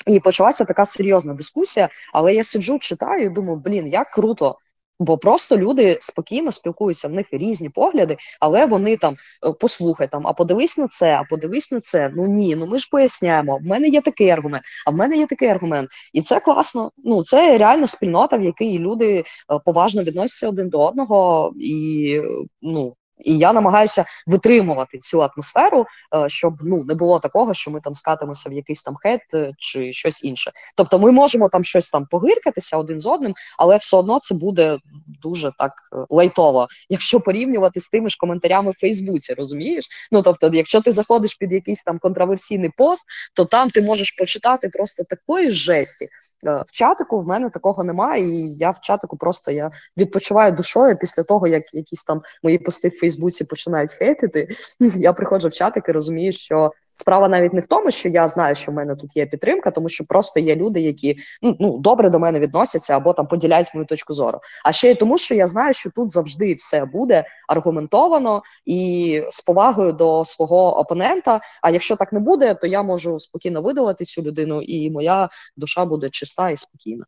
І 0.06 0.20
почалася 0.20 0.64
така 0.64 0.84
серйозна 0.84 1.34
дискусія. 1.34 1.88
Але 2.12 2.34
я 2.34 2.44
сиджу, 2.44 2.78
читаю 2.78 3.26
і 3.26 3.28
думаю, 3.28 3.58
блін, 3.64 3.86
як 3.86 4.10
круто, 4.10 4.58
Бо 5.00 5.18
просто 5.18 5.58
люди 5.58 5.98
спокійно 6.00 6.50
спілкуються, 6.50 7.08
в 7.08 7.12
них 7.12 7.26
різні 7.32 7.68
погляди, 7.68 8.16
але 8.40 8.66
вони 8.66 8.96
там 8.96 9.16
е, 9.46 9.52
послухай 9.60 10.08
там, 10.10 10.26
а 10.26 10.32
подивись 10.32 10.78
на 10.78 10.88
це, 10.88 11.14
а 11.14 11.24
подивись 11.24 11.72
на 11.72 11.80
це. 11.80 12.12
Ну 12.16 12.26
ні, 12.26 12.56
ну 12.56 12.66
ми 12.66 12.78
ж 12.78 12.88
поясняємо. 12.90 13.58
В 13.58 13.66
мене 13.66 13.88
є 13.88 14.00
такий 14.00 14.30
аргумент, 14.30 14.64
а 14.86 14.90
в 14.90 14.96
мене 14.96 15.16
є 15.16 15.26
такий 15.26 15.48
аргумент, 15.48 15.90
і 16.12 16.22
це 16.22 16.40
класно. 16.40 16.90
Ну 17.04 17.22
це 17.22 17.58
реально 17.58 17.86
спільнота, 17.86 18.36
в 18.36 18.42
якій 18.42 18.78
люди 18.78 19.18
е, 19.18 19.24
поважно 19.64 20.02
відносяться 20.02 20.48
один 20.48 20.68
до 20.68 20.86
одного, 20.86 21.52
і 21.60 22.20
ну 22.62 22.96
і 23.18 23.38
я 23.38 23.52
намагаюся 23.52 24.04
витримувати 24.26 24.98
цю 24.98 25.22
атмосферу, 25.22 25.86
е, 26.14 26.28
щоб 26.28 26.54
ну 26.62 26.84
не 26.84 26.94
було 26.94 27.20
такого, 27.20 27.54
що 27.54 27.70
ми 27.70 27.80
там 27.80 27.94
скатимося 27.94 28.50
в 28.50 28.52
якийсь 28.52 28.82
там 28.82 28.96
хет 28.96 29.20
е, 29.34 29.52
чи 29.58 29.92
щось 29.92 30.24
інше. 30.24 30.50
Тобто, 30.76 30.98
ми 30.98 31.12
можемо 31.12 31.48
там 31.48 31.64
щось 31.64 31.90
там 31.90 32.06
погиркатися 32.06 32.76
один 32.76 32.98
з 32.98 33.06
одним, 33.06 33.34
але 33.58 33.76
все 33.76 33.96
одно 33.96 34.18
це 34.20 34.34
буде 34.34 34.78
дуже 35.22 35.52
так 35.58 35.72
е, 35.92 35.96
лайтово, 36.10 36.68
якщо 36.88 37.20
порівнювати 37.20 37.80
з 37.80 37.88
тими 37.88 38.08
ж 38.08 38.16
коментарями 38.20 38.70
в 38.70 38.80
Фейсбуці, 38.80 39.34
розумієш? 39.34 39.84
Ну 40.12 40.22
тобто, 40.22 40.50
якщо 40.52 40.80
ти 40.80 40.90
заходиш 40.90 41.34
під 41.34 41.52
якийсь 41.52 41.82
там 41.82 41.98
контроверсійний 41.98 42.70
пост, 42.76 43.04
то 43.34 43.44
там 43.44 43.70
ти 43.70 43.82
можеш 43.82 44.10
почитати 44.10 44.68
просто 44.68 45.04
такої 45.04 45.50
жесті. 45.50 46.06
В 46.42 46.72
чатику 46.72 47.20
в 47.20 47.26
мене 47.26 47.50
такого 47.50 47.84
немає, 47.84 48.24
і 48.24 48.56
я 48.56 48.70
в 48.70 48.80
чатику 48.80 49.16
просто 49.16 49.50
я 49.50 49.70
відпочиваю 49.96 50.52
душою 50.52 50.96
після 51.00 51.22
того, 51.22 51.46
як 51.46 51.74
якісь 51.74 52.04
там 52.04 52.22
мої 52.42 52.58
пости 52.58 52.88
в 52.88 52.98
Фейсбуці 52.98 53.13
починають 53.44 53.92
хейтити. 53.92 54.48
Я 54.96 55.12
приходжу 55.12 55.48
в 55.48 55.52
чатик 55.52 55.88
і 55.88 55.92
розумію, 55.92 56.32
що 56.32 56.72
справа 56.94 57.28
навіть 57.28 57.52
не 57.52 57.60
в 57.60 57.66
тому, 57.66 57.90
що 57.90 58.08
я 58.08 58.26
знаю, 58.26 58.54
що 58.54 58.72
в 58.72 58.74
мене 58.74 58.96
тут 58.96 59.16
є 59.16 59.26
підтримка, 59.26 59.70
тому 59.70 59.88
що 59.88 60.04
просто 60.04 60.40
є 60.40 60.56
люди, 60.56 60.80
які 60.80 61.16
ну, 61.42 61.56
ну 61.60 61.78
добре 61.78 62.10
до 62.10 62.18
мене 62.18 62.40
відносяться 62.40 62.96
або 62.96 63.12
там 63.12 63.26
поділяють 63.26 63.74
мою 63.74 63.86
точку 63.86 64.12
зору. 64.12 64.40
А 64.64 64.72
ще 64.72 64.90
й 64.90 64.94
тому, 64.94 65.18
що 65.18 65.34
я 65.34 65.46
знаю, 65.46 65.72
що 65.72 65.90
тут 65.90 66.10
завжди 66.10 66.54
все 66.54 66.84
буде 66.84 67.24
аргументовано 67.48 68.42
і 68.64 69.22
з 69.30 69.40
повагою 69.40 69.92
до 69.92 70.24
свого 70.24 70.78
опонента. 70.78 71.40
А 71.62 71.70
якщо 71.70 71.96
так 71.96 72.12
не 72.12 72.20
буде, 72.20 72.54
то 72.54 72.66
я 72.66 72.82
можу 72.82 73.18
спокійно 73.18 73.62
видалити 73.62 74.04
цю 74.04 74.22
людину, 74.22 74.62
і 74.62 74.90
моя 74.90 75.28
душа 75.56 75.84
буде 75.84 76.10
чиста 76.10 76.50
і 76.50 76.56
спокійна. 76.56 77.04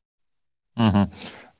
Угу. 0.76 1.06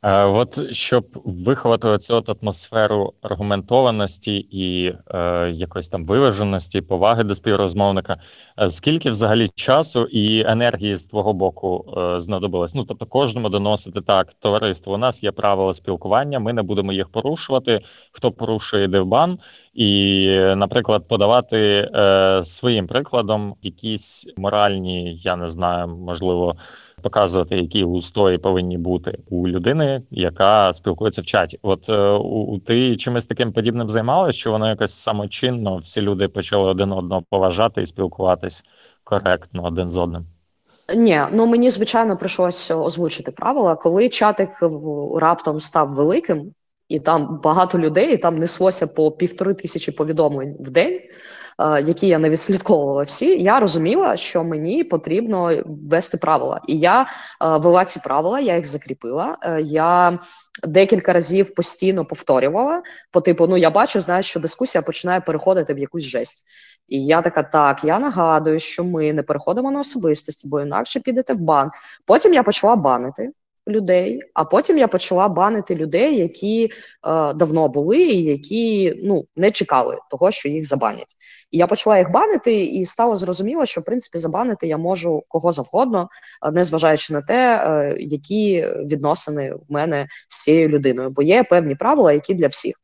Е, 0.03 0.24
от 0.24 0.72
щоб 0.72 1.07
виховати 1.24 1.99
цю 1.99 2.24
атмосферу 2.42 3.14
аргументованості 3.22 4.36
і 4.36 4.94
е, 5.14 5.51
якоїсь 5.51 5.88
там 5.88 6.07
виваженості, 6.07 6.80
поваги 6.80 7.24
до 7.24 7.34
співрозмовника, 7.34 8.16
е, 8.61 8.70
скільки 8.70 9.11
взагалі 9.11 9.49
часу 9.55 10.05
і 10.05 10.40
енергії 10.47 10.97
з 10.97 11.07
твого 11.07 11.32
боку 11.32 11.94
е, 11.97 12.20
знадобилось? 12.20 12.74
Ну 12.74 12.84
тобто, 12.84 13.07
кожному 13.07 13.49
доносити 13.49 14.01
так, 14.01 14.34
товариство, 14.34 14.94
у 14.94 14.97
нас 14.97 15.22
є 15.22 15.32
правила 15.32 15.72
спілкування, 15.72 16.38
ми 16.38 16.53
не 16.53 16.62
будемо 16.62 16.92
їх 16.92 17.09
порушувати. 17.09 17.80
Хто 18.12 18.32
порушує 18.32 18.84
йде 18.84 19.01
в 19.01 19.07
бан, 19.07 19.38
і, 19.74 20.28
наприклад, 20.57 21.09
подавати 21.09 21.90
е, 21.94 22.44
своїм 22.44 22.86
прикладом 22.86 23.55
якісь 23.62 24.26
моральні, 24.36 25.16
я 25.16 25.36
не 25.36 25.49
знаю, 25.49 25.88
можливо 25.88 26.57
показувати, 27.03 27.57
які 27.57 27.84
устої 27.84 28.38
повинні 28.38 28.78
бути 28.78 29.18
у 29.30 29.49
людини, 29.49 30.03
яка 30.11 30.72
спілкується 30.72 31.22
в 31.22 31.26
чаті. 31.26 31.59
От 31.62 31.88
е, 31.88 32.11
у 32.12 32.59
ти 32.59 32.97
чимось 32.97 33.26
таким 33.26 33.53
подібним 33.53 33.90
займалась, 33.90 34.34
що 34.34 34.53
воно 34.53 34.68
якось 34.68 34.94
самочинно 34.94 35.76
всі 35.76 36.01
люди 36.01 36.28
почали 36.28 36.70
один 36.70 36.92
одного 36.92 37.22
поважати 37.30 37.82
і 37.82 37.86
спілкуватись 37.86 38.64
коректно 39.05 39.64
один 39.64 39.90
з 39.90 39.97
одним. 39.97 40.26
Ні, 40.97 41.22
ну 41.32 41.47
мені 41.47 41.70
звичайно 41.70 42.16
прийшлося 42.16 42.76
озвучити 42.76 43.30
правила, 43.30 43.76
коли 43.76 44.09
чатик 44.09 44.51
раптом 45.16 45.61
став 45.61 45.94
великим, 45.94 46.53
і 46.88 47.01
там 47.01 47.40
багато 47.44 47.78
людей, 47.78 48.14
і 48.14 48.16
там 48.16 48.38
неслося 48.38 48.86
по 48.86 49.11
півтори 49.11 49.55
тисячі 49.55 49.92
повідомлень 49.92 50.57
в 50.61 50.70
день. 50.70 51.01
Е, 51.59 51.82
які 51.82 52.07
я 52.07 52.18
не 52.18 52.30
відслідковувала 52.30 53.02
всі, 53.02 53.42
я 53.42 53.61
розуміла, 53.61 54.16
що 54.16 54.44
мені 54.44 54.84
потрібно 54.84 55.62
ввести 55.66 56.16
правила, 56.16 56.61
і 56.66 56.78
я 56.78 57.02
е, 57.02 57.07
вела 57.40 57.84
ці 57.84 58.00
правила, 58.00 58.40
я 58.40 58.57
їх 58.57 58.66
закріпила. 58.66 59.38
Е, 59.42 59.62
я 59.62 60.18
декілька 60.64 61.12
разів 61.12 61.54
постійно 61.54 62.04
повторювала 62.04 62.82
по 63.11 63.20
типу: 63.20 63.46
ну 63.46 63.57
я 63.57 63.70
бачу, 63.70 64.00
знаю, 64.00 64.22
що 64.22 64.40
дискусія 64.40 64.82
починає 64.82 65.20
переходити 65.20 65.74
в 65.74 65.78
якусь 65.78 66.04
жесть. 66.04 66.44
І 66.88 67.07
я 67.07 67.22
така, 67.22 67.42
так, 67.42 67.84
я 67.84 67.98
нагадую, 67.98 68.59
що 68.59 68.84
ми 68.84 69.12
не 69.12 69.22
переходимо 69.22 69.70
на 69.70 69.80
особистості, 69.80 70.48
бо 70.48 70.61
інакше 70.61 71.00
підете 71.00 71.34
в 71.34 71.40
бан. 71.40 71.70
Потім 72.07 72.34
я 72.34 72.42
почала 72.42 72.76
банити 72.76 73.30
людей, 73.68 74.20
а 74.34 74.44
потім 74.44 74.78
я 74.78 74.88
почала 74.88 75.28
банити 75.28 75.74
людей, 75.74 76.16
які 76.16 76.64
е, 76.64 76.70
давно 77.34 77.68
були, 77.68 77.98
і 77.98 78.24
які 78.24 78.94
ну 79.04 79.24
не 79.36 79.50
чекали 79.50 79.98
того, 80.10 80.30
що 80.30 80.48
їх 80.48 80.68
забанять. 80.68 81.16
І 81.50 81.58
я 81.58 81.66
почала 81.66 81.98
їх 81.98 82.10
банити, 82.10 82.64
і 82.64 82.84
стало 82.84 83.16
зрозуміло, 83.16 83.66
що 83.66 83.80
в 83.80 83.84
принципі 83.84 84.18
забанити 84.18 84.66
я 84.66 84.76
можу 84.76 85.22
кого 85.28 85.52
завгодно, 85.52 86.08
е, 86.46 86.50
незважаючи 86.50 87.12
на 87.12 87.20
те, 87.20 87.56
е, 87.56 87.96
які 87.98 88.66
відносини 88.84 89.54
в 89.54 89.72
мене 89.72 90.06
з 90.28 90.42
цією 90.42 90.68
людиною, 90.68 91.10
бо 91.10 91.22
є 91.22 91.44
певні 91.44 91.74
правила, 91.74 92.12
які 92.12 92.34
для 92.34 92.46
всіх. 92.46 92.74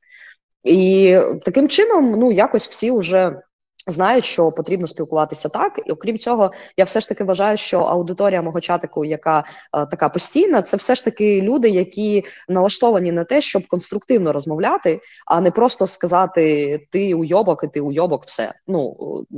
І 0.65 1.19
таким 1.45 1.69
чином, 1.69 2.11
ну 2.19 2.33
якось 2.33 2.69
всі 2.69 2.91
вже 2.91 3.41
знають, 3.87 4.25
що 4.25 4.53
потрібно 4.53 4.87
спілкуватися 4.87 5.49
так, 5.49 5.81
і 5.87 5.93
окрім 5.93 6.19
цього, 6.19 6.53
я 6.77 6.85
все 6.85 7.01
ж 7.01 7.09
таки 7.09 7.25
вважаю, 7.25 7.57
що 7.57 7.81
аудиторія 7.81 8.43
мого 8.43 8.61
чатику, 8.61 9.05
яка 9.05 9.45
е, 9.77 9.87
така 9.87 10.09
постійна, 10.09 10.63
це 10.63 10.77
все 10.77 10.95
ж 10.95 11.05
таки 11.05 11.43
люди, 11.43 11.69
які 11.69 12.25
налаштовані 12.49 13.13
на 13.13 13.25
те, 13.25 13.41
щоб 13.41 13.67
конструктивно 13.69 14.33
розмовляти, 14.33 15.01
а 15.27 15.41
не 15.41 15.51
просто 15.51 15.87
сказати 15.87 16.81
ти 16.91 17.15
уйобок 17.15 17.65
і 17.65 17.69
ти 17.69 17.81
уйобок, 17.81 18.25
все. 18.25 18.53
Ну 18.67 18.97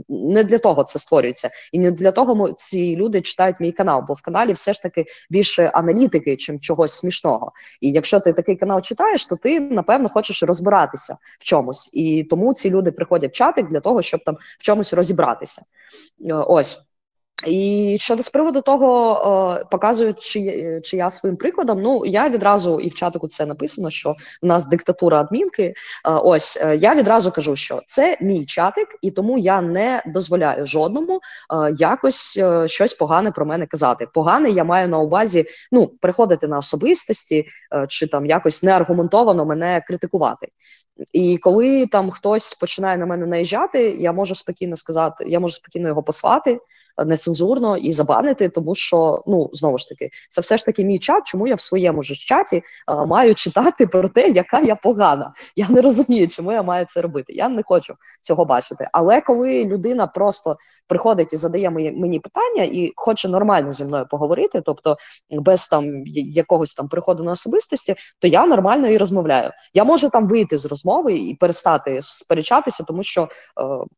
не 0.09 0.45
для 0.45 0.59
того 0.59 0.85
це 0.85 0.99
створюється, 0.99 1.51
і 1.73 1.79
не 1.79 1.91
для 1.91 2.13
того 2.13 2.53
ці 2.53 2.97
люди 2.97 3.21
читають 3.21 3.61
мій 3.61 3.73
канал, 3.73 4.05
бо 4.09 4.15
в 4.15 4.21
каналі 4.21 4.53
все 4.53 4.73
ж 4.73 4.83
таки 4.83 5.05
більше 5.31 5.71
аналітики, 5.75 6.37
чим 6.37 6.61
чогось 6.61 6.93
смішного. 6.93 7.53
І 7.81 7.91
якщо 7.91 8.21
ти 8.21 8.33
такий 8.33 8.57
канал 8.57 8.81
читаєш, 8.81 9.27
то 9.27 9.37
ти 9.37 9.61
напевно 9.61 10.09
хочеш 10.09 10.43
розбиратися 10.43 11.17
в 11.39 11.45
чомусь, 11.45 11.91
і 11.93 12.27
тому 12.31 12.55
ці 12.55 12.71
люди 12.71 12.93
приходять 12.93 13.31
в 13.31 13.35
чатик 13.35 13.69
для 13.69 13.81
того, 13.81 14.03
щоб 14.03 14.25
там 14.25 14.34
в 14.59 14.63
чомусь 14.63 14.93
розібратися. 14.93 15.63
Е, 16.21 16.35
ось. 16.35 16.87
І 17.47 17.97
щодо 18.01 18.23
з 18.23 18.29
приводу 18.29 18.61
того, 18.61 19.59
е, 19.61 19.65
показують, 19.71 20.21
чи 20.21 20.81
чи 20.85 20.97
я 20.97 21.11
своїм 21.11 21.37
прикладом. 21.37 21.83
Ну 21.83 22.07
я 22.07 22.29
відразу 22.29 22.81
і 22.81 22.89
в 22.89 22.95
чатику 22.95 23.29
це 23.29 23.47
написано, 23.47 23.91
що 23.91 24.17
в 24.43 24.47
нас 24.47 24.69
диктатура 24.69 25.21
адмінки. 25.21 25.63
Е, 25.63 25.75
ось 26.05 26.65
я 26.79 26.95
відразу 26.95 27.31
кажу, 27.31 27.57
що 27.57 27.83
це 27.87 28.19
мій 28.21 28.47
чатик, 28.47 28.89
і 29.03 29.11
тому 29.11 29.39
я 29.39 29.61
не 29.61 30.03
дозволяю 30.07 30.67
жодному 30.67 31.21
якось 31.79 32.41
щось 32.67 32.95
погане 32.95 33.31
про 33.31 33.47
мене 33.47 33.67
казати. 33.67 34.07
Погане 34.15 34.51
я 34.51 34.65
маю 34.65 34.89
на 34.89 34.99
увазі 34.99 35.45
ну 35.73 35.87
приходити 35.87 36.49
на 36.49 36.59
особистості 36.59 37.47
чи 37.89 38.07
там 38.07 38.27
якось 38.27 38.63
неаргументовано 38.63 39.45
мене 39.45 39.83
критикувати. 39.87 40.49
І 41.13 41.39
коли 41.39 41.87
там 41.87 42.11
хтось 42.11 42.55
починає 42.55 42.99
на 42.99 43.07
мене 43.07 43.27
наїжджати, 43.27 43.91
я 43.91 44.13
можу 44.13 44.35
спокійно 44.35 44.77
сказати, 44.77 45.25
я 45.29 45.41
можу 45.41 45.55
спокійно 45.55 45.89
його 45.89 46.03
послати 46.03 46.59
нецензурно 46.99 47.77
і 47.77 47.93
забанити, 47.93 48.49
тому 48.49 48.75
що 48.75 49.23
ну 49.27 49.51
знову 49.53 49.79
ж 49.79 49.89
таки 49.89 50.11
це 50.29 50.41
все 50.41 50.57
ж 50.57 50.65
таки 50.65 50.85
мій 50.85 50.99
чат. 50.99 51.27
Чому 51.27 51.47
я 51.47 51.55
в 51.55 51.61
своєму 51.61 52.03
ж 52.03 52.15
чаті 52.15 52.63
а, 52.87 53.05
маю 53.05 53.35
читати 53.35 53.87
про 53.87 54.09
те, 54.09 54.29
яка 54.29 54.61
я 54.61 54.77
погана? 54.77 55.33
Я 55.57 55.69
не 55.69 55.81
розумію, 55.81 56.29
чому 56.29 56.53
я 56.53 56.63
маю 56.63 56.87
це 56.87 57.01
робити. 57.01 57.33
Я 57.33 57.49
не 57.49 57.63
хочу 57.63 57.95
цього 58.21 58.45
бачити. 58.45 58.89
Але 58.93 59.21
коли 59.21 59.65
людина 59.65 60.07
просто 60.07 60.57
приходить 60.89 61.33
і 61.33 61.37
задає 61.37 61.71
мені 61.71 62.21
питання 62.21 62.63
і 62.63 62.93
хоче 62.97 63.29
нормально 63.29 63.73
зі 63.73 63.85
мною 63.85 64.07
поговорити, 64.11 64.63
тобто 64.67 64.97
без 65.31 65.67
там 65.67 66.07
якогось 66.07 66.75
там 66.75 66.89
приходу 66.89 67.25
на 67.25 67.31
особистості, 67.31 67.95
то 68.19 68.29
я 68.29 68.47
нормально 68.47 68.89
і 68.89 68.99
розмовляю. 68.99 69.51
Я 69.75 69.85
можу 69.85 70.11
там 70.11 70.29
вийти 70.29 70.57
з 70.57 70.67
розмови 70.67 71.15
і 71.15 71.35
перестати 71.35 71.99
сперечатися, 72.03 72.85
тому 72.85 73.03
що 73.03 73.23
е, 73.23 73.29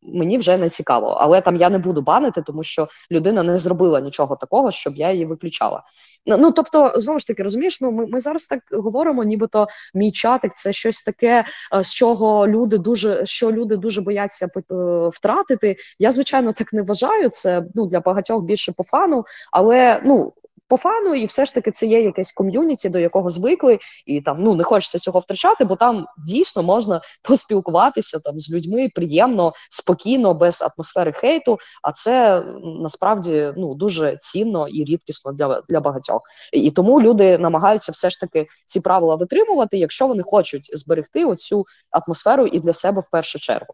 мені 0.01 0.37
вже 0.37 0.57
не 0.57 0.69
цікаво. 0.69 1.17
Але 1.19 1.41
там 1.41 1.55
я 1.55 1.69
не 1.69 1.77
буду 1.77 2.01
банити, 2.01 2.41
тому 2.41 2.63
що 2.63 2.86
людина 3.11 3.43
не 3.43 3.57
зробила 3.57 3.99
нічого 3.99 4.35
такого, 4.35 4.71
щоб 4.71 4.95
я 4.95 5.11
її 5.11 5.25
виключала. 5.25 5.83
Ну, 6.25 6.37
ну 6.37 6.51
тобто, 6.51 6.93
знову 6.95 7.19
ж 7.19 7.27
таки, 7.27 7.43
розумієш, 7.43 7.81
ну 7.81 7.91
ми 7.91 8.07
ми 8.07 8.19
зараз 8.19 8.45
так 8.45 8.59
говоримо, 8.71 9.23
нібито 9.23 9.67
мій 9.93 10.11
чатик 10.11 10.53
це 10.53 10.73
щось 10.73 11.03
таке, 11.03 11.45
е, 11.75 11.83
з 11.83 11.93
чого 11.93 12.47
люди 12.47 12.77
дуже 12.77 13.25
що 13.25 13.51
люди 13.51 13.77
дуже 13.77 14.01
бояться 14.01 14.45
е, 14.45 14.73
втратити. 15.07 15.75
Я 15.99 16.11
звичайно 16.11 16.53
так 16.53 16.73
не 16.73 16.81
вважаю. 16.81 17.29
Це 17.29 17.63
ну 17.75 17.85
для 17.85 17.99
багатьох 17.99 18.43
більше 18.43 18.71
по 18.77 18.83
фану, 18.83 19.25
але 19.51 20.01
ну 20.05 20.33
по 20.67 20.77
фану, 20.77 21.15
і 21.15 21.25
все 21.25 21.45
ж 21.45 21.53
таки 21.53 21.71
це 21.71 21.85
є 21.85 22.01
якесь 22.01 22.31
ком'юніті, 22.31 22.89
до 22.89 22.99
якого 22.99 23.29
звикли, 23.29 23.79
і 24.05 24.21
там 24.21 24.37
ну 24.39 24.55
не 24.55 24.63
хочеться 24.63 24.99
цього 24.99 25.19
втрачати, 25.19 25.65
бо 25.65 25.75
там 25.75 26.05
дійсно 26.27 26.63
можна 26.63 27.01
поспілкуватися 27.23 28.19
там 28.19 28.39
з 28.39 28.51
людьми 28.51 28.89
приємно, 28.95 29.53
спокійно, 29.69 30.33
без 30.33 30.61
атмосфери 30.61 31.11
хейту. 31.11 31.57
А 31.83 31.91
це 31.91 32.43
насправді 32.81 33.53
ну 33.57 33.73
дуже 33.73 34.17
цінно 34.19 34.67
і 34.67 34.83
рідкісно 34.83 35.31
для 35.31 35.61
для 35.69 35.79
багатьох. 35.79 36.21
І 36.53 36.71
тому 36.71 37.01
люди 37.01 37.37
намагаються 37.37 37.91
все 37.91 38.09
ж 38.09 38.19
таки 38.19 38.47
ці 38.65 38.79
правила 38.79 39.15
витримувати, 39.15 39.77
якщо 39.77 40.07
вони 40.07 40.23
хочуть 40.23 40.77
зберегти 40.77 41.25
оцю 41.25 41.65
атмосферу 41.91 42.47
і 42.47 42.59
для 42.59 42.73
себе 42.73 43.01
в 43.01 43.11
першу 43.11 43.39
чергу. 43.39 43.73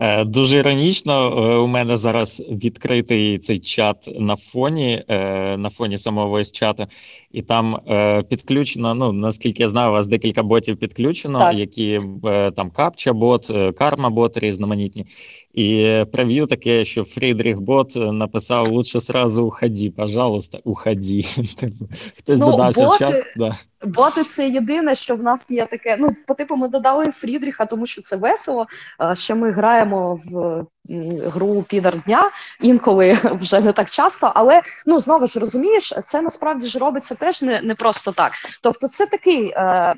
Е, 0.00 0.24
дуже 0.24 0.58
іронічно, 0.58 1.12
е, 1.12 1.56
у 1.56 1.66
мене 1.66 1.96
зараз 1.96 2.42
відкритий 2.50 3.38
цей 3.38 3.58
чат 3.58 4.08
на 4.18 4.36
фоні, 4.36 5.04
е, 5.08 5.56
на 5.56 5.70
фоні 5.70 5.98
самого 5.98 6.28
весь 6.30 6.52
чату, 6.52 6.86
і 7.32 7.42
там 7.42 7.78
підключено. 8.28 8.94
Ну 8.94 9.12
наскільки 9.12 9.62
я 9.62 9.68
знаю, 9.68 9.90
у 9.90 9.92
вас 9.92 10.06
декілька 10.06 10.42
ботів 10.42 10.76
підключено, 10.76 11.38
так. 11.38 11.58
які 11.58 12.00
там 12.56 12.70
капча 12.70 13.12
бот, 13.12 13.50
карма 13.78 14.10
бот 14.10 14.36
різноманітні. 14.36 15.06
І 15.58 16.04
прев'ю 16.12 16.46
таке, 16.46 16.84
що 16.84 17.04
Фрідріх 17.04 17.60
Бот 17.60 17.92
написав 17.96 18.68
лучше 18.68 19.00
сразу 19.00 19.44
уходи, 19.44 19.92
пожалуйста, 19.96 20.58
уходи. 20.64 21.24
Хтось 22.18 22.38
ну, 22.38 22.50
додався 22.50 22.84
боти, 22.84 23.04
в 23.04 23.08
чат. 23.08 23.24
Да. 23.36 23.56
Боти 23.84 24.24
це 24.24 24.48
єдине, 24.48 24.94
що 24.94 25.16
в 25.16 25.22
нас 25.22 25.50
є 25.50 25.66
таке. 25.66 25.96
Ну, 26.00 26.10
по 26.26 26.34
типу, 26.34 26.56
ми 26.56 26.68
додали 26.68 27.04
Фрідріха, 27.04 27.66
тому 27.66 27.86
що 27.86 28.02
це 28.02 28.16
весело. 28.16 28.66
Ще 29.14 29.34
ми 29.34 29.50
граємо 29.50 30.20
в 30.24 30.64
гру 31.26 31.64
підар 31.68 31.98
дня, 31.98 32.30
інколи 32.60 33.12
вже 33.32 33.60
не 33.60 33.72
так 33.72 33.90
часто. 33.90 34.32
Але 34.34 34.62
ну 34.86 34.98
знову 34.98 35.26
ж 35.26 35.40
розумієш, 35.40 35.94
це 36.04 36.22
насправді 36.22 36.66
ж 36.66 36.78
робиться 36.78 37.14
теж 37.14 37.42
не 37.42 37.62
не 37.62 37.74
просто 37.74 38.12
так. 38.12 38.32
Тобто, 38.62 38.88
це 38.88 39.06
такий 39.06 39.50
е, 39.50 39.62
е, 39.62 39.94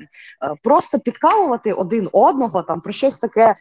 просто 0.63 0.99
підкалувати 0.99 1.73
один 1.73 2.09
одного, 2.11 2.61
там 2.61 2.81
про 2.81 2.93
щось 2.93 3.17
таке 3.17 3.55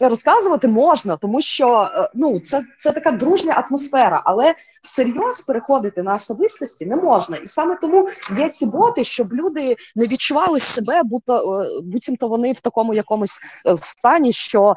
Розказувати 0.00 0.68
можна, 0.68 1.16
тому 1.16 1.40
що 1.40 1.90
е, 1.94 2.10
ну 2.14 2.40
це 2.40 2.62
це 2.78 2.92
така 2.92 3.10
дружня 3.10 3.64
атмосфера, 3.68 4.22
але 4.24 4.54
всерйоз 4.82 5.40
переходити 5.40 6.02
на 6.02 6.14
особистості 6.14 6.86
не 6.86 6.96
можна, 6.96 7.36
і 7.36 7.46
саме 7.46 7.76
тому 7.76 8.08
є 8.38 8.48
ці 8.48 8.66
боти, 8.66 9.04
щоб 9.04 9.32
люди 9.32 9.76
не 9.96 10.06
відчували 10.06 10.58
себе, 10.58 11.02
будто 11.04 11.60
е, 11.60 11.80
буцімто 11.82 12.28
вони 12.28 12.52
в 12.52 12.60
такому 12.60 12.94
якомусь 12.94 13.40
е, 13.66 13.76
стані, 13.76 14.32
що 14.32 14.74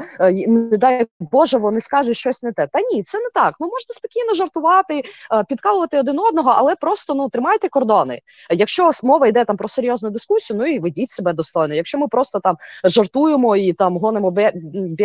не 0.47 0.77
дай 0.77 1.07
Боже, 1.19 1.57
вони 1.57 1.79
скажуть 1.79 2.17
щось 2.17 2.43
не 2.43 2.51
те. 2.51 2.67
Та 2.67 2.79
ні, 2.81 3.03
це 3.03 3.19
не 3.19 3.29
так. 3.33 3.51
Ну 3.59 3.67
можна 3.67 3.93
спокійно 3.93 4.33
жартувати, 4.33 5.03
підкалувати 5.49 5.99
один 5.99 6.19
одного, 6.19 6.53
але 6.55 6.75
просто 6.75 7.13
ну 7.13 7.29
тримайте 7.29 7.69
кордони. 7.69 8.21
Якщо 8.49 8.91
мова 9.03 9.27
йде 9.27 9.45
там 9.45 9.57
про 9.57 9.69
серйозну 9.69 10.09
дискусію, 10.09 10.59
ну 10.59 10.65
і 10.65 10.79
ведіть 10.79 11.09
себе 11.09 11.33
достойно. 11.33 11.73
Якщо 11.73 11.97
ми 11.97 12.07
просто 12.07 12.39
там 12.39 12.57
жартуємо 12.83 13.55
і 13.55 13.73
там 13.73 13.97
гонимо 13.97 14.31
бе 14.31 14.53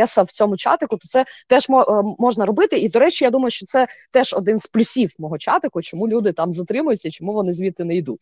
біса 0.02 0.22
в 0.22 0.30
цьому 0.30 0.56
чатику, 0.56 0.96
то 0.96 1.08
це 1.08 1.24
теж 1.48 1.66
е, 1.70 2.02
можна 2.18 2.46
робити. 2.46 2.78
І 2.78 2.88
до 2.88 2.98
речі, 2.98 3.24
я 3.24 3.30
думаю, 3.30 3.50
що 3.50 3.66
це 3.66 3.86
теж 4.12 4.34
один 4.34 4.58
з 4.58 4.66
плюсів 4.66 5.14
мого 5.18 5.38
чатику, 5.38 5.82
чому 5.82 6.08
люди 6.08 6.32
там 6.32 6.52
затримуються, 6.52 7.10
чому 7.10 7.32
вони 7.32 7.52
звідти 7.52 7.84
не 7.84 7.96
йдуть. 7.96 8.20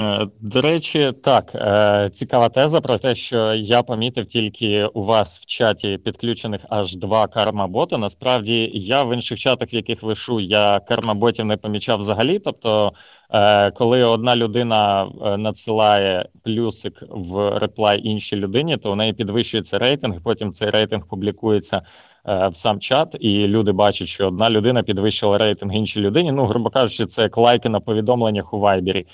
Е, 0.00 0.26
до 0.40 0.60
речі, 0.60 1.12
так 1.22 1.54
е, 1.54 2.10
цікава 2.14 2.48
теза 2.48 2.80
про 2.80 2.98
те, 2.98 3.14
що 3.14 3.54
я 3.54 3.82
помітив 3.82 4.26
тільки 4.26 4.86
у 4.86 5.04
вас 5.04 5.38
в 5.38 5.46
чаті 5.46 5.98
підключених 6.04 6.60
аж 6.68 6.96
два 6.96 7.26
карма-боти. 7.26 7.96
Насправді 7.96 8.70
я 8.74 9.02
в 9.02 9.14
інших 9.14 9.38
чатах, 9.38 9.72
в 9.72 9.74
яких 9.74 10.02
лишу, 10.02 10.40
я 10.40 10.80
карма-ботів 10.88 11.44
не 11.44 11.56
помічав 11.56 11.98
взагалі. 11.98 12.38
Тобто, 12.38 12.92
е, 13.30 13.70
коли 13.70 14.04
одна 14.04 14.36
людина 14.36 15.08
надсилає 15.38 16.28
плюсик 16.42 17.02
в 17.10 17.58
реплай 17.58 18.00
іншій 18.06 18.36
людині, 18.36 18.76
то 18.76 18.92
у 18.92 18.94
неї 18.94 19.12
підвищується 19.12 19.78
рейтинг. 19.78 20.22
Потім 20.24 20.52
цей 20.52 20.70
рейтинг 20.70 21.08
публікується. 21.08 21.82
В 22.26 22.52
сам 22.54 22.80
чат, 22.80 23.16
і 23.20 23.46
люди 23.46 23.72
бачать, 23.72 24.08
що 24.08 24.28
одна 24.28 24.50
людина 24.50 24.82
підвищила 24.82 25.38
рейтинг 25.38 25.74
іншій 25.74 26.00
людині. 26.00 26.32
Ну, 26.32 26.46
грубо 26.46 26.70
кажучи, 26.70 27.06
це 27.06 27.22
як 27.22 27.36
лайки 27.36 27.68
на 27.68 27.80
повідомленнях 27.80 28.54
у 28.54 28.58
вайбері. 28.58 29.06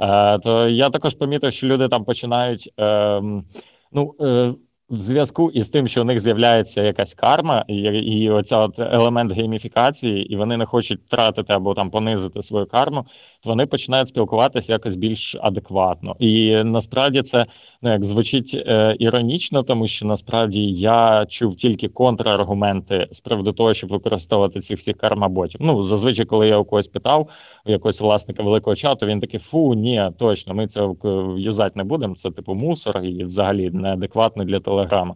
Е, 0.00 0.38
то 0.38 0.68
я 0.68 0.90
також 0.90 1.14
помітив, 1.14 1.52
що 1.52 1.66
люди 1.66 1.88
там 1.88 2.04
починають. 2.04 2.72
Ем, 2.76 3.44
ну, 3.92 4.14
е, 4.20 4.54
в 4.90 5.00
зв'язку 5.00 5.50
із 5.50 5.68
тим, 5.68 5.88
що 5.88 6.02
у 6.02 6.04
них 6.04 6.20
з'являється 6.20 6.82
якась 6.82 7.14
карма, 7.14 7.64
і 7.68 7.74
і 7.74 8.30
оця 8.30 8.58
от 8.58 8.78
елемент 8.78 9.32
гейміфікації, 9.32 10.32
і 10.32 10.36
вони 10.36 10.56
не 10.56 10.66
хочуть 10.66 11.00
втратити 11.00 11.52
або 11.52 11.74
там 11.74 11.90
понизити 11.90 12.42
свою 12.42 12.66
карму, 12.66 13.06
вони 13.44 13.66
починають 13.66 14.08
спілкуватися 14.08 14.72
якось 14.72 14.96
більш 14.96 15.36
адекватно. 15.40 16.16
І 16.18 16.64
насправді 16.64 17.22
це 17.22 17.46
ну 17.82 17.92
як 17.92 18.04
звучить 18.04 18.54
е, 18.54 18.96
іронічно, 18.98 19.62
тому 19.62 19.86
що 19.86 20.06
насправді 20.06 20.70
я 20.72 21.26
чув 21.28 21.56
тільки 21.56 21.88
контраргументи 21.88 23.08
з 23.10 23.20
приводу 23.20 23.52
того, 23.52 23.74
щоб 23.74 23.90
використовувати 23.90 24.60
цих 24.60 24.78
всіх 24.78 24.96
кармаботів. 24.96 25.60
Ну 25.64 25.86
зазвичай, 25.86 26.24
коли 26.24 26.48
я 26.48 26.58
у 26.58 26.64
когось 26.64 26.88
питав 26.88 27.28
у 27.66 27.70
якогось 27.70 28.00
власника 28.00 28.42
великого 28.42 28.76
чату, 28.76 29.06
він 29.06 29.20
такий 29.20 29.40
фу, 29.40 29.74
ні, 29.74 30.10
точно, 30.18 30.54
ми 30.54 30.66
це 30.66 30.88
юзати 31.36 31.72
не 31.74 31.84
будемо. 31.84 32.14
Це 32.14 32.30
типу 32.30 32.54
мусор 32.54 33.04
і 33.04 33.24
взагалі 33.24 33.70
неадекватно 33.70 34.44
для 34.44 34.60
телеграма. 34.60 35.14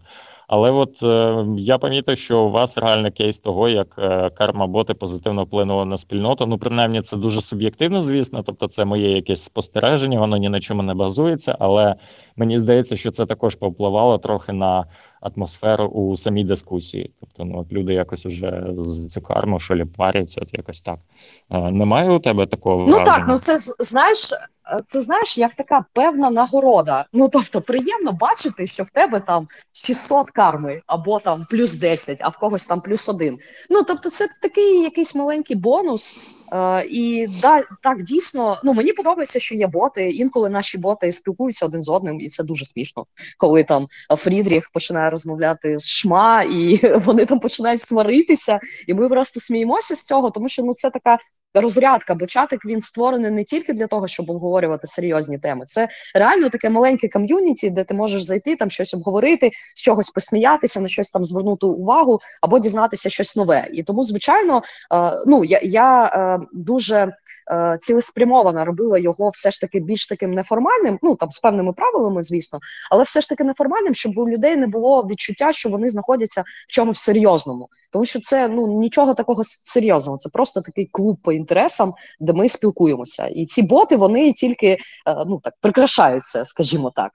Але 0.49 0.71
от 0.71 1.03
е, 1.03 1.45
я 1.59 1.79
помітив, 1.79 2.19
що 2.19 2.41
у 2.41 2.51
вас 2.51 2.79
реально 2.79 3.13
кейс 3.13 3.39
того, 3.39 3.69
як 3.69 3.95
е, 3.99 4.31
карма-боти 4.31 4.95
позитивно 4.95 5.45
вплинули 5.45 5.85
на 5.85 5.99
спільноту. 5.99 6.47
Ну, 6.47 6.59
принаймні, 6.59 7.03
це 7.03 7.17
дуже 7.17 7.41
суб'єктивно, 7.41 8.01
звісно. 8.01 8.43
Тобто, 8.43 8.69
це 8.69 8.85
моє 8.85 9.11
якесь 9.11 9.45
спостереження, 9.45 10.21
воно 10.21 10.37
ні 10.37 10.49
на 10.49 10.61
чому 10.61 10.83
не 10.83 10.95
базується. 10.95 11.57
Але 11.59 11.95
мені 12.37 12.59
здається, 12.59 12.97
що 12.97 13.11
це 13.11 13.27
також 13.27 13.55
повпливало 13.55 14.19
трохи 14.19 14.53
на 14.53 14.85
атмосферу 15.21 15.87
у 15.87 16.17
самій 16.17 16.45
дискусії. 16.45 17.11
Тобто, 17.21 17.45
ну 17.45 17.59
от 17.59 17.73
люди 17.73 17.93
якось 17.93 18.27
уже 18.27 18.67
з 18.79 19.09
цю 19.09 19.21
карму 19.21 19.61
що 19.61 19.75
лі 19.75 19.85
паряться, 19.85 20.41
от 20.43 20.49
якось 20.53 20.81
так. 20.81 20.99
Е, 21.51 21.71
немає 21.71 22.11
у 22.11 22.19
тебе 22.19 22.47
такого 22.47 22.77
враження? 22.77 22.99
Ну 22.99 23.05
так, 23.05 23.25
ну 23.29 23.37
це 23.39 23.57
знаєш, 23.79 24.31
це 24.87 25.01
знаєш, 25.01 25.39
як 25.39 25.55
така 25.55 25.85
певна 25.93 26.31
нагорода. 26.31 27.07
Ну 27.13 27.29
тобто, 27.29 27.61
приємно 27.61 28.13
бачити, 28.13 28.67
що 28.67 28.83
в 28.83 28.91
тебе 28.91 29.21
там 29.21 29.49
600 29.73 30.31
карми, 30.31 30.83
або 30.87 31.21
там 31.21 31.47
плюс 31.51 31.75
10, 31.75 32.19
а 32.21 32.29
в 32.29 32.39
когось 32.39 32.67
там 32.67 32.81
плюс 32.81 33.09
один. 33.09 33.39
Ну 33.71 33.83
тобто, 33.83 34.11
це 34.11 34.29
такий 34.43 34.83
якийсь 34.83 35.15
маленький 35.15 35.57
бонус. 35.57 36.21
Е, 36.53 36.87
І 36.91 37.27
да, 37.43 37.63
так 37.83 38.03
дійсно, 38.03 38.61
ну 38.65 38.73
мені 38.73 38.93
подобається, 38.93 39.41
що 39.41 39.55
є 39.55 39.67
боти. 39.67 40.11
Інколи 40.11 40.49
наші 40.51 40.79
боти 40.79 41.13
спілкуються 41.13 41.67
один 41.67 41.81
з 41.81 41.89
одним, 41.89 42.21
і 42.21 42.29
це 42.29 42.45
дуже 42.45 42.65
смішно, 42.65 43.07
коли 43.39 43.65
там 43.65 43.87
Фрідріх 44.17 44.71
починає 44.73 45.11
розмовляти 45.11 45.79
з 45.79 45.87
шма, 45.87 46.43
і 46.43 46.81
вони 46.99 47.25
там 47.25 47.41
починають 47.41 47.81
сваритися, 47.81 48.61
і 48.87 48.95
ми 48.95 49.09
просто 49.09 49.41
сміємося 49.41 49.95
з 49.95 50.03
цього, 50.03 50.31
тому 50.31 50.49
що 50.49 50.63
ну 50.63 50.75
це 50.75 50.91
така 50.91 51.19
розрядка, 51.55 52.15
бо 52.15 52.27
чатик 52.27 52.65
він 52.65 52.81
створений 52.81 53.31
не 53.31 53.45
тільки 53.45 53.73
для 53.73 53.87
того, 53.87 54.07
щоб 54.07 54.31
обговорювати 54.31 54.87
серйозні 54.87 55.39
теми. 55.39 55.65
Це 55.65 55.89
реально 56.15 56.49
таке 56.49 56.71
маленьке 56.71 57.09
ком'юніті, 57.09 57.71
де 57.71 57.85
ти 57.85 57.95
можеш 57.95 58.23
зайти, 58.23 58.57
там 58.57 58.71
щось 58.71 58.95
обговорити, 58.95 59.51
з 59.75 59.83
чогось 59.83 60.11
посміятися, 60.11 60.81
на 60.81 60.89
щось 60.89 61.11
там 61.11 61.25
звернути 61.25 61.67
увагу 61.67 62.21
або 62.43 62.59
дізнатися 62.59 63.11
щось 63.11 63.37
нове. 63.37 63.69
І 63.73 63.83
тому, 63.83 64.03
звичайно, 64.03 64.63
е, 64.95 65.13
ну 65.27 65.45
я 65.45 65.61
я 65.63 66.05
е, 66.05 66.47
дуже 66.53 67.13
е, 67.53 67.77
цілеспрямовано 67.81 68.65
робила 68.65 68.99
його 68.99 69.29
все 69.29 69.51
ж 69.51 69.61
таки 69.61 69.81
більш 69.81 70.07
таким 70.07 70.31
неформальним, 70.31 70.99
ну 71.03 71.17
там 71.17 71.31
з 71.31 71.39
певними 71.39 71.73
правилами, 71.73 72.23
звісно, 72.23 72.59
але 72.91 73.03
все 73.03 73.21
ж 73.21 73.29
таки 73.29 73.45
неформальним, 73.45 73.95
щоб 73.95 74.19
у 74.19 74.29
людей 74.29 74.57
не 74.57 74.67
було 74.67 75.03
відчуття, 75.03 75.53
що 75.53 75.69
вони 75.69 75.89
знаходяться 75.89 76.45
в 76.69 76.73
чомусь 76.73 76.99
серйозному, 76.99 77.69
тому 77.93 78.05
що 78.05 78.21
це 78.21 78.49
ну 78.49 78.81
нічого 78.81 79.15
такого 79.15 79.43
серйозного. 79.45 80.19
Це 80.19 80.29
просто 80.29 80.61
такий 80.61 80.87
клуб 80.87 81.19
по 81.23 81.33
інтересам, 81.39 81.95
де 82.21 82.33
ми 82.33 82.49
спілкуємося. 82.49 83.27
І 83.27 83.47
ці 83.47 83.63
боти 83.63 83.97
вони 83.97 84.33
тільки 84.33 84.67
е, 84.67 84.79
ну 85.27 85.41
так 85.43 85.55
прикрашаються, 85.61 86.45
скажімо 86.45 86.93
так. 86.97 87.13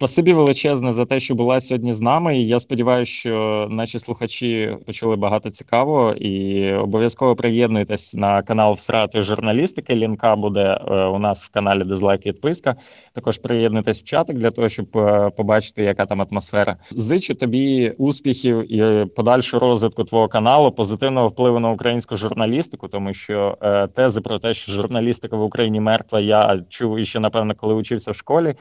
Спасибі 0.00 0.32
величезне 0.32 0.92
за 0.92 1.06
те, 1.06 1.20
що 1.20 1.34
була 1.34 1.60
сьогодні 1.60 1.92
з 1.92 2.00
нами. 2.00 2.38
І 2.38 2.46
Я 2.46 2.60
сподіваюся, 2.60 3.12
що 3.12 3.66
наші 3.70 3.98
слухачі 3.98 4.76
почули 4.86 5.16
багато 5.16 5.50
цікавого 5.50 6.12
і 6.12 6.72
обов'язково 6.72 7.36
приєднуйтесь 7.36 8.14
на 8.14 8.42
канал 8.42 8.72
Всратої 8.72 9.24
журналістики. 9.24 9.94
Лінка 9.94 10.36
буде 10.36 10.60
е, 10.60 11.04
у 11.04 11.18
нас 11.18 11.44
в 11.44 11.50
каналі 11.50 11.84
Дизлайк 11.84 12.26
відписка. 12.26 12.76
Також 13.12 13.38
приєднуйтесь 13.38 14.00
в 14.00 14.04
чатик 14.04 14.36
для 14.36 14.50
того, 14.50 14.68
щоб 14.68 14.96
е, 14.96 15.30
побачити, 15.36 15.82
яка 15.82 16.06
там 16.06 16.22
атмосфера. 16.22 16.76
Зичу 16.90 17.34
тобі 17.34 17.90
успіхів 17.98 18.72
і 18.72 19.04
подальшого 19.04 19.60
розвитку 19.60 20.04
твого 20.04 20.28
каналу, 20.28 20.72
позитивного 20.72 21.28
впливу 21.28 21.60
на 21.60 21.70
українську 21.70 22.16
журналістику, 22.16 22.88
тому 22.88 23.14
що 23.14 23.58
е, 23.62 23.86
тези 23.86 24.20
про 24.20 24.38
те, 24.38 24.54
що 24.54 24.72
журналістика 24.72 25.36
в 25.36 25.42
Україні 25.42 25.80
мертва, 25.80 26.20
я 26.20 26.62
чув 26.68 26.98
і 26.98 27.04
ще 27.04 27.20
напевно, 27.20 27.54
коли 27.54 27.74
учився 27.74 28.10
в 28.10 28.14
школі. 28.14 28.54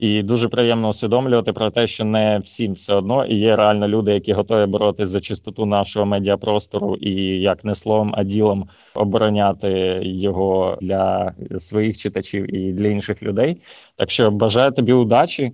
І 0.00 0.22
дуже 0.22 0.48
приємно 0.48 0.88
усвідомлювати 0.88 1.52
про 1.52 1.70
те, 1.70 1.86
що 1.86 2.04
не 2.04 2.38
всім 2.38 2.72
все 2.72 2.94
одно 2.94 3.26
і 3.26 3.34
є 3.34 3.56
реально 3.56 3.88
люди, 3.88 4.12
які 4.12 4.32
готові 4.32 4.66
боротися 4.66 5.06
за 5.06 5.20
чистоту 5.20 5.66
нашого 5.66 6.06
медіапростору 6.06 6.96
і 6.96 7.12
як 7.40 7.64
не 7.64 7.74
словом, 7.74 8.14
а 8.16 8.24
ділом 8.24 8.68
обороняти 8.94 10.00
його 10.02 10.78
для 10.80 11.32
своїх 11.60 11.98
читачів 11.98 12.54
і 12.54 12.72
для 12.72 12.88
інших 12.88 13.22
людей. 13.22 13.62
Так 13.96 14.10
що 14.10 14.30
бажаю 14.30 14.72
тобі 14.72 14.92
удачі. 14.92 15.52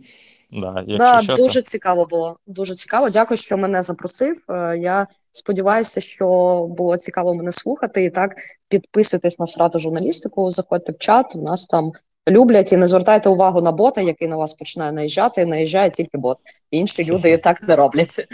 Да, 0.53 0.85
да 0.87 1.21
що, 1.21 1.35
дуже 1.35 1.63
то... 1.63 1.63
цікаво 1.63 2.07
було. 2.07 2.37
Дуже 2.47 2.75
цікаво. 2.75 3.11
Дякую, 3.11 3.39
що 3.39 3.57
мене 3.57 3.83
запросив. 3.83 4.37
Е, 4.49 4.79
я 4.79 5.07
сподіваюся, 5.31 6.01
що 6.01 6.27
було 6.71 6.97
цікаво 6.97 7.35
мене 7.35 7.53
слухати. 7.53 8.05
І 8.05 8.11
так 8.11 8.37
підписуйтесь 8.69 9.39
на 9.39 9.45
всрату 9.45 9.79
журналістику. 9.79 10.51
Заходьте 10.51 10.93
в 10.93 10.99
чат. 10.99 11.37
У 11.37 11.43
нас 11.43 11.67
там 11.67 11.93
люблять 12.29 12.73
і 12.73 12.77
не 12.77 12.87
звертайте 12.87 13.29
увагу 13.29 13.61
на 13.61 13.73
бота, 13.73 14.01
який 14.01 14.29
на 14.29 14.37
вас 14.37 14.55
починає 14.55 14.93
наїжджати. 14.93 15.47
Наїжджає 15.47 15.91
тільки 15.91 16.19
бот. 16.19 16.39
Інші 16.71 17.05
люди 17.05 17.31
і 17.31 17.39
так 17.39 17.63
не 17.63 17.77
роблять. 17.77 18.27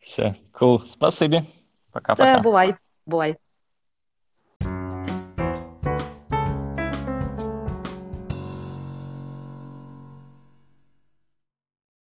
Все, 0.00 0.34
cool. 0.52 0.86
Спасибі. 0.86 1.42
Пока-пока. 1.92 2.12
Все, 2.12 2.38
бувай, 2.38 2.74
бувай. 3.06 3.36